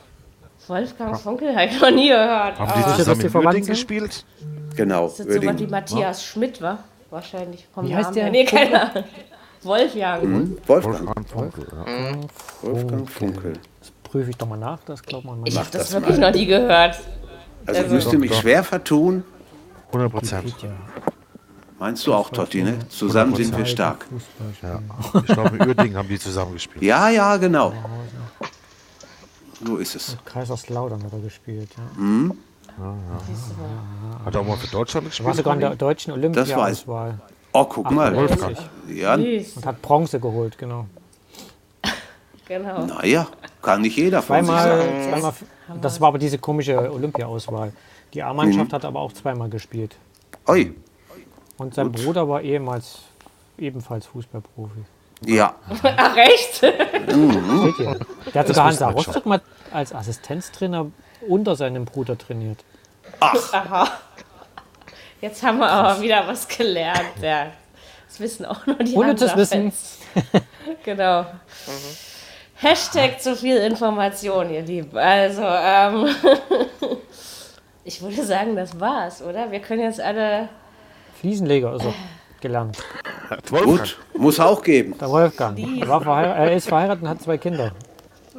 [0.68, 2.58] Wolfgang Funkel habe ich noch nie gehört.
[2.58, 4.24] Haben die dass zusammen in Uerdingen gespielt?
[4.76, 5.08] Genau.
[5.08, 5.66] Das ist so was wie.
[5.66, 6.84] Matthias Schmidt, war?
[7.10, 8.30] Wahrscheinlich vom Wie heißt Namen der?
[8.30, 9.04] Nee, keine Ahnung.
[9.62, 10.22] Wolfgang.
[10.66, 11.06] Wolfgang.
[11.06, 12.16] Wolfgang Funkel, ja.
[12.62, 13.52] Wolfgang Funkel.
[13.80, 15.48] Das prüfe ich doch mal nach, das glaubt man mal.
[15.48, 15.58] Ich nicht.
[15.64, 16.30] habe das, das wirklich mal.
[16.30, 17.00] noch nie gehört.
[17.66, 19.24] Also ich Also- müsste mich schwer vertun.
[19.88, 20.54] 100 Prozent.
[20.62, 20.70] Ja.
[21.78, 22.78] Meinst du auch, Totti, ne?
[22.88, 24.06] Zusammen sind wir stark.
[24.62, 24.80] Ja.
[25.14, 26.82] Ich glaube, in Uerdingen haben die zusammen gespielt.
[26.82, 27.72] Ja, ja, genau.
[29.64, 30.16] So ist es.
[30.24, 31.70] Kaiserslautern hat er gespielt.
[31.76, 32.24] Ja.
[34.24, 35.36] Hat er auch mal für Deutschland War gespielt?
[35.36, 37.18] sogar in der deutschen Olympia-Auswahl
[37.60, 38.14] Oh, guck mal.
[38.14, 38.56] Wolfgang.
[38.88, 40.86] Ja, und hat Bronze geholt, genau.
[42.46, 42.84] genau.
[42.86, 43.26] naja,
[43.62, 45.08] kann nicht jeder von sich Zweimal, sagen.
[45.10, 45.32] zweimal,
[45.80, 47.72] das war aber diese komische Olympia-Auswahl.
[48.14, 49.96] Die A-Mannschaft hat aber auch zweimal gespielt.
[50.46, 50.72] Oi,
[51.58, 53.00] Und sein Bruder war ehemals
[53.58, 54.84] ebenfalls Fußballprofi.
[55.26, 55.54] ja.
[55.82, 56.60] Ach, recht?
[56.60, 57.98] Hier.
[58.32, 59.40] Der hat sogar Hansa Rostock mal
[59.72, 60.86] als Assistenztrainer
[61.28, 62.64] unter seinem Bruder trainiert.
[63.20, 63.88] Aha.
[65.20, 67.20] Jetzt haben wir aber wieder was gelernt.
[67.20, 67.46] Ja.
[68.08, 69.98] Das wissen auch nur die Ohne das Hansa-Fans.
[70.84, 71.24] Genau.
[72.56, 74.96] Hashtag zu viel Information, ihr Lieben.
[74.96, 76.08] Also, ähm,
[77.84, 79.50] ich würde sagen, das war's, oder?
[79.50, 80.48] Wir können jetzt alle.
[81.20, 81.94] Fliesenleger er
[82.40, 82.78] gelernt.
[83.50, 84.96] Gut, muss auch geben.
[84.98, 85.58] Der Wolfgang.
[85.58, 87.72] Er, er ist verheiratet und hat zwei Kinder.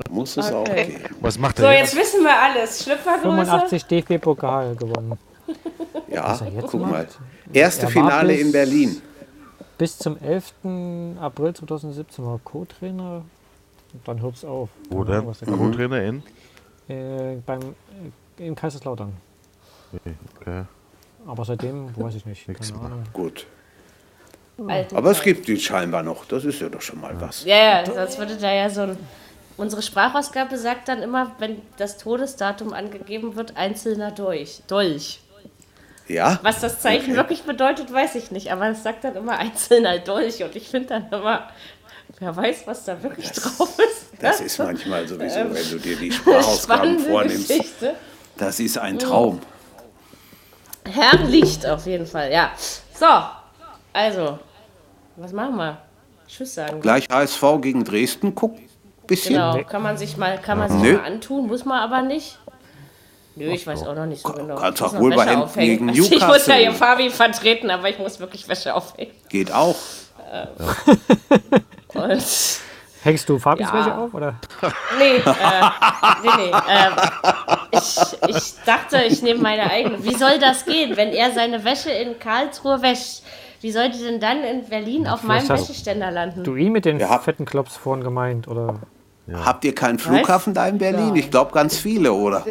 [0.10, 0.86] Muss es auch Okay.
[0.86, 1.16] geben.
[1.22, 2.84] Was macht So, er jetzt wissen wir alles.
[2.84, 3.22] Schlüpfergröße.
[3.22, 5.18] 85 DFB-Pokal gewonnen.
[6.12, 6.92] Ja, jetzt guck macht?
[6.92, 7.08] mal.
[7.54, 9.02] Erste Er Finale bis- in Berlin.
[9.78, 11.18] Bis zum 11.
[11.22, 13.24] April 2017 war er Co-Trainer.
[13.94, 14.70] Und dann hört's auf.
[14.90, 16.24] Wo der- Co-Trainer in?
[16.88, 17.60] Äh, beim,
[18.38, 19.14] äh, in Kaiserslautern.
[20.40, 20.64] Okay.
[21.28, 22.48] Aber seitdem weiß ich nicht.
[22.48, 22.86] Nix Keine mehr.
[22.92, 23.04] Ahnung.
[23.14, 23.46] Gut.
[24.68, 26.26] Alten Aber es gibt die scheinbar noch.
[26.26, 27.46] Das ist ja doch schon mal was.
[27.46, 28.98] Ja, ja, sonst würde da ja so ein
[29.58, 34.62] unsere Sprachausgabe sagt dann immer, wenn das Todesdatum angegeben wird, einzelner Dolch.
[34.68, 35.22] Dolch.
[36.10, 36.40] Ja?
[36.42, 37.16] Was das Zeichen Okay.
[37.16, 40.88] wirklich bedeutet, weiß ich nicht, aber es sagt dann immer einzelner Dolch und ich finde
[40.90, 41.48] dann immer,
[42.20, 44.08] wer weiß, was da wirklich drauf ist.
[44.22, 44.46] Das Ja?
[44.46, 47.48] ist manchmal sowieso, Ähm, wenn du dir die Sprachausgaben vornimmst.
[47.48, 47.96] Geschichte.
[48.38, 49.40] Das ist ein Traum.
[50.86, 52.52] Herrlicht auf jeden Fall, ja.
[52.94, 53.06] So,
[53.94, 54.40] also,
[55.18, 55.78] was machen wir?
[56.28, 56.82] Tschüss sagen.
[56.82, 58.56] Gleich HSV gegen Dresden, guck,
[59.08, 59.34] bisschen.
[59.36, 60.94] Genau, kann man sich mal, kann man sich Nö.
[60.98, 62.40] mal antun, muss man aber nicht.
[63.40, 64.56] Nö, ich weiß auch noch nicht so genau.
[64.56, 66.56] kannst Ich muss auch wohl bei Wäsche gegen Also ich muss ja Newcastle.
[66.56, 69.12] hier Fabi vertreten, aber ich muss wirklich Wäsche aufhängen.
[69.30, 69.76] Geht auch.
[71.96, 72.24] Und
[73.02, 73.74] Hängst du Fabis Ja.
[73.74, 74.14] welche auf?
[74.14, 74.36] Oder?
[74.98, 75.22] Nee, äh,
[76.22, 76.52] nee, nee.
[76.52, 76.90] Äh,
[77.72, 80.04] ich, ich dachte, ich nehme meine eigene.
[80.04, 83.24] Wie soll das gehen, wenn er seine Wäsche in Karlsruhe wäscht?
[83.62, 86.44] Wie sollte die denn dann in Berlin auf meinem vielleicht hast Wäscheständer landen?
[86.44, 87.20] Du ihn mit den Ja.
[87.20, 88.80] fetten Klops vorhin gemeint, oder?
[89.34, 91.16] Habt ihr keinen Flughafen da in Berlin?
[91.16, 92.46] Ich glaube ganz viele, oder?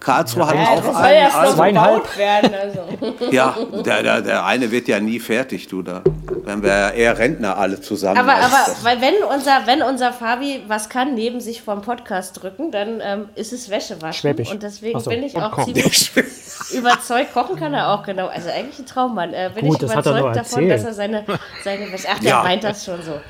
[0.00, 1.14] Karlsruhe hat ja, auch das soll einen.
[1.16, 1.94] erst noch Also, Zweieinhalb.
[2.02, 2.54] gebaut werden.
[2.54, 3.30] Also.
[3.30, 6.02] ja, der, der, der eine wird ja nie fertig, du da.
[6.44, 8.18] Wenn wir eher Rentner alle zusammen.
[8.18, 12.42] Aber, aber das- weil wenn unser, wenn unser Fabi was kann, neben sich vom Podcast
[12.42, 14.14] drücken, dann ähm, ist es Wäschewaschen.
[14.14, 14.50] Schwäbisch.
[14.50, 15.10] Und deswegen so.
[15.10, 15.74] bin ich Und auch kochen.
[15.74, 16.10] ziemlich
[16.72, 17.32] überzeugt.
[17.34, 18.28] Kochen kann er auch, genau.
[18.28, 19.34] Also eigentlich ein Traummann.
[19.34, 20.72] Äh, bin Gut, ich das hat er überzeugt nur davon, erzählt.
[20.80, 21.24] dass er seine,
[21.62, 22.08] seine Wäsche.
[22.10, 22.42] Ach, der Ja.
[22.42, 23.20] meint das schon so.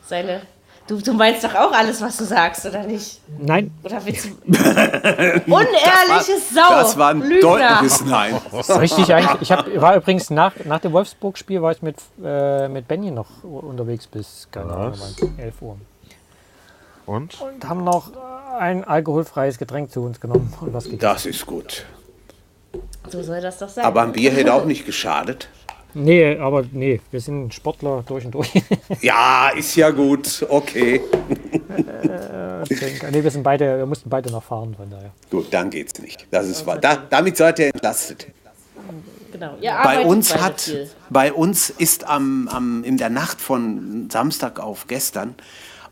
[0.00, 0.40] Seine.
[0.86, 3.20] Du, du meinst doch auch alles, was du sagst, oder nicht?
[3.38, 4.30] Nein, Oder willst du.
[4.46, 6.68] Unehrliches Sau!
[6.70, 7.80] Das war ein Lügner.
[7.80, 8.36] deutliches Nein.
[8.52, 9.42] richtig eigentlich.
[9.42, 13.26] Ich hab, war übrigens nach, nach dem Wolfsburg-Spiel war ich mit, äh, mit Benny noch
[13.42, 15.16] unterwegs bis keine Ahnung, Was?
[15.20, 15.76] wann, 11 Uhr.
[17.06, 17.40] Und?
[17.40, 18.12] Und haben noch
[18.58, 21.00] ein alkoholfreies Getränk zu uns genommen und was gegessen.
[21.00, 21.84] Das ist gut.
[23.08, 23.84] So soll das doch sein.
[23.84, 25.48] Aber ein Bier hätte auch nicht geschadet.
[25.98, 28.52] Nee, aber nee, wir sind Sportler durch und durch.
[29.00, 30.44] Ja, ist ja gut.
[30.46, 31.00] Okay.
[33.10, 35.10] nee, wir sind beide, wir mussten beide noch fahren, von daher.
[35.30, 36.26] Gut, dann geht's nicht.
[36.30, 36.76] Das ist wahr.
[36.78, 38.26] Da, damit seid ihr entlastet.
[39.32, 39.54] genau.
[39.60, 40.90] Ihr Bei uns hat, viel.
[41.08, 45.34] bei uns ist am, am, in der Nacht von Samstag auf gestern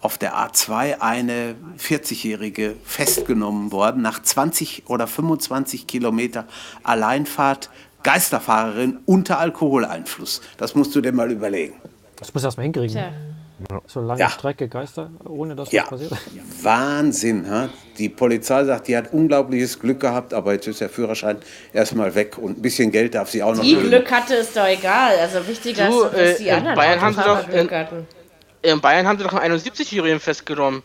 [0.03, 6.47] auf der A2 eine 40-Jährige festgenommen worden, nach 20 oder 25 Kilometer
[6.83, 7.71] Alleinfahrt,
[8.05, 10.41] Geisterfahrerin unter Alkoholeinfluss.
[10.57, 11.75] Das musst du dir mal überlegen.
[12.17, 12.91] Das muss erst mal hinkriegen.
[12.91, 13.11] Tja.
[13.87, 14.29] So lange Ja.
[14.31, 16.13] Strecke Geister, ohne dass Ja, was passiert.
[16.63, 17.49] Wahnsinn.
[17.49, 17.69] Ha?
[17.99, 21.39] Die Polizei sagt, die hat unglaubliches Glück gehabt, aber jetzt ist der Führerschein
[21.73, 23.89] erstmal weg und ein bisschen Geld darf sie auch noch Die kriegen.
[23.89, 25.17] Glück hatte, ist doch egal.
[25.21, 27.79] Also wichtiger Du, ist, dass äh, die in anderen Bayern haben sie doch, Glück äh,
[27.79, 28.07] hatten.
[28.63, 30.83] In Bayern haben sie doch einen 71-Jährigen festgenommen.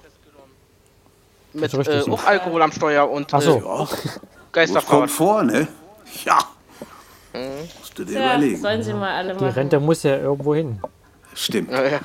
[1.54, 3.58] Mit äh, auch Alkohol am Steuer und Ach so.
[3.58, 4.20] äh, Ja, das
[4.52, 4.86] Geisterfahrt.
[4.88, 5.68] kommt vor, ne?
[6.24, 6.38] Ja.
[7.34, 8.62] Musst du dir Ja, überlegen.
[8.62, 9.54] sollen sie mal alle Die machen.
[9.54, 10.80] Rente muss ja irgendwo hin.
[11.36, 11.72] Stimmt.
[11.72, 12.00] Ja, ja.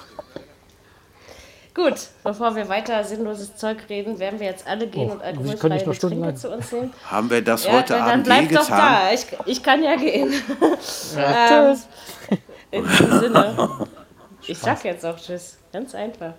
[1.75, 5.83] Gut, bevor wir weiter sinnloses Zeug reden, werden wir jetzt alle gehen Oh, und alkoholfreie
[5.85, 6.93] Getränke zu uns nehmen.
[7.11, 8.79] Haben wir das Ja, heute dann, dann Abend je bleib doch getan?
[8.79, 9.13] da.
[9.13, 10.33] Ich, ich kann ja gehen.
[11.17, 11.77] ähm,
[12.71, 13.69] in diesem Sinne.
[14.47, 15.57] Ich sag jetzt auch Tschüss.
[15.73, 16.35] Ganz einfach.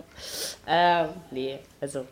[0.68, 2.06] Ähm, nee, also.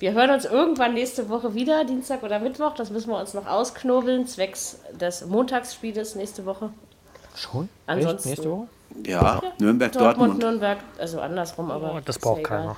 [0.00, 2.74] Wir hören uns irgendwann nächste Woche wieder, Dienstag oder Mittwoch.
[2.74, 6.70] Das müssen wir uns noch ausknobeln, zwecks des Montagsspieles nächste Woche.
[7.34, 7.68] Schon?
[7.86, 8.38] Ansonsten- Echt?
[8.38, 8.66] Nächste Woche?
[9.06, 10.38] Ja, Nürnberg, Dortmund, Dortmund.
[10.40, 11.94] Nürnberg, also andersrum, aber.
[11.96, 12.76] Oh, das ist braucht ja egal.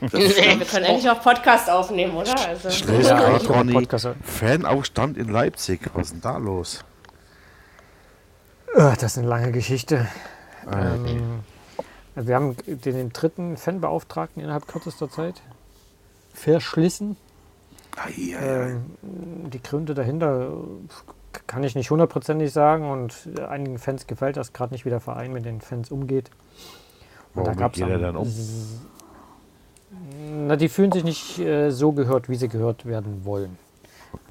[0.00, 0.12] keiner.
[0.12, 2.34] Wir können endlich auch Podcast aufnehmen, oder?
[2.46, 2.68] Also,
[3.02, 3.38] Ja.
[3.72, 4.08] Podcast.
[4.22, 5.80] Fanaufstand in Leipzig.
[5.94, 6.84] Was ist denn da los?
[8.74, 10.06] Äh, Das ist eine lange Geschichte.
[10.70, 11.40] Ähm,
[12.14, 15.40] wir haben den, den dritten Fanbeauftragten innerhalb kürzester Zeit
[16.32, 17.16] verschlissen.
[17.96, 18.70] Ai, ai, ai.
[18.70, 18.82] Ähm,
[19.50, 20.50] die Gründe dahinter
[21.46, 23.14] kann ich nicht hundertprozentig sagen und
[23.48, 26.30] einigen Fans gefällt das gerade nicht, wie der Verein mit den Fans umgeht.
[27.34, 28.28] Und Warum gab's geht er dann um?
[30.46, 33.58] Na, die fühlen sich nicht äh, so gehört, wie sie gehört werden wollen.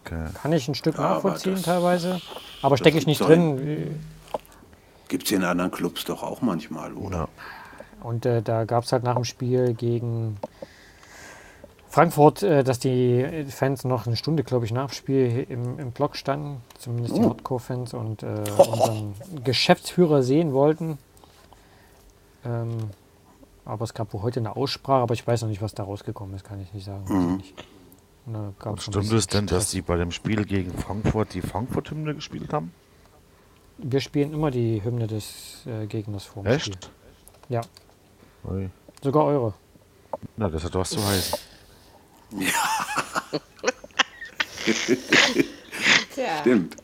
[0.05, 0.25] Okay.
[0.41, 2.21] Kann ich ein Stück Ja, aber nachvollziehen das- teilweise,
[2.61, 3.99] aber stecke ich nicht drin.
[5.07, 7.27] Gibt es in anderen Clubs doch auch manchmal, oder?
[8.01, 10.37] Und äh, da gab es halt nach dem Spiel gegen
[11.89, 15.91] Frankfurt, äh, dass die Fans noch eine Stunde, glaube ich, nach dem Spiel im, im
[15.91, 20.99] Block standen, zumindest die Hardcore-Fans, und äh, unseren Geschäftsführer sehen wollten.
[22.45, 22.91] Ähm,
[23.65, 26.35] aber es gab wohl heute eine Aussprache, aber ich weiß noch nicht, was da rausgekommen
[26.35, 27.39] ist, kann ich nicht sagen.
[27.39, 27.65] ich nicht.
[28.63, 32.71] Und Stimmt es denn, dass die bei dem Spiel gegen Frankfurt die Frankfurt-Hymne gespielt haben?
[33.79, 36.73] Wir spielen immer die Hymne des äh, Gegners vor dem Spiel.
[36.75, 36.91] Echt?
[37.47, 37.61] Ja,
[38.47, 38.69] Ui.
[39.01, 39.53] sogar eure.
[40.37, 41.39] Na, das hat was zu heißen.
[46.13, 46.75] Tja, Stimmt.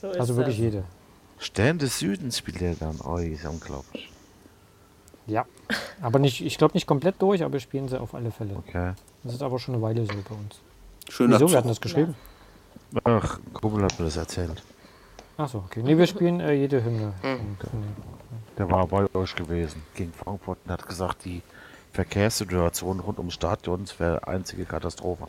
[0.00, 0.62] so ist Also wirklich das.
[0.64, 0.84] jede.
[1.38, 2.98] Stern des Südens spielt er dann.
[3.04, 4.10] Oh, ist ja unglaublich.
[5.26, 5.44] Ja,
[6.00, 8.56] aber nicht, ich glaube nicht komplett durch, aber spielen sie auf alle Fälle.
[8.56, 8.94] Okay.
[9.22, 10.58] Das ist aber schon eine Weile so bei uns.
[11.08, 11.50] Schöner Wieso?
[11.50, 12.14] Wir hatten das geschrieben.
[13.04, 14.62] Ach, Kumpel hat mir das erzählt.
[15.36, 15.82] Achso, okay.
[15.84, 17.12] Nee, wir spielen äh, jede Hymne.
[17.20, 17.32] Hm.
[17.40, 17.86] Und, nee.
[18.56, 21.42] Der war bei euch gewesen gegen Frankfurt und hat gesagt, die
[21.98, 25.26] Verkehrssituation rund ums Stadion wäre einzige Katastrophe.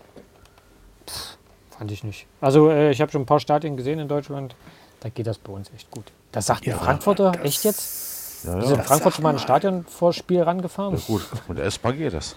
[1.72, 2.28] Fand ich nicht.
[2.42, 4.56] Also äh, ich habe schon ein paar Stadien gesehen in Deutschland.
[5.00, 6.04] Da geht das bei uns echt gut.
[6.32, 8.46] Das sagt ein Frankfurter, echt jetzt?
[8.46, 8.66] Ja, ja.
[8.68, 10.96] sind in Frankfurt schon mal ein Stadion vor Spiel rangefahren.
[10.96, 12.36] ja gut, mit der S-Bahn geht das.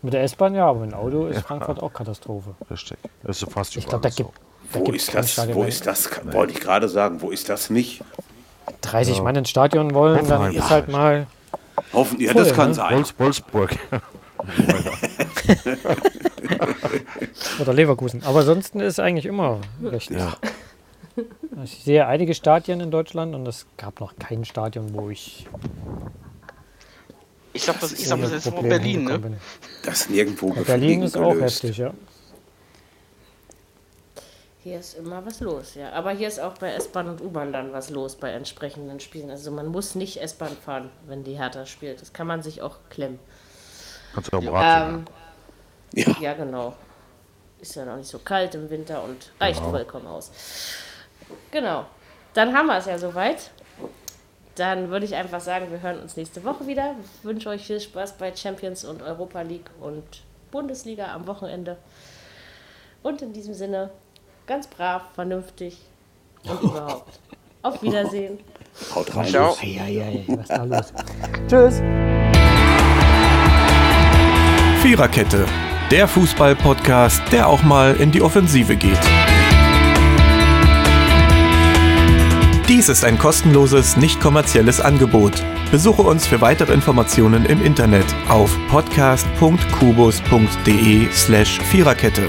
[0.00, 2.54] Mit der S-Bahn ja, aber mit dem Auto ist Frankfurt auch Katastrophe.
[2.70, 2.96] Richtig.
[3.22, 4.30] Das ist so fast Ich glaube, da gibt
[4.72, 5.30] da Wo ist das?
[5.30, 6.08] Stadion Wo ist das?
[6.24, 8.02] Wollte ich gerade sagen, wo ist das nicht?
[8.80, 11.26] 30 Mann ins Stadion wollen, dann ist halt mal.
[11.92, 12.74] Hoffentlich, ja, das kann ne?
[12.74, 12.96] sein.
[12.96, 13.78] Wolfs Wolfsburg.
[17.60, 18.22] Oder Leverkusen.
[18.24, 20.10] Aber ansonsten ist eigentlich immer recht.
[20.10, 20.36] Ja.
[21.62, 25.46] Ich sehe einige Stadien in Deutschland und es gab noch kein Stadion, wo ich
[27.52, 29.20] Ich sag, das, ich sag, ohne das ist nur Berlin, ne?
[29.84, 31.62] Das nirgendwo Ja, Berlin ist auch gelöst.
[31.62, 31.92] heftig, ja.
[34.62, 35.90] Hier ist immer was los, ja.
[35.92, 39.30] Aber hier ist auch bei S-Bahn und U-Bahn dann was los bei entsprechenden Spielen.
[39.30, 42.00] Also man muss nicht S-Bahn fahren, wenn die Hertha spielt.
[42.00, 43.18] Das kann man sich auch klemmen.
[44.14, 45.06] Kannst du fahren.
[45.94, 46.16] Ähm, Ja.
[46.20, 46.74] ja, genau.
[47.60, 50.30] Ist ja noch nicht so kalt im Winter und reicht vollkommen aus.
[51.50, 51.86] Genau.
[52.34, 53.50] Dann haben wir es ja soweit.
[54.54, 56.94] Dann würde ich einfach sagen, wir hören uns nächste Woche wieder.
[57.18, 60.04] Ich wünsche euch viel Spaß bei Champions und Europa League und
[60.50, 61.78] Bundesliga am Wochenende.
[63.02, 63.90] Und in diesem Sinne,
[64.52, 65.78] ganz brav, vernünftig
[66.46, 67.18] und überhaupt.
[67.62, 68.38] Auf Wiedersehen.
[68.94, 69.26] Haut rein.
[69.26, 69.56] Ciao.
[69.62, 70.92] Eieiei, was ist da los?
[71.48, 71.80] Tschüss.
[74.82, 75.46] Viererkette,
[75.90, 79.00] der Fußball-Podcast, der auch mal in die Offensive geht.
[82.68, 85.42] Dies ist ein kostenloses, nicht kommerzielles Angebot.
[85.70, 92.28] Besuche uns für weitere Informationen im Internet auf podcast.kubus.de slash Viererkette.